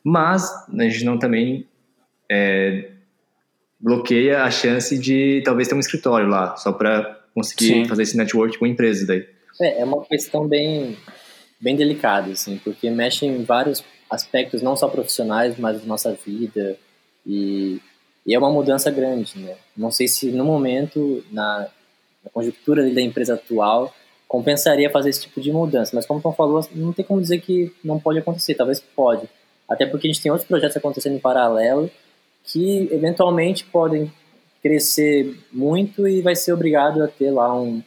mas 0.08 0.50
a 0.78 0.82
gente 0.84 1.04
não 1.04 1.18
também 1.18 1.66
é, 2.30 2.92
bloqueia 3.78 4.42
a 4.42 4.50
chance 4.50 4.98
de 4.98 5.42
talvez 5.44 5.68
ter 5.68 5.74
um 5.74 5.80
escritório 5.80 6.28
lá, 6.28 6.56
só 6.56 6.72
para 6.72 7.20
conseguir 7.34 7.82
Sim. 7.82 7.84
fazer 7.84 8.02
esse 8.02 8.16
network 8.16 8.58
com 8.58 8.66
empresas 8.66 9.06
daí. 9.06 9.26
É, 9.60 9.82
é 9.82 9.84
uma 9.84 10.04
questão 10.04 10.46
bem, 10.46 10.96
bem 11.60 11.76
delicada, 11.76 12.32
assim, 12.32 12.58
porque 12.64 12.90
mexe 12.90 13.26
em 13.26 13.44
vários 13.44 13.84
aspectos, 14.10 14.62
não 14.62 14.76
só 14.76 14.88
profissionais, 14.88 15.58
mas 15.58 15.80
da 15.80 15.86
nossa 15.86 16.12
vida, 16.24 16.78
e, 17.26 17.80
e, 18.28 18.34
é 18.34 18.38
uma 18.38 18.50
mudança 18.50 18.90
grande, 18.90 19.38
né? 19.38 19.56
Não 19.76 19.90
sei 19.90 20.06
se 20.06 20.30
no 20.30 20.44
momento, 20.44 21.24
na, 21.32 21.68
na 22.22 22.30
conjuntura 22.32 22.88
da 22.92 23.00
empresa 23.00 23.34
atual, 23.34 23.94
compensaria 24.28 24.90
fazer 24.90 25.08
esse 25.08 25.22
tipo 25.22 25.40
de 25.40 25.50
mudança, 25.50 25.96
mas 25.96 26.04
como 26.04 26.20
o 26.20 26.22
Tom 26.22 26.32
falou, 26.32 26.64
não 26.74 26.92
tem 26.92 27.04
como 27.04 27.20
dizer 27.20 27.40
que 27.40 27.74
não 27.82 27.98
pode 27.98 28.18
acontecer, 28.18 28.54
talvez 28.54 28.80
pode, 28.80 29.28
até 29.66 29.86
porque 29.86 30.06
a 30.06 30.10
gente 30.10 30.22
tem 30.22 30.30
outros 30.30 30.46
projetos 30.46 30.76
acontecendo 30.76 31.16
em 31.16 31.18
paralelo 31.18 31.90
que 32.44 32.88
eventualmente 32.92 33.64
podem 33.64 34.12
crescer 34.62 35.38
muito 35.52 36.06
e 36.06 36.20
vai 36.20 36.34
ser 36.34 36.52
obrigado 36.52 37.02
a 37.02 37.08
ter 37.08 37.30
lá 37.30 37.54
um, 37.54 37.82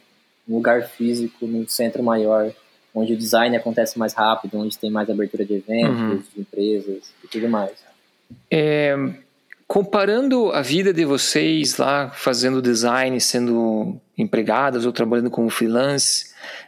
um 0.48 0.54
lugar 0.54 0.82
físico 0.84 1.46
num 1.46 1.66
centro 1.68 2.02
maior, 2.02 2.52
onde 2.94 3.12
o 3.12 3.16
design 3.16 3.56
acontece 3.56 3.98
mais 3.98 4.14
rápido, 4.14 4.58
onde 4.58 4.78
tem 4.78 4.90
mais 4.90 5.08
abertura 5.08 5.44
de 5.44 5.54
eventos, 5.54 6.00
uhum. 6.00 6.22
de 6.34 6.40
empresas 6.40 7.12
e 7.24 7.28
tudo 7.28 7.48
mais. 7.48 7.72
É, 8.50 8.96
comparando 9.72 10.52
a 10.52 10.60
vida 10.60 10.92
de 10.92 11.02
vocês 11.02 11.78
lá 11.78 12.10
fazendo 12.10 12.60
design, 12.60 13.18
sendo 13.18 13.98
empregadas 14.18 14.84
ou 14.84 14.92
trabalhando 14.92 15.30
como 15.30 15.48
freelance, 15.48 16.26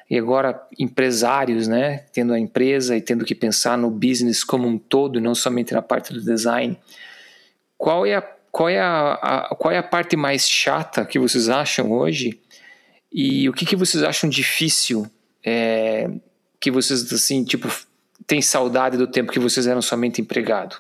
e 0.08 0.16
agora 0.16 0.58
empresários, 0.78 1.68
né, 1.68 1.98
tendo 2.14 2.32
a 2.32 2.40
empresa 2.40 2.96
e 2.96 3.02
tendo 3.02 3.22
que 3.26 3.34
pensar 3.34 3.76
no 3.76 3.90
business 3.90 4.42
como 4.42 4.66
um 4.66 4.78
todo, 4.78 5.20
não 5.20 5.34
somente 5.34 5.74
na 5.74 5.82
parte 5.82 6.14
do 6.14 6.22
design. 6.22 6.78
Qual 7.76 8.06
é 8.06 8.14
a, 8.14 8.22
qual 8.50 8.70
é 8.70 8.80
a, 8.80 9.12
a 9.12 9.54
qual 9.54 9.70
é 9.70 9.76
a 9.76 9.82
parte 9.82 10.16
mais 10.16 10.48
chata 10.48 11.04
que 11.04 11.18
vocês 11.18 11.50
acham 11.50 11.92
hoje? 11.92 12.40
E 13.12 13.46
o 13.50 13.52
que, 13.52 13.66
que 13.66 13.76
vocês 13.76 14.02
acham 14.02 14.30
difícil? 14.30 15.06
É, 15.44 16.08
que 16.58 16.70
vocês, 16.70 17.12
assim, 17.12 17.44
tipo, 17.44 17.68
têm 18.26 18.40
saudade 18.40 18.96
do 18.96 19.06
tempo 19.06 19.30
que 19.30 19.38
vocês 19.38 19.66
eram 19.66 19.82
somente 19.82 20.22
empregado? 20.22 20.76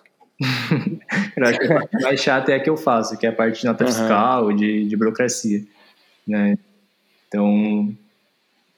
Mais 2.02 2.20
chata 2.20 2.52
é 2.52 2.56
a 2.56 2.60
que 2.60 2.68
eu 2.68 2.76
faço, 2.76 3.16
que 3.16 3.26
é 3.26 3.30
a 3.30 3.32
parte 3.32 3.60
de 3.60 3.66
nota 3.66 3.84
uhum. 3.84 3.90
fiscal, 3.90 4.52
de, 4.52 4.84
de 4.86 4.96
burocracia. 4.96 5.62
Né? 6.26 6.58
Então, 7.28 7.94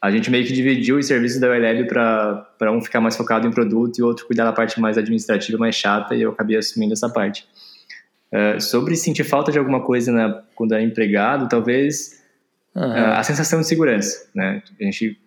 a 0.00 0.10
gente 0.10 0.30
meio 0.30 0.46
que 0.46 0.52
dividiu 0.52 0.98
os 0.98 1.06
serviços 1.06 1.40
da 1.40 1.48
ULL 1.48 1.86
para 1.86 2.72
um 2.72 2.80
ficar 2.80 3.00
mais 3.00 3.16
focado 3.16 3.46
em 3.46 3.50
produto 3.50 3.98
e 3.98 4.02
outro 4.02 4.26
cuidar 4.26 4.44
da 4.44 4.52
parte 4.52 4.80
mais 4.80 4.98
administrativa, 4.98 5.58
mais 5.58 5.74
chata, 5.74 6.14
e 6.14 6.22
eu 6.22 6.30
acabei 6.30 6.56
assumindo 6.56 6.92
essa 6.92 7.08
parte. 7.08 7.46
Uh, 8.32 8.60
sobre 8.60 8.96
sentir 8.96 9.24
falta 9.24 9.52
de 9.52 9.58
alguma 9.58 9.80
coisa 9.80 10.12
na, 10.12 10.42
quando 10.54 10.74
é 10.74 10.82
empregado, 10.82 11.48
talvez 11.48 12.22
uhum. 12.74 12.82
uh, 12.82 13.14
a 13.14 13.22
sensação 13.22 13.60
de 13.60 13.66
segurança, 13.66 14.28
né? 14.34 14.62
A 14.80 14.84
gente 14.84 15.18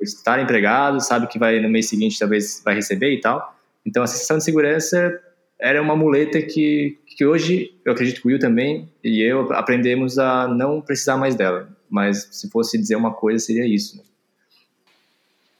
estar 0.00 0.40
empregado, 0.40 1.00
sabe 1.00 1.26
que 1.26 1.38
vai 1.38 1.60
no 1.60 1.68
mês 1.68 1.88
seguinte 1.88 2.18
talvez 2.18 2.60
vai 2.64 2.74
receber 2.74 3.12
e 3.12 3.20
tal. 3.20 3.54
Então 3.86 4.02
a 4.02 4.06
sensação 4.06 4.38
de 4.38 4.44
segurança 4.44 5.20
era 5.62 5.80
uma 5.80 5.94
muleta 5.94 6.42
que, 6.42 6.98
que 7.06 7.24
hoje 7.24 7.74
eu 7.84 7.92
acredito 7.92 8.20
que 8.20 8.26
o 8.26 8.30
Will 8.30 8.38
também 8.38 8.88
e 9.02 9.22
eu 9.22 9.52
aprendemos 9.52 10.18
a 10.18 10.48
não 10.48 10.80
precisar 10.80 11.16
mais 11.16 11.34
dela 11.34 11.68
mas 11.92 12.26
se 12.30 12.48
fosse 12.48 12.78
dizer 12.78 12.96
uma 12.96 13.12
coisa, 13.12 13.38
seria 13.44 13.66
isso. 13.66 13.98
Né? 13.98 14.02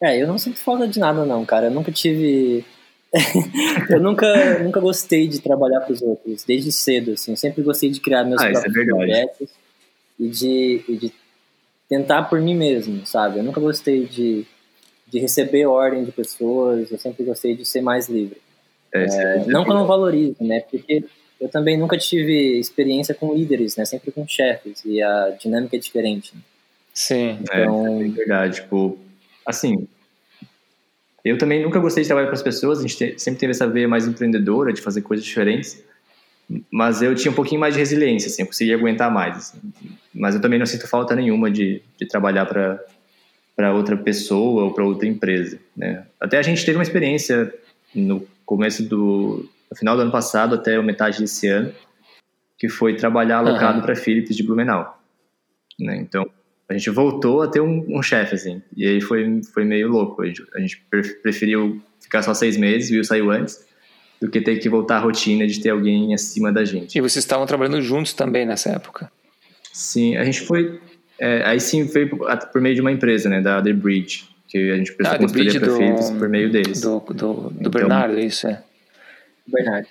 É, 0.04 0.22
eu 0.22 0.26
não 0.26 0.38
sinto 0.38 0.58
falta 0.58 0.88
de 0.88 0.98
nada, 0.98 1.26
não, 1.26 1.44
cara. 1.44 1.66
Eu 1.66 1.70
nunca 1.70 1.92
tive. 1.92 2.64
eu 3.90 4.00
nunca, 4.00 4.58
nunca 4.60 4.80
gostei 4.80 5.28
de 5.28 5.42
trabalhar 5.42 5.82
para 5.82 5.92
os 5.92 6.00
outros, 6.00 6.42
desde 6.42 6.72
cedo, 6.72 7.12
assim. 7.12 7.32
Eu 7.32 7.36
sempre 7.36 7.62
gostei 7.62 7.90
de 7.90 8.00
criar 8.00 8.24
meus 8.24 8.40
ah, 8.40 8.48
é 8.48 8.52
próprios 8.52 8.76
é 8.76 8.84
projetos 8.86 9.50
e 10.18 10.28
de, 10.28 10.84
e 10.88 10.96
de 10.96 11.12
tentar 11.86 12.22
por 12.22 12.40
mim 12.40 12.56
mesmo, 12.56 13.04
sabe? 13.04 13.38
Eu 13.38 13.44
nunca 13.44 13.60
gostei 13.60 14.06
de, 14.06 14.46
de 15.06 15.18
receber 15.18 15.66
ordem 15.66 16.02
de 16.02 16.12
pessoas, 16.12 16.90
eu 16.90 16.98
sempre 16.98 17.24
gostei 17.24 17.54
de 17.54 17.66
ser 17.66 17.82
mais 17.82 18.08
livre. 18.08 18.40
É, 18.94 19.04
é, 19.04 19.44
não 19.46 19.64
que 19.64 19.70
eu 19.70 19.74
não 19.74 19.86
valorize, 19.86 20.36
né? 20.40 20.60
Porque 20.60 21.04
eu 21.40 21.48
também 21.48 21.78
nunca 21.78 21.96
tive 21.96 22.58
experiência 22.58 23.14
com 23.14 23.34
líderes, 23.34 23.76
né? 23.76 23.84
Sempre 23.84 24.12
com 24.12 24.26
chefes 24.26 24.82
e 24.84 25.02
a 25.02 25.30
dinâmica 25.40 25.76
é 25.76 25.78
diferente. 25.78 26.34
Sim. 26.92 27.38
Então... 27.40 28.00
É, 28.00 28.06
é 28.06 28.08
verdade. 28.08 28.60
Tipo, 28.62 28.98
assim, 29.46 29.88
eu 31.24 31.38
também 31.38 31.62
nunca 31.62 31.78
gostei 31.78 32.02
de 32.02 32.08
trabalhar 32.08 32.28
com 32.28 32.34
as 32.34 32.42
pessoas. 32.42 32.78
A 32.78 32.82
gente 32.82 33.18
sempre 33.18 33.40
teve 33.40 33.52
essa 33.52 33.66
veia 33.66 33.88
mais 33.88 34.06
empreendedora 34.06 34.72
de 34.72 34.80
fazer 34.80 35.02
coisas 35.02 35.24
diferentes. 35.24 35.82
Mas 36.70 37.00
eu 37.00 37.14
tinha 37.14 37.32
um 37.32 37.34
pouquinho 37.34 37.60
mais 37.60 37.72
de 37.72 37.80
resiliência, 37.80 38.28
assim, 38.28 38.42
eu 38.42 38.46
conseguia 38.46 38.74
aguentar 38.76 39.10
mais. 39.10 39.36
Assim. 39.36 39.58
Mas 40.12 40.34
eu 40.34 40.40
também 40.40 40.58
não 40.58 40.66
sinto 40.66 40.86
falta 40.86 41.14
nenhuma 41.14 41.50
de, 41.50 41.80
de 41.98 42.06
trabalhar 42.06 42.44
para 42.46 42.78
para 43.54 43.74
outra 43.74 43.96
pessoa 43.96 44.64
ou 44.64 44.72
para 44.72 44.84
outra 44.84 45.06
empresa. 45.06 45.58
Né? 45.76 46.04
Até 46.18 46.38
a 46.38 46.42
gente 46.42 46.64
teve 46.64 46.78
uma 46.78 46.82
experiência 46.82 47.52
no 47.94 48.26
começo 48.44 48.82
do, 48.82 49.48
final 49.74 49.96
do 49.96 50.02
ano 50.02 50.12
passado 50.12 50.54
até 50.54 50.76
a 50.76 50.82
metade 50.82 51.18
desse 51.18 51.48
ano, 51.48 51.72
que 52.58 52.68
foi 52.68 52.94
trabalhar 52.94 53.38
alocado 53.38 53.78
uhum. 53.78 53.84
para 53.84 53.96
Philips 53.96 54.36
de 54.36 54.42
Blumenau. 54.42 55.00
Né? 55.78 55.96
Então, 55.96 56.28
a 56.68 56.74
gente 56.74 56.90
voltou 56.90 57.42
a 57.42 57.48
ter 57.48 57.60
um, 57.60 57.84
um 57.88 58.02
chefe, 58.02 58.34
assim, 58.34 58.62
e 58.76 58.86
aí 58.86 59.00
foi, 59.00 59.40
foi 59.52 59.64
meio 59.64 59.88
louco. 59.88 60.22
A 60.22 60.26
gente, 60.26 60.44
a 60.54 60.60
gente 60.60 60.84
preferiu 61.22 61.82
ficar 62.00 62.22
só 62.22 62.34
seis 62.34 62.56
meses, 62.56 62.90
o 62.90 62.94
Will 62.94 63.04
saiu 63.04 63.30
antes, 63.30 63.64
do 64.20 64.30
que 64.30 64.40
ter 64.40 64.58
que 64.58 64.68
voltar 64.68 64.96
à 64.96 65.00
rotina 65.00 65.46
de 65.46 65.60
ter 65.60 65.70
alguém 65.70 66.14
acima 66.14 66.52
da 66.52 66.64
gente. 66.64 66.96
E 66.96 67.00
vocês 67.00 67.24
estavam 67.24 67.46
trabalhando 67.46 67.82
juntos 67.82 68.12
também 68.12 68.46
nessa 68.46 68.70
época? 68.70 69.10
Sim, 69.72 70.16
a 70.16 70.24
gente 70.24 70.42
foi. 70.42 70.80
É, 71.18 71.42
aí 71.44 71.60
sim 71.60 71.84
veio 71.84 72.10
por, 72.10 72.38
por, 72.52 72.60
meio 72.60 72.74
de 72.74 72.80
uma 72.80 72.92
empresa, 72.92 73.28
né, 73.28 73.40
da 73.40 73.60
The 73.60 73.72
Bridge, 73.72 74.28
que 74.52 74.70
a 74.70 74.76
gente 74.76 74.92
prestou 74.92 75.16
ah, 75.16 75.18
consultoria 75.18 75.60
para 75.60 75.76
Philips 75.76 76.10
por 76.10 76.28
meio 76.28 76.52
deles. 76.52 76.82
Do, 76.82 77.00
do, 77.00 77.14
do 77.14 77.54
então, 77.58 77.70
Bernardo, 77.70 78.18
isso 78.18 78.46
é. 78.46 78.62
Bernardo. 79.46 79.88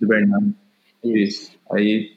Do 0.00 0.06
Bernardo. 0.06 0.54
Isso. 1.02 1.50
Aí, 1.72 2.12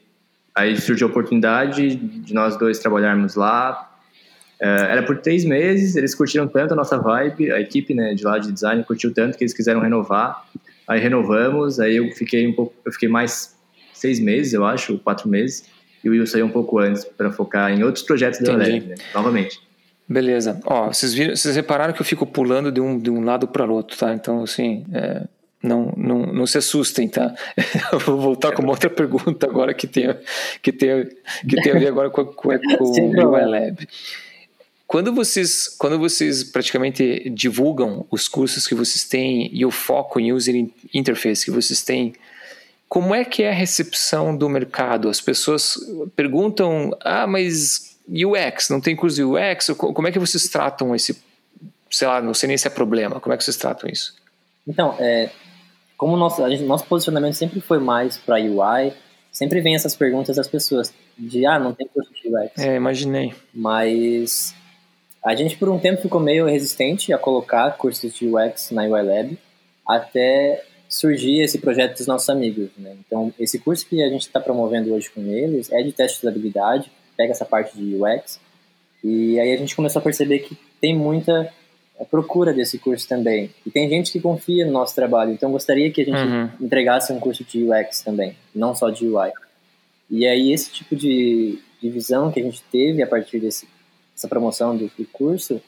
aí 0.54 0.80
surgiu 0.80 1.08
a 1.08 1.10
oportunidade 1.10 1.96
de 1.96 2.32
nós 2.32 2.56
dois 2.56 2.78
trabalharmos 2.78 3.34
lá. 3.34 3.98
É, 4.60 4.68
era 4.68 5.02
por 5.02 5.18
três 5.18 5.44
meses, 5.44 5.96
eles 5.96 6.14
curtiram 6.14 6.46
tanto 6.46 6.72
a 6.72 6.76
nossa 6.76 6.96
vibe, 6.98 7.50
a 7.50 7.60
equipe 7.60 7.92
né, 7.92 8.14
de 8.14 8.24
lá 8.24 8.38
de 8.38 8.52
design 8.52 8.82
curtiu 8.84 9.12
tanto 9.12 9.36
que 9.36 9.42
eles 9.42 9.52
quiseram 9.52 9.80
renovar. 9.80 10.46
Aí 10.86 11.00
renovamos, 11.00 11.80
aí 11.80 11.96
eu 11.96 12.08
fiquei 12.12 12.46
um 12.46 12.52
pouco, 12.52 12.74
eu 12.84 12.92
fiquei 12.92 13.08
mais 13.08 13.56
seis 13.92 14.20
meses, 14.20 14.52
eu 14.52 14.64
acho, 14.64 14.98
quatro 14.98 15.28
meses. 15.28 15.68
E 16.02 16.08
o 16.08 16.12
Will 16.12 16.26
saiu 16.28 16.46
um 16.46 16.50
pouco 16.50 16.78
antes 16.78 17.04
para 17.04 17.32
focar 17.32 17.72
em 17.72 17.82
outros 17.82 18.04
projetos 18.04 18.38
da 18.38 18.54
Leve, 18.54 18.86
né, 18.86 18.94
novamente. 19.12 19.60
Beleza. 20.08 20.60
Ó, 20.64 20.86
vocês, 20.86 21.12
viram, 21.12 21.36
vocês 21.36 21.54
repararam 21.54 21.92
que 21.92 22.00
eu 22.00 22.06
fico 22.06 22.26
pulando 22.26 22.72
de 22.72 22.80
um, 22.80 22.98
de 22.98 23.10
um 23.10 23.22
lado 23.22 23.46
para 23.46 23.66
o 23.66 23.74
outro, 23.74 23.96
tá? 23.96 24.14
Então, 24.14 24.42
assim, 24.42 24.86
é, 24.92 25.24
Não, 25.62 25.92
não, 25.96 26.18
não 26.26 26.46
se 26.46 26.56
assustem, 26.56 27.08
tá? 27.08 27.34
Eu 27.92 27.98
vou 27.98 28.18
voltar 28.18 28.52
com 28.52 28.62
uma 28.62 28.70
outra 28.70 28.88
pergunta 28.88 29.46
agora 29.46 29.74
que 29.74 29.86
tem, 29.86 30.16
que 30.62 30.72
tem, 30.72 31.08
que 31.46 31.56
tem 31.60 31.72
a 31.72 31.78
ver 31.78 31.88
agora 31.88 32.08
com, 32.08 32.24
com, 32.24 32.48
com 32.78 32.84
o 32.84 33.32
UI 33.32 33.44
Lab. 33.44 33.88
Quando 34.86 35.12
vocês, 35.12 35.68
quando 35.78 35.98
vocês 35.98 36.42
praticamente 36.42 37.28
divulgam 37.28 38.06
os 38.10 38.26
cursos 38.26 38.66
que 38.66 38.74
vocês 38.74 39.04
têm 39.04 39.50
e 39.52 39.66
o 39.66 39.70
foco 39.70 40.18
em 40.18 40.32
user 40.32 40.54
interface 40.94 41.44
que 41.44 41.50
vocês 41.50 41.82
têm, 41.82 42.14
como 42.88 43.14
é 43.14 43.22
que 43.22 43.42
é 43.42 43.50
a 43.50 43.54
recepção 43.54 44.34
do 44.34 44.48
mercado? 44.48 45.10
As 45.10 45.20
pessoas 45.20 45.76
perguntam, 46.16 46.96
ah, 47.02 47.26
mas 47.26 47.97
UX, 48.08 48.68
não 48.70 48.80
tem 48.80 48.96
curso 48.96 49.16
de 49.16 49.24
UX? 49.24 49.70
Como 49.76 50.08
é 50.08 50.12
que 50.12 50.18
vocês 50.18 50.48
tratam 50.48 50.94
esse, 50.94 51.22
sei 51.90 52.08
lá, 52.08 52.20
não 52.20 52.34
sei 52.34 52.48
nem 52.48 52.56
se 52.56 52.66
é 52.66 52.70
problema, 52.70 53.20
como 53.20 53.34
é 53.34 53.36
que 53.36 53.44
vocês 53.44 53.56
tratam 53.56 53.88
isso? 53.90 54.14
Então, 54.66 54.94
é, 54.98 55.30
como 55.96 56.16
nosso, 56.16 56.46
gente, 56.48 56.62
nosso 56.62 56.86
posicionamento 56.86 57.34
sempre 57.34 57.60
foi 57.60 57.78
mais 57.78 58.16
para 58.16 58.36
UI, 58.36 58.92
sempre 59.32 59.60
vem 59.60 59.74
essas 59.74 59.94
perguntas 59.96 60.36
das 60.36 60.48
pessoas 60.48 60.92
de 61.18 61.44
ah, 61.44 61.58
não 61.58 61.72
tem 61.72 61.86
curso 61.88 62.10
de 62.12 62.28
UX. 62.28 62.58
É, 62.58 62.76
imaginei. 62.76 63.34
Mas 63.52 64.54
a 65.24 65.34
gente 65.34 65.56
por 65.56 65.68
um 65.68 65.78
tempo 65.78 66.00
ficou 66.00 66.20
meio 66.20 66.46
resistente 66.46 67.12
a 67.12 67.18
colocar 67.18 67.70
cursos 67.76 68.14
de 68.14 68.26
UX 68.26 68.70
na 68.70 68.82
UI 68.82 69.02
Lab, 69.02 69.38
até 69.86 70.64
surgir 70.88 71.40
esse 71.40 71.58
projeto 71.58 71.98
dos 71.98 72.06
nossos 72.06 72.28
amigos. 72.30 72.70
Né? 72.78 72.96
Então, 73.06 73.32
esse 73.38 73.58
curso 73.58 73.86
que 73.86 74.02
a 74.02 74.08
gente 74.08 74.22
está 74.22 74.40
promovendo 74.40 74.94
hoje 74.94 75.10
com 75.10 75.20
eles 75.20 75.70
é 75.70 75.82
de 75.82 75.92
teste 75.92 76.20
de 76.20 76.28
habilidade, 76.28 76.90
pega 77.18 77.32
essa 77.32 77.44
parte 77.44 77.76
de 77.76 77.96
UX, 77.96 78.40
e 79.02 79.38
aí 79.38 79.52
a 79.52 79.56
gente 79.56 79.76
começou 79.76 80.00
a 80.00 80.02
perceber 80.02 80.38
que 80.38 80.56
tem 80.80 80.96
muita 80.96 81.52
a 82.00 82.04
procura 82.04 82.52
desse 82.52 82.78
curso 82.78 83.08
também. 83.08 83.50
E 83.66 83.70
tem 83.70 83.88
gente 83.88 84.12
que 84.12 84.20
confia 84.20 84.64
no 84.64 84.70
nosso 84.70 84.94
trabalho, 84.94 85.32
então 85.32 85.50
gostaria 85.50 85.90
que 85.90 86.02
a 86.02 86.04
gente 86.04 86.16
uhum. 86.16 86.48
entregasse 86.60 87.12
um 87.12 87.18
curso 87.18 87.42
de 87.42 87.64
UX 87.64 88.02
também, 88.02 88.36
não 88.54 88.72
só 88.72 88.88
de 88.88 89.06
UI. 89.06 89.32
E 90.08 90.26
aí 90.26 90.52
esse 90.52 90.70
tipo 90.70 90.94
de, 90.94 91.58
de 91.82 91.90
visão 91.90 92.30
que 92.30 92.38
a 92.38 92.42
gente 92.42 92.62
teve 92.70 93.02
a 93.02 93.06
partir 93.06 93.40
desse, 93.40 93.68
dessa 94.14 94.28
promoção 94.28 94.76
do, 94.76 94.90
do 94.96 95.04
curso, 95.06 95.60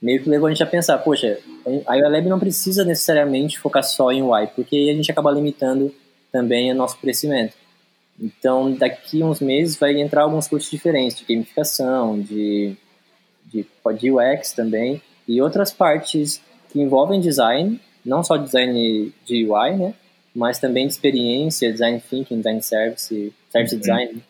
meio 0.00 0.22
que 0.22 0.28
levou 0.28 0.46
a 0.46 0.50
gente 0.50 0.62
a 0.62 0.66
pensar, 0.66 0.98
poxa, 0.98 1.38
a 1.86 1.96
ULab 1.96 2.28
não 2.28 2.40
precisa 2.40 2.82
necessariamente 2.82 3.58
focar 3.58 3.84
só 3.84 4.10
em 4.10 4.22
UI, 4.22 4.46
porque 4.54 4.76
aí 4.76 4.90
a 4.90 4.94
gente 4.94 5.10
acaba 5.10 5.30
limitando 5.30 5.94
também 6.32 6.72
o 6.72 6.74
nosso 6.74 6.98
crescimento. 6.98 7.54
Então, 8.20 8.72
daqui 8.72 9.22
uns 9.22 9.40
meses 9.40 9.76
vai 9.76 10.00
entrar 10.00 10.22
alguns 10.22 10.46
cursos 10.46 10.70
diferentes, 10.70 11.18
de 11.18 11.24
gamificação, 11.24 12.20
de, 12.20 12.76
de, 13.46 13.66
de 13.98 14.10
UX 14.10 14.52
também, 14.52 15.02
e 15.26 15.40
outras 15.40 15.72
partes 15.72 16.40
que 16.70 16.80
envolvem 16.80 17.20
design, 17.20 17.80
não 18.04 18.22
só 18.22 18.36
design 18.36 19.12
de 19.24 19.46
UI, 19.46 19.76
né, 19.76 19.94
mas 20.34 20.58
também 20.58 20.86
de 20.86 20.92
experiência, 20.92 21.72
design 21.72 22.00
thinking, 22.00 22.36
design 22.38 22.62
service, 22.62 23.32
service 23.50 23.74
uhum. 23.74 23.80
design 23.80 24.22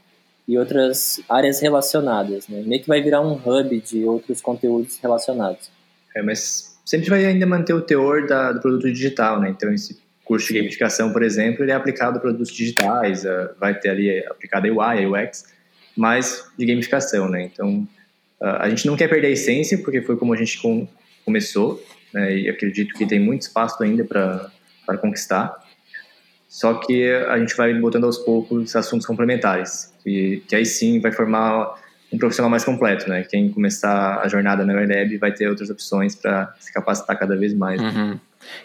e 0.46 0.58
outras 0.58 1.20
áreas 1.28 1.60
relacionadas, 1.60 2.46
né? 2.48 2.62
Meio 2.66 2.82
que 2.82 2.88
vai 2.88 3.00
virar 3.00 3.22
um 3.22 3.32
hub 3.32 3.80
de 3.80 4.04
outros 4.04 4.42
conteúdos 4.42 4.98
relacionados. 4.98 5.70
É, 6.14 6.22
mas 6.22 6.78
sempre 6.84 7.08
vai 7.08 7.24
ainda 7.24 7.46
manter 7.46 7.72
o 7.72 7.80
teor 7.80 8.26
da, 8.26 8.52
do 8.52 8.60
produto 8.60 8.92
digital, 8.92 9.40
né? 9.40 9.48
Então 9.48 9.72
esse 9.72 9.98
curso 10.24 10.48
de 10.48 10.58
gamificação, 10.58 11.12
por 11.12 11.22
exemplo, 11.22 11.64
ele 11.64 11.72
é 11.72 11.74
aplicado 11.74 12.18
a 12.18 12.20
produtos 12.20 12.52
digitais, 12.52 13.24
vai 13.60 13.78
ter 13.78 13.90
ali 13.90 14.26
aplicado 14.26 14.66
a 14.66 14.70
UI, 14.70 15.04
a 15.04 15.08
UX, 15.08 15.44
mas 15.96 16.50
de 16.58 16.66
gamificação, 16.66 17.28
né? 17.28 17.42
Então 17.44 17.86
a 18.40 18.68
gente 18.68 18.86
não 18.86 18.96
quer 18.96 19.08
perder 19.08 19.28
a 19.28 19.30
essência, 19.30 19.78
porque 19.78 20.02
foi 20.02 20.16
como 20.16 20.32
a 20.32 20.36
gente 20.36 20.60
com, 20.60 20.86
começou, 21.24 21.82
né, 22.12 22.36
e 22.36 22.48
acredito 22.48 22.94
que 22.94 23.06
tem 23.06 23.18
muito 23.18 23.42
espaço 23.42 23.82
ainda 23.82 24.04
para 24.04 24.98
conquistar. 24.98 25.54
Só 26.48 26.74
que 26.74 27.10
a 27.10 27.38
gente 27.38 27.56
vai 27.56 27.74
botando 27.74 28.04
aos 28.04 28.18
poucos 28.18 28.76
assuntos 28.76 29.06
complementares, 29.06 29.92
que, 30.02 30.42
que 30.46 30.54
aí 30.54 30.64
sim 30.64 31.00
vai 31.00 31.10
formar 31.10 31.74
um 32.12 32.18
profissional 32.18 32.48
mais 32.48 32.64
completo, 32.64 33.08
né? 33.08 33.24
Quem 33.24 33.50
começar 33.50 34.20
a 34.20 34.28
jornada 34.28 34.64
na 34.64 34.72
UNEB 34.74 35.16
vai 35.18 35.32
ter 35.32 35.48
outras 35.48 35.68
opções 35.68 36.14
para 36.14 36.54
se 36.60 36.72
capacitar 36.72 37.18
cada 37.18 37.36
vez 37.36 37.52
mais. 37.52 37.80
Uhum. 37.80 38.20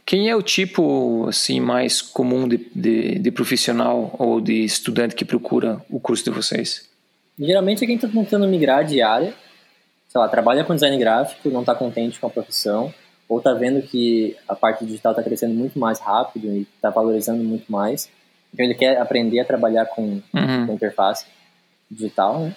Quem 0.06 0.30
é 0.30 0.36
o 0.36 0.42
tipo 0.42 1.28
assim 1.28 1.60
mais 1.60 2.02
comum 2.02 2.48
de, 2.48 2.58
de, 2.74 3.20
de, 3.20 3.32
profissional 3.32 4.16
ou 4.18 4.40
de 4.42 4.64
estudante 4.64 5.16
que 5.16 5.26
procura 5.26 5.82
o 5.90 6.00
curso 6.00 6.24
de 6.24 6.32
vocês? 6.32 6.88
Geralmente 7.38 7.84
é 7.84 7.88
quem 7.88 7.96
está 7.96 8.08
tentando 8.08 8.48
migrar 8.48 8.84
de 8.84 9.02
área 9.02 9.34
sei 10.10 10.20
lá, 10.20 10.28
trabalha 10.28 10.64
com 10.64 10.74
design 10.74 10.98
gráfico, 10.98 11.50
não 11.50 11.62
está 11.62 11.76
contente 11.76 12.20
com 12.20 12.28
a 12.28 12.32
profissão, 12.32 12.94
ou 13.28 13.38
está 13.38 13.54
vendo 13.54 13.82
que 13.84 14.36
a 14.48 14.56
parte 14.56 14.84
digital 14.84 15.12
está 15.12 15.24
crescendo 15.24 15.54
muito 15.54 15.78
mais 15.78 16.00
rápido 16.00 16.48
e 16.48 16.68
está 16.76 16.90
valorizando 16.90 17.44
muito 17.44 17.72
mais, 17.72 18.10
então 18.52 18.66
ele 18.66 18.74
quer 18.74 19.00
aprender 19.00 19.40
a 19.40 19.46
trabalhar 19.46 19.86
com, 19.86 20.02
uhum. 20.02 20.66
com 20.66 20.74
interface 20.74 21.28
digital, 21.90 22.40
né? 22.40 22.56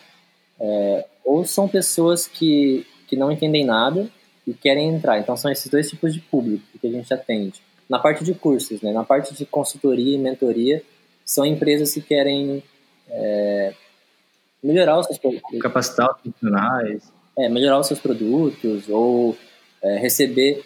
É, 0.59 1.07
ou 1.25 1.45
são 1.45 1.69
pessoas 1.69 2.27
que, 2.27 2.87
que 3.07 3.17
não 3.17 3.31
entendem 3.31 3.65
nada 3.65 4.09
e 4.47 4.53
querem 4.53 4.89
entrar. 4.89 5.19
Então 5.19 5.37
são 5.37 5.51
esses 5.51 5.71
dois 5.71 5.89
tipos 5.89 6.13
de 6.13 6.21
público 6.21 6.65
que 6.81 6.87
a 6.87 6.91
gente 6.91 7.13
atende. 7.13 7.61
Na 7.89 7.99
parte 7.99 8.25
de 8.25 8.35
cursos, 8.35 8.81
né? 8.81 8.93
na 8.93 9.05
parte 9.05 9.35
de 9.35 9.45
consultoria 9.45 10.15
e 10.15 10.19
mentoria, 10.19 10.83
são 11.25 11.45
empresas 11.45 11.93
que 11.93 12.01
querem 12.01 12.63
é, 13.09 13.75
melhorar 14.63 14.99
os 14.99 15.07
seus 15.07 15.19
produtos. 15.19 15.59
Capacitar 15.61 16.11
os 16.11 16.21
funcionários 16.23 17.03
é, 17.37 17.49
melhorar 17.49 17.79
os 17.79 17.87
seus 17.87 18.01
produtos 18.01 18.89
ou 18.89 19.37
é, 19.83 19.99
receber 19.99 20.65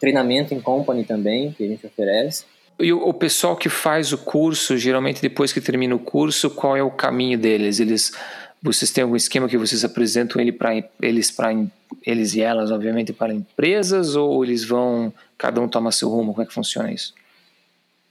treinamento 0.00 0.54
em 0.54 0.60
company 0.60 1.04
também, 1.04 1.52
que 1.52 1.64
a 1.64 1.68
gente 1.68 1.86
oferece. 1.86 2.44
E 2.78 2.92
o, 2.92 3.08
o, 3.08 3.14
pessoal 3.14 3.56
que 3.56 3.68
faz 3.68 4.12
o 4.12 4.18
curso, 4.18 4.76
geralmente 4.76 5.22
depois 5.22 5.52
que 5.52 5.60
termina 5.60 5.94
o 5.94 5.98
curso, 5.98 6.50
qual 6.50 6.76
é 6.76 6.82
o 6.82 6.90
caminho 6.90 7.38
deles? 7.38 7.80
Eles, 7.80 8.12
vocês 8.62 8.90
têm 8.90 9.02
algum 9.02 9.16
esquema 9.16 9.48
que 9.48 9.56
vocês 9.56 9.84
apresentam 9.84 10.40
ele 10.40 10.52
para 10.52 10.72
eles 11.00 11.30
para 11.30 11.52
eles 12.04 12.34
e 12.34 12.40
elas, 12.40 12.70
obviamente, 12.70 13.12
para 13.12 13.32
empresas 13.32 14.14
ou 14.14 14.44
eles 14.44 14.64
vão 14.64 15.12
cada 15.36 15.60
um 15.60 15.68
toma 15.68 15.92
seu 15.92 16.08
rumo? 16.08 16.32
Como 16.32 16.42
é 16.42 16.46
que 16.46 16.54
funciona 16.54 16.92
isso? 16.92 17.14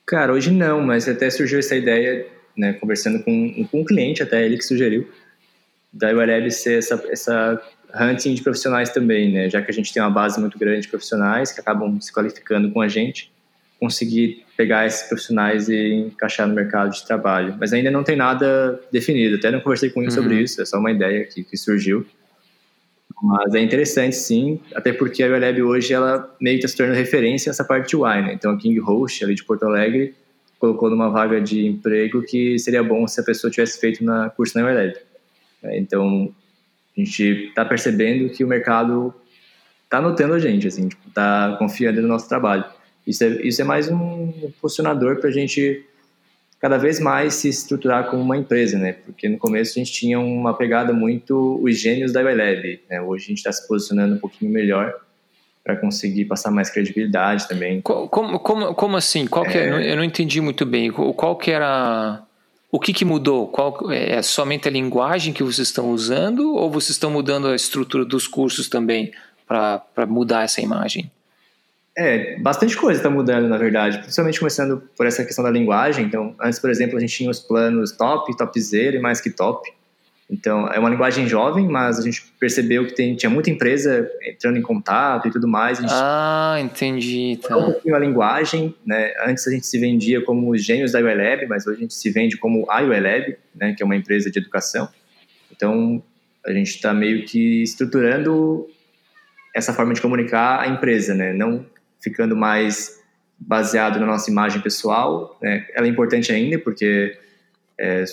Cara, 0.06 0.34
hoje 0.34 0.52
não, 0.52 0.82
mas 0.82 1.08
até 1.08 1.30
surgiu 1.30 1.60
essa 1.60 1.76
ideia, 1.76 2.28
né, 2.56 2.74
conversando 2.74 3.24
com, 3.24 3.66
com 3.72 3.82
um 3.82 3.86
cliente 3.86 4.22
até 4.22 4.46
ele 4.46 4.58
que 4.58 4.64
sugeriu 4.64 5.10
da 5.96 6.12
URL 6.12 6.52
ser 6.52 6.80
essa, 6.80 7.02
essa 7.10 7.62
hunting 7.98 8.34
de 8.34 8.44
profissionais 8.44 8.90
também, 8.90 9.32
né? 9.32 9.50
Já 9.50 9.62
que 9.62 9.72
a 9.72 9.74
gente 9.74 9.94
tem 9.94 10.04
uma 10.04 10.12
base 10.12 10.40
muito 10.40 10.60
grande 10.60 10.82
de 10.82 10.88
profissionais 10.90 11.54
que 11.54 11.62
acabam 11.62 12.00
se 12.02 12.12
qualificando 12.12 12.70
com 12.72 12.82
a 12.82 12.88
gente, 12.90 13.32
conseguir 13.80 14.46
pegar 14.58 14.86
esses 14.86 15.08
profissionais 15.08 15.70
e 15.70 15.94
encaixar 15.94 16.48
no 16.48 16.54
mercado 16.54 16.92
de 16.92 17.06
trabalho. 17.06 17.56
Mas 17.58 17.72
ainda 17.72 17.90
não 17.90 18.04
tem 18.04 18.18
nada 18.18 18.80
definido. 18.92 19.38
Até 19.38 19.50
não 19.50 19.62
conversei 19.62 19.90
com 19.90 20.02
ele 20.02 20.10
uhum. 20.10 20.16
sobre 20.16 20.42
isso. 20.42 20.62
É 20.62 20.66
só 20.66 20.78
uma 20.78 20.92
ideia 20.92 21.26
que, 21.26 21.44
que 21.44 21.56
surgiu. 21.56 22.06
Mas 23.22 23.54
é 23.56 23.62
interessante, 23.62 24.16
sim, 24.16 24.60
até 24.74 24.92
porque 24.92 25.24
a 25.24 25.28
ULab 25.28 25.62
hoje 25.62 25.94
ela 25.94 26.36
meio 26.40 26.60
que 26.60 26.66
está 26.66 26.68
se 26.68 26.78
tornando 26.78 27.00
referência 27.00 27.50
nessa 27.50 27.64
parte 27.64 27.90
de 27.90 27.96
UI, 27.96 28.22
né? 28.22 28.34
Então 28.34 28.52
a 28.52 28.58
King 28.58 28.78
Host, 28.80 29.24
ali 29.24 29.36
de 29.36 29.44
Porto 29.44 29.64
Alegre, 29.64 30.14
colocou 30.60 30.90
numa 30.90 31.10
vaga 31.10 31.40
de 31.40 31.66
emprego 31.66 32.22
que 32.22 32.60
seria 32.60 32.84
bom 32.84 33.08
se 33.08 33.20
a 33.20 33.24
pessoa 33.24 33.50
tivesse 33.50 33.80
feito 33.80 34.04
na 34.04 34.30
curso 34.30 34.58
na 34.58 34.66
ULab. 34.66 34.94
Então, 35.64 36.34
a 36.96 37.00
gente 37.00 37.48
está 37.48 37.66
percebendo 37.66 38.30
que 38.30 38.44
o 38.44 38.48
mercado 38.48 39.14
está 39.84 40.02
notando 40.02 40.34
a 40.34 40.40
gente, 40.40 40.68
assim, 40.68 40.88
está 41.08 41.48
tipo, 41.48 41.60
confiando 41.60 42.02
no 42.02 42.08
nosso 42.08 42.28
trabalho. 42.28 42.66
Isso 43.06 43.24
é, 43.24 43.28
isso 43.42 43.62
é 43.62 43.66
mais 43.66 43.90
um 43.90 44.32
posicionador 44.62 45.18
para 45.20 45.30
a 45.30 45.34
gente 45.34 45.86
cada 46.60 46.78
vez 46.78 47.00
mais 47.00 47.36
se 47.36 47.50
estruturar 47.50 48.10
como 48.10 48.22
uma 48.22 48.38
empresa, 48.38 48.78
né? 48.78 48.94
Porque 48.94 49.30
no 49.30 49.38
começo 49.38 49.74
a 49.78 49.84
gente 49.84 49.92
tinha 49.92 50.20
uma 50.20 50.54
pegada 50.54 50.94
muito 50.94 51.60
os 51.62 51.80
gênios 51.80 52.12
da 52.12 52.22
iWeb, 52.22 52.82
né? 52.90 53.02
Hoje 53.02 53.26
a 53.26 53.28
gente 53.28 53.38
está 53.38 53.52
se 53.52 53.68
posicionando 53.68 54.16
um 54.16 54.20
pouquinho 54.20 54.52
melhor 54.52 54.94
para 55.64 55.76
conseguir 55.76 56.26
passar 56.26 56.52
mais 56.52 56.70
credibilidade 56.70 57.48
também. 57.48 57.82
Como, 57.82 58.40
como, 58.40 58.74
como 58.76 58.98
assim? 58.98 59.26
Qual 59.26 59.46
é... 59.46 59.58
é... 59.58 59.92
Eu 59.92 59.98
não 59.98 60.04
entendi 60.04 60.40
muito 60.40 60.66
bem. 60.66 60.92
Qual 60.92 61.36
que 61.36 61.52
era 61.52 62.24
o 62.72 62.80
que, 62.80 62.94
que 62.94 63.06
mudou? 63.06 63.48
Qual, 63.48 63.92
é 63.92 64.22
somente 64.22 64.68
a 64.68 64.72
linguagem 64.72 65.34
que 65.34 65.42
vocês 65.42 65.70
estão 65.70 65.92
usando 65.92 66.54
ou 66.54 66.70
vocês 66.70 66.92
estão 66.92 67.10
mudando 67.10 67.48
a 67.48 67.56
estrutura 67.56 68.06
dos 68.06 68.28
cursos 68.28 68.68
também 68.68 69.12
para 69.48 70.06
mudar 70.08 70.44
essa 70.44 70.62
imagem? 70.62 71.10
É, 71.98 72.38
bastante 72.40 72.76
coisa 72.76 73.00
está 73.00 73.10
mudando, 73.10 73.48
na 73.48 73.58
verdade, 73.58 74.00
principalmente 74.00 74.40
começando 74.40 74.84
por 74.98 75.06
essa 75.06 75.24
questão 75.24 75.44
da 75.44 75.50
linguagem. 75.50 76.06
Então, 76.06 76.36
antes, 76.42 76.60
por 76.60 76.70
exemplo, 76.70 76.98
a 76.98 77.00
gente 77.00 77.16
tinha 77.16 77.30
os 77.30 77.40
planos 77.40 77.94
top, 77.94 78.36
top 78.36 78.60
zero 78.60 78.98
e 78.98 79.00
mais 79.00 79.22
que 79.22 79.30
top. 79.30 79.72
Então, 80.30 80.68
é 80.68 80.80
uma 80.80 80.90
linguagem 80.90 81.28
jovem, 81.28 81.68
mas 81.68 82.00
a 82.00 82.02
gente 82.02 82.24
percebeu 82.40 82.86
que 82.88 82.96
tem, 82.96 83.16
tinha 83.16 83.30
muita 83.30 83.50
empresa 83.50 84.10
entrando 84.24 84.58
em 84.58 84.62
contato 84.62 85.28
e 85.28 85.32
tudo 85.32 85.48
mais. 85.48 85.80
ah, 85.88 86.58
entendi. 86.60 87.40
Tá. 87.42 87.56
Um 87.56 87.66
pouquinho 87.66 87.96
a 87.96 88.00
linguagem, 88.00 88.76
né? 88.86 89.14
Antes 89.26 89.48
a 89.48 89.52
gente 89.52 89.68
se 89.68 89.78
vendia 89.78 90.22
como 90.22 90.52
os 90.52 90.66
gênios 90.66 90.92
da 90.92 91.00
UELab, 91.00 91.46
mas 91.48 91.66
hoje 91.68 91.78
a 91.78 91.82
gente 91.82 91.94
se 91.94 92.10
vende 92.10 92.38
como 92.38 92.66
a 92.70 92.82
UELab, 92.82 93.38
né? 93.56 93.74
Que 93.74 93.84
é 93.84 93.86
uma 93.86 93.96
empresa 93.96 94.30
de 94.32 94.40
educação. 94.40 94.90
Então, 95.56 96.04
a 96.46 96.52
gente 96.52 96.72
está 96.72 96.94
meio 96.94 97.24
que 97.26 97.62
estruturando 97.62 98.68
essa 99.56 99.74
forma 99.74 99.94
de 99.94 100.02
comunicar 100.02 100.60
a 100.60 100.68
empresa, 100.68 101.14
né? 101.14 101.32
Não 101.32 101.64
ficando 102.06 102.36
mais 102.36 103.04
baseado 103.38 104.00
na 104.00 104.06
nossa 104.06 104.30
imagem 104.30 104.62
pessoal. 104.62 105.36
Né? 105.42 105.66
Ela 105.74 105.88
é 105.88 105.90
importante 105.90 106.32
ainda 106.32 106.60
porque 106.60 107.18
é, 107.80 108.06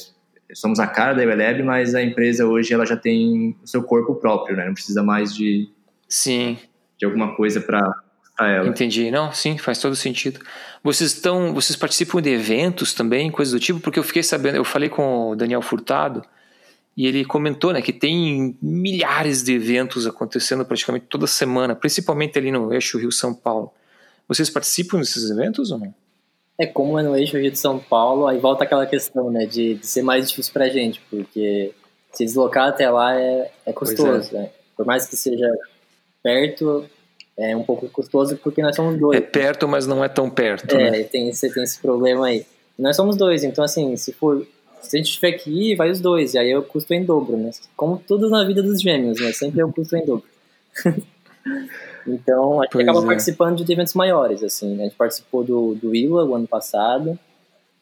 somos 0.55 0.81
a 0.81 0.87
cara 0.87 1.13
da 1.13 1.23
Evelab, 1.23 1.63
mas 1.63 1.95
a 1.95 2.03
empresa 2.03 2.47
hoje 2.47 2.73
ela 2.73 2.87
já 2.87 2.97
tem 2.97 3.55
o 3.63 3.67
seu 3.67 3.83
corpo 3.83 4.15
próprio, 4.15 4.57
né? 4.57 4.65
Não 4.65 4.75
precisa 4.75 5.03
mais 5.03 5.35
de 5.35 5.69
sim 6.09 6.59
de 6.99 7.05
alguma 7.05 7.37
coisa 7.37 7.61
para 7.61 7.95
ela. 8.41 8.67
Entendi. 8.67 9.11
Não, 9.11 9.31
sim, 9.33 9.59
faz 9.59 9.79
todo 9.79 9.95
sentido. 9.95 10.41
Vocês 10.83 11.13
estão, 11.13 11.53
vocês 11.53 11.77
participam 11.77 12.23
de 12.23 12.31
eventos 12.31 12.95
também, 12.95 13.31
coisas 13.31 13.53
do 13.53 13.61
tipo, 13.61 13.81
porque 13.81 13.99
eu 13.99 14.05
fiquei 14.05 14.23
sabendo, 14.23 14.57
eu 14.57 14.65
falei 14.65 14.89
com 14.89 15.31
o 15.31 15.37
Daniel 15.37 15.61
Furtado 15.61 16.23
e 16.97 17.07
ele 17.07 17.25
comentou, 17.25 17.73
né, 17.73 17.81
que 17.81 17.93
tem 17.93 18.57
milhares 18.61 19.43
de 19.43 19.55
eventos 19.55 20.07
acontecendo 20.07 20.65
praticamente 20.65 21.07
toda 21.09 21.27
semana, 21.27 21.75
principalmente 21.75 22.39
ali 22.39 22.53
no 22.53 22.73
eixo 22.73 22.99
Rio 22.99 23.11
São 23.11 23.35
Paulo. 23.35 23.73
Vocês 24.33 24.49
participam 24.49 24.99
desses 24.99 25.31
eventos 25.31 25.71
ou 25.71 25.79
não? 25.79 25.95
É 26.59 26.67
como 26.67 26.99
é 26.99 27.03
no 27.03 27.17
eixo 27.17 27.37
Rio 27.37 27.51
de 27.51 27.59
São 27.59 27.79
Paulo, 27.79 28.27
aí 28.27 28.39
volta 28.39 28.65
aquela 28.65 28.87
questão, 28.87 29.31
né, 29.31 29.47
de, 29.47 29.75
de 29.75 29.87
ser 29.87 30.03
mais 30.03 30.29
difícil 30.29 30.53
pra 30.53 30.69
gente, 30.69 31.01
porque 31.11 31.73
se 32.13 32.25
deslocar 32.25 32.69
até 32.69 32.89
lá 32.91 33.19
é, 33.19 33.51
é 33.67 33.73
custoso, 33.73 34.37
é. 34.37 34.39
né? 34.39 34.51
Por 34.77 34.87
mais 34.87 35.07
que 35.07 35.17
seja 35.17 35.51
perto, 36.23 36.89
é 37.37 37.57
um 37.57 37.63
pouco 37.63 37.89
custoso 37.89 38.37
porque 38.37 38.63
nós 38.63 38.77
somos 38.77 38.99
dois. 38.99 39.19
É 39.19 39.21
perto, 39.21 39.67
mas 39.67 39.87
não 39.87 40.05
é 40.05 40.09
tão 40.09 40.29
perto. 40.29 40.75
É, 40.77 40.91
né? 40.91 41.03
tem, 41.05 41.33
você 41.33 41.53
tem 41.53 41.63
esse 41.63 41.81
problema 41.81 42.27
aí. 42.27 42.47
E 42.79 42.83
nós 42.83 42.97
somos 42.97 43.17
dois, 43.17 43.45
então 43.45 43.65
assim, 43.65 43.97
se 43.97 44.13
for. 44.13 44.47
Se 44.81 44.97
a 44.97 44.99
gente 44.99 45.13
tiver 45.13 45.33
que 45.33 45.49
ir, 45.49 45.77
vai 45.77 45.91
os 45.91 46.01
dois, 46.01 46.35
e 46.35 46.39
aí 46.39 46.51
eu 46.51 46.63
custo 46.63 46.93
em 46.93 47.05
dobro, 47.05 47.37
né? 47.37 47.51
Como 47.77 48.03
tudo 48.07 48.29
na 48.29 48.45
vida 48.45 48.63
dos 48.63 48.83
gêmeos, 48.83 49.21
né? 49.21 49.33
Sempre 49.33 49.63
eu 49.63 49.73
custo 49.73 49.97
em 49.97 50.05
dobro. 50.05 50.25
então, 52.07 52.61
a 52.61 52.65
gente 52.65 52.73
pois 52.73 52.89
acaba 52.89 53.05
é. 53.05 53.07
participando 53.07 53.65
de 53.65 53.73
eventos 53.73 53.95
maiores, 53.95 54.43
assim. 54.43 54.75
Né? 54.75 54.85
A 54.85 54.87
gente 54.87 54.97
participou 54.97 55.45
do, 55.45 55.75
do 55.75 55.95
ILA 55.95 56.25
o 56.25 56.35
ano 56.35 56.47
passado, 56.47 57.19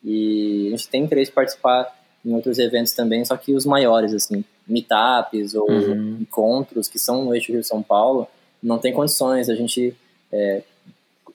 e 0.02 0.68
a 0.68 0.70
gente 0.70 0.88
tem 0.88 1.04
interesse 1.04 1.30
em 1.30 1.34
participar 1.34 1.94
em 2.24 2.34
outros 2.34 2.58
eventos 2.58 2.92
também, 2.92 3.24
só 3.24 3.36
que 3.36 3.54
os 3.54 3.64
maiores, 3.64 4.12
assim, 4.12 4.44
meetups 4.66 5.54
ou 5.54 5.70
uhum. 5.70 6.18
encontros 6.20 6.88
que 6.88 6.98
são 6.98 7.24
no 7.24 7.34
eixo 7.34 7.52
Rio 7.52 7.64
São 7.64 7.82
Paulo, 7.82 8.26
não 8.62 8.78
tem 8.78 8.92
condições 8.92 9.48
a 9.48 9.54
gente 9.54 9.96
é, 10.30 10.62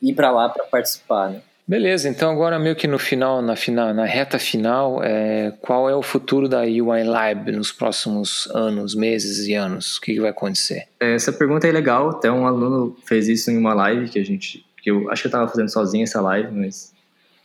ir 0.01 0.13
para 0.13 0.31
lá 0.31 0.47
para 0.47 0.65
participar, 0.65 1.29
né? 1.29 1.41
Beleza, 1.67 2.07
então 2.07 2.31
agora 2.31 2.59
meio 2.59 2.75
que 2.75 2.87
no 2.87 2.99
final, 2.99 3.41
na, 3.41 3.55
final, 3.55 3.91
na 3.91 4.05
reta 4.05 4.37
final, 4.37 5.03
é, 5.03 5.51
qual 5.61 5.89
é 5.89 5.95
o 5.95 6.03
futuro 6.03 6.47
da 6.47 6.61
UI 6.61 7.03
Lab 7.03 7.51
nos 7.51 7.71
próximos 7.71 8.47
anos, 8.53 8.93
meses 8.93 9.47
e 9.47 9.55
anos? 9.55 9.97
O 9.97 10.01
que, 10.01 10.13
que 10.13 10.19
vai 10.19 10.29
acontecer? 10.29 10.83
É, 10.99 11.15
essa 11.15 11.33
pergunta 11.33 11.67
é 11.67 11.71
legal, 11.71 12.09
até 12.11 12.31
um 12.31 12.45
aluno 12.45 12.95
fez 13.05 13.27
isso 13.27 13.49
em 13.49 13.57
uma 13.57 13.73
live 13.73 14.09
que 14.09 14.19
a 14.19 14.23
gente, 14.23 14.63
que 14.81 14.91
eu 14.91 15.09
acho 15.09 15.23
que 15.23 15.27
eu 15.27 15.29
estava 15.29 15.47
fazendo 15.47 15.69
sozinho 15.69 16.03
essa 16.03 16.21
live, 16.21 16.51
mas 16.53 16.93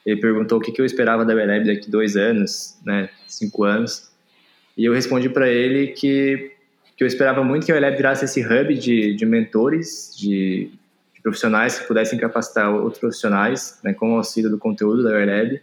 ele 0.04 0.20
perguntou 0.20 0.58
o 0.58 0.60
que, 0.60 0.70
que 0.70 0.82
eu 0.82 0.84
esperava 0.84 1.24
da 1.24 1.34
UI 1.34 1.46
Lab 1.46 1.66
daqui 1.66 1.90
dois 1.90 2.14
anos, 2.14 2.76
né, 2.84 3.08
cinco 3.26 3.64
anos, 3.64 4.10
e 4.76 4.84
eu 4.84 4.92
respondi 4.92 5.30
para 5.30 5.48
ele 5.48 5.88
que 5.88 6.52
que 7.00 7.04
eu 7.04 7.08
esperava 7.08 7.42
muito 7.42 7.64
que 7.64 7.72
a 7.72 7.78
Eleb 7.78 7.96
virasse 7.96 8.26
esse 8.26 8.42
hub 8.44 8.74
de, 8.74 9.14
de 9.14 9.24
mentores, 9.24 10.14
de, 10.14 10.70
profissionais 11.22 11.78
que 11.78 11.86
pudessem 11.86 12.18
capacitar 12.18 12.72
outros 12.72 12.98
profissionais, 12.98 13.78
né, 13.84 13.92
com 13.92 14.14
o 14.14 14.16
auxílio 14.16 14.50
do 14.50 14.58
conteúdo 14.58 15.02
da 15.02 15.20
Eleb. 15.20 15.60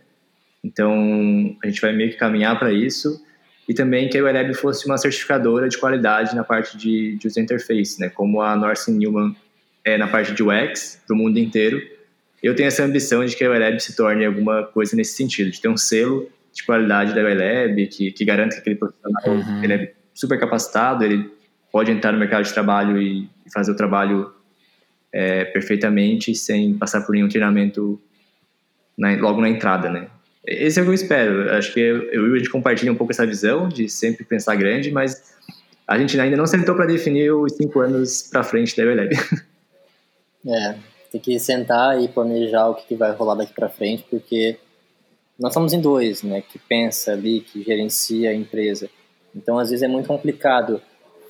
Então, 0.64 1.56
a 1.64 1.68
gente 1.68 1.82
vai 1.82 1.94
meio 1.94 2.12
que 2.12 2.18
caminhar 2.18 2.58
para 2.58 2.72
isso. 2.72 3.24
E 3.68 3.74
também 3.74 4.10
que 4.10 4.18
a 4.18 4.22
Eleb 4.22 4.54
fosse 4.54 4.86
uma 4.86 4.98
certificadora 4.98 5.68
de 5.68 5.78
qualidade 5.78 6.36
na 6.36 6.44
parte 6.44 6.78
de, 6.78 7.18
de 7.18 7.28
user 7.28 7.44
interface, 7.44 8.00
né, 8.00 8.10
como 8.10 8.42
a 8.42 8.56
Norse 8.56 8.92
Newman 8.92 9.36
é 9.84 9.98
na 9.98 10.08
parte 10.08 10.34
de 10.34 10.44
UX, 10.44 11.02
para 11.06 11.14
o 11.14 11.18
mundo 11.18 11.38
inteiro. 11.38 11.82
Eu 12.42 12.56
tenho 12.56 12.68
essa 12.68 12.84
ambição 12.84 13.26
de 13.26 13.36
que 13.36 13.44
a 13.44 13.56
Eleb 13.56 13.80
se 13.80 13.96
torne 13.96 14.26
alguma 14.26 14.64
coisa 14.64 14.96
nesse 14.96 15.16
sentido, 15.16 15.50
de 15.50 15.60
ter 15.60 15.70
um 15.70 15.78
selo 15.78 16.30
de 16.54 16.64
qualidade 16.64 17.14
da 17.14 17.22
Eleb 17.22 17.88
que, 17.88 18.12
que 18.12 18.26
garanta 18.26 18.56
que 18.56 18.62
aquele 18.62 18.76
profissional 18.76 19.24
uhum. 19.28 19.64
ele 19.64 19.74
é 19.74 19.94
super 20.14 20.40
capacitado, 20.40 21.04
ele 21.04 21.30
pode 21.72 21.92
entrar 21.92 22.12
no 22.12 22.20
mercado 22.20 22.44
de 22.44 22.54
trabalho 22.54 23.00
e, 23.00 23.30
fazer 23.54 23.72
o 23.72 23.76
trabalho 23.76 24.34
é, 25.12 25.46
perfeitamente 25.46 26.36
sem 26.36 26.74
passar 26.74 27.02
por 27.02 27.14
nenhum 27.14 27.30
treinamento 27.30 28.00
na, 28.98 29.16
logo 29.16 29.42
na 29.42 29.50
entrada, 29.50 29.90
né? 29.90 30.08
Esse 30.46 30.80
é 30.80 30.82
o 30.82 30.86
que 30.86 30.92
eu 30.92 30.96
espero. 30.96 31.52
Acho 31.52 31.74
que 31.74 31.80
eu, 31.80 32.32
e 32.32 32.36
a 32.36 32.38
gente 32.38 32.50
compartilha 32.50 32.92
um 32.92 32.96
pouco 32.96 33.12
essa 33.12 33.26
visão 33.26 33.68
de 33.68 33.90
sempre 33.90 34.24
pensar 34.24 34.56
grande, 34.56 34.92
mas 34.92 35.36
a 35.86 35.98
gente 35.98 36.20
ainda 36.20 36.38
não 36.38 36.48
sentou 36.48 36.76
para 36.76 36.86
definir 36.86 37.32
os 37.32 37.54
cinco 37.54 37.82
anos 37.82 38.24
para 38.24 38.44
frente 38.44 38.76
da 38.76 38.84
Evelab. 38.84 39.16
É, 40.50 40.78
tem 41.12 41.20
que 41.20 41.38
sentar 41.40 42.02
e 42.02 42.08
planejar 42.08 42.70
o 42.70 42.76
que, 42.76 42.88
que 42.88 42.96
vai 42.96 43.12
rolar 43.12 43.36
daqui 43.36 43.54
para 43.54 43.68
frente, 43.68 44.06
porque 44.10 44.58
nós 45.38 45.54
somos 45.54 45.74
em 45.74 45.82
dois, 45.82 46.24
né? 46.24 46.42
Que 46.42 46.58
pensa 46.58 47.12
ali, 47.12 47.42
que 47.42 47.64
gerencia 47.64 48.30
a 48.30 48.34
empresa. 48.34 48.90
Então, 49.36 49.60
às 49.60 49.70
vezes 49.70 49.84
é 49.84 49.90
muito 49.90 50.08
complicado 50.08 50.82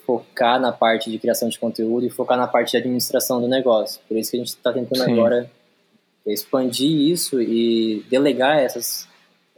focar 0.07 0.57
na 0.59 0.71
parte 0.71 1.11
de 1.11 1.19
criação 1.19 1.49
de 1.49 1.59
conteúdo 1.59 2.05
e 2.05 2.09
focar 2.09 2.37
na 2.37 2.47
parte 2.47 2.71
de 2.71 2.77
administração 2.77 3.41
do 3.41 3.47
negócio. 3.47 3.99
Por 4.07 4.15
isso 4.17 4.31
que 4.31 4.37
a 4.37 4.39
gente 4.39 4.47
está 4.47 4.71
tentando 4.71 5.03
Sim. 5.03 5.11
agora 5.11 5.51
expandir 6.25 6.89
isso 6.89 7.41
e 7.41 8.05
delegar 8.09 8.57
essas 8.57 9.05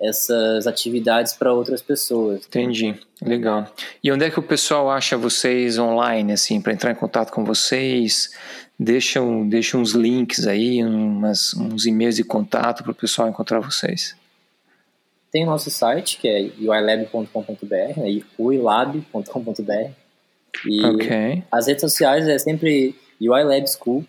essas 0.01 0.65
atividades 0.65 1.33
para 1.33 1.53
outras 1.53 1.81
pessoas. 1.81 2.45
Entendi, 2.47 2.97
legal. 3.21 3.67
E 4.01 4.09
onde 4.09 4.23
é 4.23 4.29
que 4.29 4.39
o 4.39 4.43
pessoal 4.43 4.89
acha 4.89 5.17
vocês 5.17 5.77
online, 5.77 6.31
assim, 6.31 6.61
para 6.61 6.71
entrar 6.71 6.91
em 6.91 6.95
contato 6.95 7.33
com 7.33 7.43
vocês? 7.43 8.33
Deixa, 8.79 9.19
deixa 9.45 9.77
uns 9.77 9.91
links 9.91 10.47
aí, 10.47 10.81
umas, 10.81 11.53
uns 11.53 11.85
e-mails 11.85 12.15
de 12.15 12.23
contato 12.23 12.81
para 12.81 12.93
o 12.93 12.95
pessoal 12.95 13.27
encontrar 13.27 13.59
vocês. 13.59 14.15
Tem 15.33 15.43
o 15.43 15.47
nosso 15.47 15.69
site, 15.69 16.17
que 16.17 16.29
é 16.29 16.49
uilab.com.br, 16.59 17.99
né, 17.99 18.21
uilab.com.br. 18.39 19.91
E 20.65 20.85
okay. 20.85 21.43
as 21.51 21.67
redes 21.67 21.81
sociais 21.81 22.27
é 22.27 22.37
sempre 22.37 22.95
UiLab 23.21 23.65
School. 23.67 24.05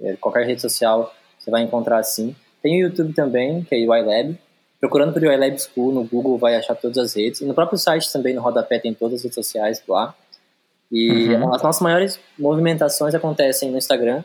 É, 0.00 0.16
qualquer 0.16 0.46
rede 0.46 0.60
social 0.60 1.14
você 1.38 1.50
vai 1.50 1.62
encontrar 1.62 1.98
assim. 1.98 2.34
Tem 2.62 2.76
o 2.76 2.88
YouTube 2.88 3.12
também, 3.12 3.64
que 3.64 3.74
é 3.74 3.78
UiLab. 3.78 4.38
Procurando 4.80 5.12
por 5.12 5.22
UiLab 5.22 5.58
School 5.58 5.92
no 5.92 6.04
Google 6.04 6.38
vai 6.38 6.56
achar 6.56 6.74
todas 6.74 6.98
as 6.98 7.14
redes. 7.14 7.40
E 7.40 7.44
no 7.44 7.54
próprio 7.54 7.78
site 7.78 8.12
também, 8.12 8.34
no 8.34 8.40
rodapé, 8.40 8.78
tem 8.78 8.94
todas 8.94 9.18
as 9.18 9.22
redes 9.22 9.34
sociais 9.34 9.82
lá. 9.88 10.14
E 10.90 11.28
uhum. 11.28 11.54
as 11.54 11.62
nossas 11.62 11.80
maiores 11.80 12.20
movimentações 12.38 13.14
acontecem 13.14 13.70
no 13.70 13.78
Instagram, 13.78 14.22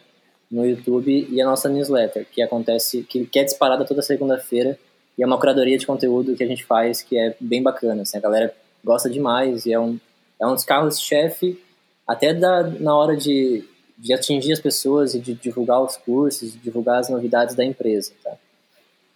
no 0.51 0.65
YouTube 0.65 1.27
e 1.29 1.41
a 1.41 1.45
nossa 1.45 1.69
newsletter, 1.69 2.25
que 2.29 2.41
acontece, 2.41 3.03
que, 3.03 3.25
que 3.25 3.39
é 3.39 3.43
disparada 3.43 3.85
toda 3.85 4.01
segunda-feira 4.01 4.77
e 5.17 5.23
é 5.23 5.25
uma 5.25 5.39
curadoria 5.39 5.77
de 5.77 5.87
conteúdo 5.87 6.35
que 6.35 6.43
a 6.43 6.47
gente 6.47 6.63
faz 6.63 7.01
que 7.01 7.17
é 7.17 7.35
bem 7.39 7.63
bacana. 7.63 8.03
Assim, 8.03 8.17
a 8.17 8.21
galera 8.21 8.53
gosta 8.83 9.09
demais 9.09 9.65
e 9.65 9.73
é 9.73 9.79
um, 9.79 9.99
é 10.39 10.45
um 10.45 10.53
dos 10.53 10.63
carros-chefe 10.63 11.61
até 12.07 12.33
da, 12.33 12.63
na 12.63 12.95
hora 12.95 13.15
de, 13.15 13.63
de 13.97 14.13
atingir 14.13 14.53
as 14.53 14.59
pessoas 14.59 15.13
e 15.13 15.19
de 15.19 15.33
divulgar 15.33 15.81
os 15.81 15.97
cursos, 15.97 16.53
de 16.53 16.59
divulgar 16.59 16.99
as 16.99 17.09
novidades 17.09 17.55
da 17.55 17.65
empresa. 17.65 18.13
Tá? 18.23 18.33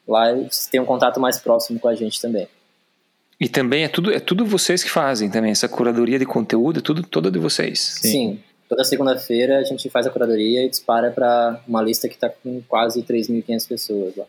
Lá 0.08 0.32
eles 0.32 0.68
têm 0.68 0.82
um 0.82 0.86
contato 0.86 1.20
mais 1.20 1.40
próximo 1.40 1.80
com 1.80 1.88
a 1.88 1.96
gente 1.96 2.22
também. 2.22 2.48
E 3.40 3.50
também 3.50 3.84
é 3.84 3.88
tudo, 3.88 4.14
é 4.14 4.20
tudo 4.20 4.46
vocês 4.46 4.84
que 4.84 4.90
fazem 4.90 5.30
também, 5.30 5.52
essa 5.52 5.68
curadoria 5.68 6.20
de 6.20 6.26
conteúdo 6.26 6.80
é 6.80 6.82
tudo 6.82 7.02
toda 7.02 7.32
de 7.32 7.40
vocês. 7.40 7.80
Sim. 8.02 8.12
Sim. 8.12 8.44
Toda 8.70 8.84
segunda-feira 8.84 9.58
a 9.58 9.64
gente 9.64 9.90
faz 9.90 10.08
a 10.08 10.10
curadoria 10.10 10.64
e 10.64 10.70
dispara 10.70 11.12
para 11.12 11.62
uma 11.68 11.82
lista 11.82 12.08
que 12.08 12.16
está 12.16 12.30
com 12.30 12.62
quase 12.70 13.04
3.500 13.04 13.68
pessoas 13.68 14.16
lá. 14.16 14.26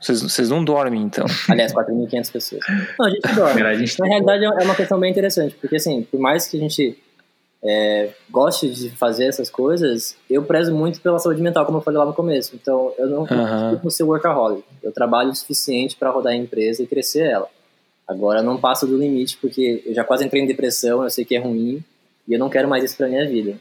Vocês, 0.00 0.22
vocês 0.22 0.50
não 0.50 0.64
dormem, 0.64 1.02
então? 1.02 1.24
Aliás, 1.48 1.72
4.500 1.72 2.32
pessoas. 2.32 2.60
Não, 2.98 3.06
a 3.06 3.10
gente 3.10 3.34
dorme. 3.34 3.62
a 3.62 3.74
gente 3.74 3.98
Na 3.98 4.06
realidade, 4.06 4.44
é 4.44 4.64
uma 4.64 4.74
questão 4.74 5.00
bem 5.00 5.10
interessante, 5.10 5.56
porque, 5.60 5.76
assim, 5.76 6.02
por 6.02 6.20
mais 6.20 6.46
que 6.46 6.56
a 6.56 6.60
gente 6.60 6.98
é, 7.64 8.10
goste 8.30 8.68
de 8.68 8.90
fazer 8.90 9.26
essas 9.26 9.50
coisas, 9.50 10.16
eu 10.28 10.42
prezo 10.44 10.74
muito 10.74 11.00
pela 11.00 11.18
saúde 11.18 11.40
mental, 11.40 11.64
como 11.64 11.78
eu 11.78 11.82
falei 11.82 11.98
lá 11.98 12.06
no 12.06 12.14
começo. 12.14 12.54
Então, 12.54 12.92
eu 12.98 13.08
não 13.08 13.26
consigo 13.26 13.80
uhum. 13.82 13.90
ser 13.90 14.02
workaholic. 14.04 14.64
Eu 14.82 14.92
trabalho 14.92 15.30
o 15.30 15.34
suficiente 15.34 15.96
para 15.96 16.10
rodar 16.10 16.32
a 16.32 16.36
empresa 16.36 16.82
e 16.82 16.86
crescer 16.86 17.26
ela. 17.26 17.48
Agora, 18.06 18.40
eu 18.40 18.44
não 18.44 18.56
passo 18.56 18.86
do 18.86 18.96
limite, 18.96 19.36
porque 19.38 19.82
eu 19.84 19.94
já 19.94 20.04
quase 20.04 20.24
entrei 20.24 20.42
em 20.42 20.46
depressão, 20.46 21.02
eu 21.02 21.10
sei 21.10 21.24
que 21.24 21.34
é 21.34 21.40
ruim, 21.40 21.82
e 22.28 22.34
eu 22.34 22.38
não 22.38 22.48
quero 22.48 22.68
mais 22.68 22.84
isso 22.84 22.96
para 22.96 23.08
minha 23.08 23.26
vida. 23.28 23.58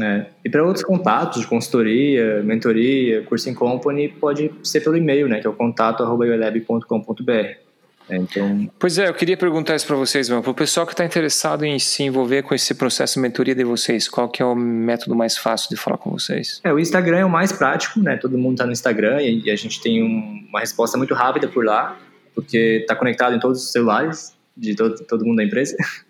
É. 0.00 0.26
E 0.44 0.50
para 0.50 0.64
outros 0.64 0.84
contatos 0.84 1.40
de 1.40 1.46
consultoria, 1.46 2.42
mentoria, 2.42 3.22
curso 3.22 3.48
em 3.48 3.54
company, 3.54 4.08
pode 4.08 4.50
ser 4.62 4.80
pelo 4.80 4.96
e-mail, 4.96 5.28
né, 5.28 5.40
que 5.40 5.46
é 5.46 5.50
o 5.50 5.54
contato@uelab.com.br. 5.54 7.68
É, 8.08 8.16
então... 8.16 8.70
Pois 8.78 8.98
é, 8.98 9.08
eu 9.08 9.14
queria 9.14 9.36
perguntar 9.36 9.76
isso 9.76 9.86
para 9.86 9.96
vocês, 9.96 10.28
para 10.28 10.50
o 10.50 10.54
pessoal 10.54 10.86
que 10.86 10.92
está 10.92 11.04
interessado 11.04 11.64
em 11.64 11.78
se 11.78 12.02
envolver 12.02 12.42
com 12.42 12.54
esse 12.54 12.74
processo 12.74 13.14
de 13.14 13.20
mentoria 13.20 13.54
de 13.54 13.64
vocês, 13.64 14.08
qual 14.08 14.28
que 14.28 14.42
é 14.42 14.44
o 14.44 14.54
método 14.54 15.14
mais 15.14 15.36
fácil 15.36 15.68
de 15.68 15.76
falar 15.76 15.98
com 15.98 16.10
vocês? 16.10 16.60
É, 16.64 16.72
o 16.72 16.78
Instagram 16.78 17.18
é 17.18 17.24
o 17.24 17.30
mais 17.30 17.52
prático, 17.52 18.00
né? 18.00 18.16
Todo 18.16 18.38
mundo 18.38 18.54
está 18.54 18.64
no 18.64 18.72
Instagram 18.72 19.20
e 19.20 19.50
a 19.50 19.56
gente 19.56 19.80
tem 19.80 20.02
um, 20.02 20.46
uma 20.48 20.60
resposta 20.60 20.96
muito 20.96 21.12
rápida 21.12 21.48
por 21.48 21.64
lá, 21.64 21.98
porque 22.34 22.78
está 22.80 22.96
conectado 22.96 23.36
em 23.36 23.38
todos 23.38 23.62
os 23.62 23.72
celulares 23.72 24.34
de 24.56 24.74
todo, 24.74 24.96
todo 25.04 25.24
mundo 25.24 25.36
da 25.36 25.44
empresa. 25.44 25.76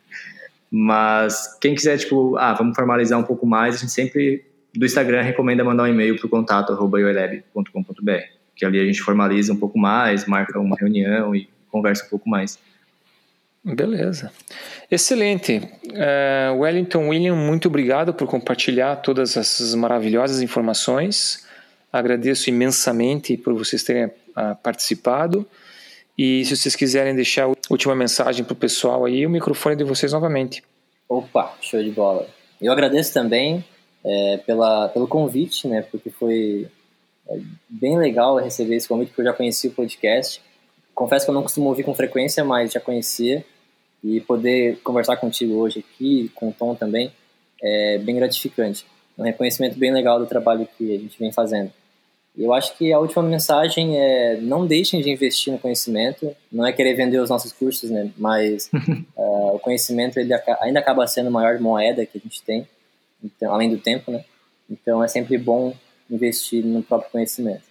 Mas 0.71 1.57
quem 1.61 1.75
quiser, 1.75 1.97
tipo, 1.99 2.37
ah, 2.37 2.53
vamos 2.53 2.77
formalizar 2.77 3.19
um 3.19 3.23
pouco 3.23 3.47
mais, 3.47 3.77
a 3.77 3.79
gente 3.79 3.93
sempre 3.93 4.45
do 4.75 4.85
Instagram 4.85 5.23
recomenda 5.23 5.65
mandar 5.65 5.85
um 5.85 5.87
e-mail 5.87 6.17
para 6.17 6.27
o 6.27 6.29
contato 6.29 6.77
contato.ioelab.com.br, 6.77 8.13
que 8.55 8.65
ali 8.65 8.79
a 8.79 8.85
gente 8.85 9.01
formaliza 9.01 9.53
um 9.53 9.57
pouco 9.57 9.79
mais, 9.79 10.27
marca 10.27 10.59
uma 10.59 10.77
reunião 10.77 11.35
e 11.35 11.49
conversa 11.71 12.05
um 12.05 12.09
pouco 12.11 12.29
mais. 12.29 12.59
Beleza. 13.65 14.31
Excelente. 14.91 15.61
Uh, 15.85 16.59
Wellington 16.59 17.09
William, 17.09 17.35
muito 17.35 17.69
obrigado 17.69 18.15
por 18.15 18.27
compartilhar 18.29 18.97
todas 18.97 19.37
essas 19.37 19.75
maravilhosas 19.75 20.41
informações. 20.41 21.47
Agradeço 21.93 22.49
imensamente 22.49 23.37
por 23.37 23.55
vocês 23.55 23.83
terem 23.83 24.07
uh, 24.07 24.57
participado. 24.63 25.47
E 26.17 26.45
se 26.45 26.57
vocês 26.57 26.75
quiserem 26.75 27.15
deixar 27.15 27.49
última 27.71 27.95
mensagem 27.95 28.45
para 28.45 28.53
o 28.53 28.57
pessoal 28.57 29.05
aí, 29.05 29.27
o 29.27 29.31
microfone 29.31 29.77
de 29.77 29.85
vocês 29.85 30.13
novamente. 30.13 30.63
Opa, 31.09 31.55
show 31.61 31.83
de 31.83 31.91
bola. 31.91 32.27
Eu 32.61 32.73
agradeço 32.73 33.13
também 33.13 33.65
é, 34.05 34.39
pela, 34.39 34.89
pelo 34.89 35.07
convite, 35.07 35.67
né? 35.69 35.83
Porque 35.83 36.11
foi 36.11 36.69
é, 37.29 37.39
bem 37.69 37.99
legal 37.99 38.37
receber 38.37 38.77
esse 38.77 38.89
convite, 38.89 39.09
porque 39.09 39.23
eu 39.23 39.27
já 39.27 39.33
conheci 39.33 39.69
o 39.69 39.73
podcast. 39.73 40.43
Confesso 40.95 41.27
que 41.27 41.31
eu 41.31 41.35
não 41.35 41.43
costumo 41.43 41.69
ouvir 41.69 41.85
com 41.85 41.95
frequência, 41.95 42.45
mas 42.45 42.73
já 42.73 42.81
conhecia. 42.81 43.45
E 44.03 44.21
poder 44.21 44.79
conversar 44.83 45.17
contigo 45.17 45.55
hoje 45.55 45.81
aqui, 45.81 46.31
com 46.35 46.51
o 46.51 46.53
Tom 46.53 46.75
também, 46.75 47.13
é 47.63 47.99
bem 47.99 48.17
gratificante. 48.17 48.87
Um 49.17 49.25
reconhecimento 49.25 49.79
bem 49.79 49.93
legal 49.93 50.19
do 50.19 50.27
trabalho 50.27 50.69
que 50.77 50.95
a 50.95 50.99
gente 50.99 51.19
vem 51.19 51.33
fazendo. 51.33 51.73
Eu 52.39 52.55
acho 52.55 52.79
que 52.79 52.93
a 52.93 53.01
última 53.01 53.23
mensagem 53.25 53.99
é 53.99 54.39
não 54.41 54.65
deixem 54.65 55.03
de 55.03 55.11
investir 55.11 55.53
no 55.53 55.59
conhecimento. 55.59 56.35
Não 56.53 56.65
é 56.65 56.73
querer 56.73 56.95
vender 56.95 57.19
os 57.19 57.29
nossos 57.29 57.53
cursos, 57.53 57.91
né? 57.91 58.11
Mas 58.17 58.71
uh, 59.17 59.57
o 59.57 59.59
conhecimento 59.59 60.21
ele 60.21 60.33
ainda 60.61 60.79
acaba 60.79 61.05
sendo 61.09 61.27
a 61.27 61.31
maior 61.33 61.59
moeda 61.59 62.07
que 62.07 62.17
a 62.17 62.21
gente 62.21 62.41
tem, 62.45 62.67
então, 63.23 63.53
além 63.53 63.69
do 63.69 63.79
tempo, 63.79 64.13
né? 64.13 64.25
Então 64.71 65.03
é 65.03 65.09
sempre 65.09 65.37
bom 65.37 65.75
investir 66.09 66.65
no 66.65 66.81
próprio 66.81 67.11
conhecimento. 67.11 67.63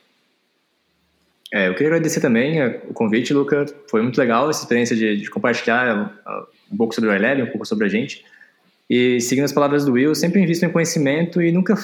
É, 1.53 1.69
eu 1.69 1.73
queria 1.73 1.87
agradecer 1.87 2.19
também 2.19 2.59
é, 2.59 2.81
o 2.89 2.93
convite, 2.93 3.33
Luca. 3.33 3.65
Foi 3.89 4.01
muito 4.01 4.17
legal 4.17 4.49
essa 4.49 4.63
experiência 4.63 4.97
de, 4.97 5.15
de 5.21 5.29
compartilhar 5.29 6.13
um 6.69 6.75
pouco 6.75 6.93
sobre 6.93 7.09
o 7.09 7.15
iLab, 7.15 7.41
um 7.41 7.51
pouco 7.51 7.65
sobre 7.65 7.85
a 7.85 7.89
gente. 7.89 8.25
E 8.89 9.21
seguindo 9.21 9.45
as 9.45 9.53
palavras 9.53 9.85
do 9.85 9.93
Will, 9.93 10.13
sempre 10.13 10.41
invisto 10.41 10.65
em 10.65 10.69
conhecimento 10.69 11.41
e 11.41 11.53
nunca 11.53 11.75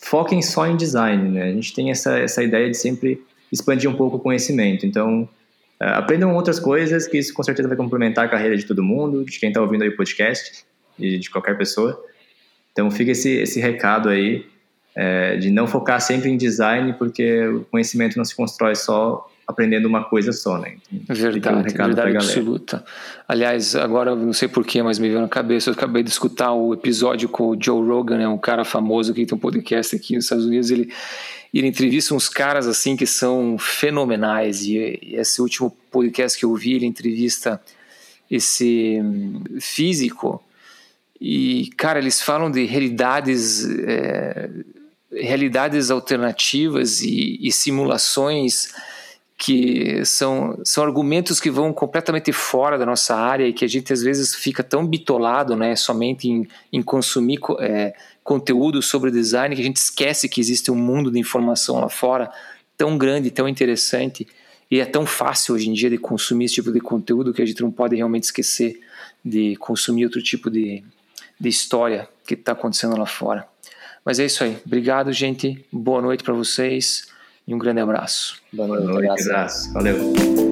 foquem 0.00 0.40
só 0.42 0.66
em 0.66 0.76
design. 0.76 1.28
Né? 1.28 1.44
A 1.44 1.52
gente 1.52 1.74
tem 1.74 1.90
essa, 1.90 2.18
essa 2.18 2.42
ideia 2.42 2.68
de 2.70 2.76
sempre 2.76 3.22
expandir 3.52 3.88
um 3.88 3.94
pouco 3.94 4.16
o 4.16 4.20
conhecimento. 4.20 4.86
Então, 4.86 5.22
uh, 5.80 5.84
aprendam 5.94 6.34
outras 6.34 6.58
coisas, 6.58 7.06
que 7.06 7.18
isso 7.18 7.34
com 7.34 7.42
certeza 7.42 7.68
vai 7.68 7.76
complementar 7.76 8.24
a 8.24 8.28
carreira 8.28 8.56
de 8.56 8.64
todo 8.64 8.82
mundo, 8.82 9.24
de 9.24 9.38
quem 9.38 9.50
está 9.50 9.60
ouvindo 9.60 9.82
aí 9.82 9.90
o 9.90 9.96
podcast 9.96 10.64
e 10.98 11.18
de 11.18 11.30
qualquer 11.30 11.56
pessoa. 11.58 12.02
Então, 12.72 12.90
fica 12.90 13.10
esse, 13.10 13.30
esse 13.30 13.60
recado 13.60 14.08
aí 14.08 14.46
é, 14.94 15.36
de 15.36 15.50
não 15.50 15.66
focar 15.66 16.00
sempre 16.00 16.30
em 16.30 16.36
design, 16.36 16.94
porque 16.94 17.46
o 17.46 17.64
conhecimento 17.64 18.16
não 18.16 18.24
se 18.24 18.34
constrói 18.34 18.74
só 18.74 19.28
aprendendo 19.50 19.86
uma 19.86 20.04
coisa 20.04 20.32
só, 20.32 20.58
né? 20.58 20.76
Então, 20.92 21.14
verdade, 21.14 21.74
um 21.74 21.86
verdade 21.86 22.16
absoluta. 22.16 22.84
Aliás, 23.28 23.76
agora 23.76 24.14
não 24.14 24.32
sei 24.32 24.48
porquê, 24.48 24.82
mas 24.82 24.98
me 24.98 25.08
veio 25.08 25.20
na 25.20 25.28
cabeça, 25.28 25.70
eu 25.70 25.74
acabei 25.74 26.02
de 26.02 26.10
escutar 26.10 26.52
o 26.52 26.74
episódio 26.74 27.28
com 27.28 27.50
o 27.50 27.62
Joe 27.62 27.86
Rogan, 27.86 28.18
né, 28.18 28.28
um 28.28 28.38
cara 28.38 28.64
famoso 28.64 29.12
que 29.12 29.26
tem 29.26 29.36
um 29.36 29.40
podcast 29.40 29.94
aqui 29.94 30.14
nos 30.14 30.24
Estados 30.24 30.46
Unidos, 30.46 30.70
ele 30.70 30.92
ele 31.52 31.66
entrevista 31.66 32.14
uns 32.14 32.28
caras 32.28 32.68
assim 32.68 32.96
que 32.96 33.06
são 33.06 33.56
fenomenais. 33.58 34.62
E, 34.62 34.98
e 35.02 35.16
esse 35.16 35.42
último 35.42 35.76
podcast 35.90 36.38
que 36.38 36.44
eu 36.44 36.54
vi, 36.54 36.74
ele 36.74 36.86
entrevista 36.86 37.60
esse 38.30 39.00
hum, 39.02 39.42
físico. 39.60 40.40
E, 41.20 41.70
cara, 41.76 41.98
eles 41.98 42.22
falam 42.22 42.48
de 42.50 42.64
realidades 42.64 43.68
é, 43.80 44.48
realidades 45.12 45.90
alternativas 45.90 47.02
e, 47.02 47.38
e, 47.40 47.50
simulações 47.50 48.72
que 49.42 50.04
são, 50.04 50.60
são 50.62 50.84
argumentos 50.84 51.40
que 51.40 51.50
vão 51.50 51.72
completamente 51.72 52.30
fora 52.30 52.76
da 52.76 52.84
nossa 52.84 53.16
área 53.16 53.48
e 53.48 53.54
que 53.54 53.64
a 53.64 53.68
gente 53.68 53.90
às 53.90 54.02
vezes 54.02 54.34
fica 54.34 54.62
tão 54.62 54.86
bitolado 54.86 55.56
né, 55.56 55.74
somente 55.74 56.28
em, 56.28 56.46
em 56.70 56.82
consumir 56.82 57.40
é, 57.58 57.94
conteúdo 58.22 58.82
sobre 58.82 59.10
design 59.10 59.56
que 59.56 59.62
a 59.62 59.64
gente 59.64 59.78
esquece 59.78 60.28
que 60.28 60.42
existe 60.42 60.70
um 60.70 60.76
mundo 60.76 61.10
de 61.10 61.18
informação 61.18 61.80
lá 61.80 61.88
fora 61.88 62.30
tão 62.76 62.98
grande, 62.98 63.30
tão 63.30 63.48
interessante 63.48 64.28
e 64.70 64.78
é 64.78 64.84
tão 64.84 65.06
fácil 65.06 65.54
hoje 65.54 65.70
em 65.70 65.72
dia 65.72 65.88
de 65.88 65.96
consumir 65.96 66.44
esse 66.44 66.56
tipo 66.56 66.70
de 66.70 66.80
conteúdo 66.80 67.32
que 67.32 67.40
a 67.40 67.46
gente 67.46 67.62
não 67.62 67.70
pode 67.70 67.96
realmente 67.96 68.24
esquecer 68.24 68.78
de 69.24 69.56
consumir 69.56 70.04
outro 70.04 70.22
tipo 70.22 70.50
de, 70.50 70.84
de 71.40 71.48
história 71.48 72.06
que 72.26 72.34
está 72.34 72.52
acontecendo 72.52 72.94
lá 72.94 73.06
fora. 73.06 73.48
Mas 74.04 74.18
é 74.18 74.26
isso 74.26 74.44
aí. 74.44 74.58
Obrigado, 74.66 75.10
gente. 75.14 75.64
Boa 75.72 76.02
noite 76.02 76.22
para 76.22 76.34
vocês 76.34 77.08
e 77.46 77.54
um 77.54 77.58
grande 77.58 77.80
abraço. 77.80 78.40
Boa 78.52 78.68
noite. 78.68 78.86
Boa 78.86 79.02
noite. 79.02 79.22
Abraço. 79.22 79.72
Valeu. 79.72 80.49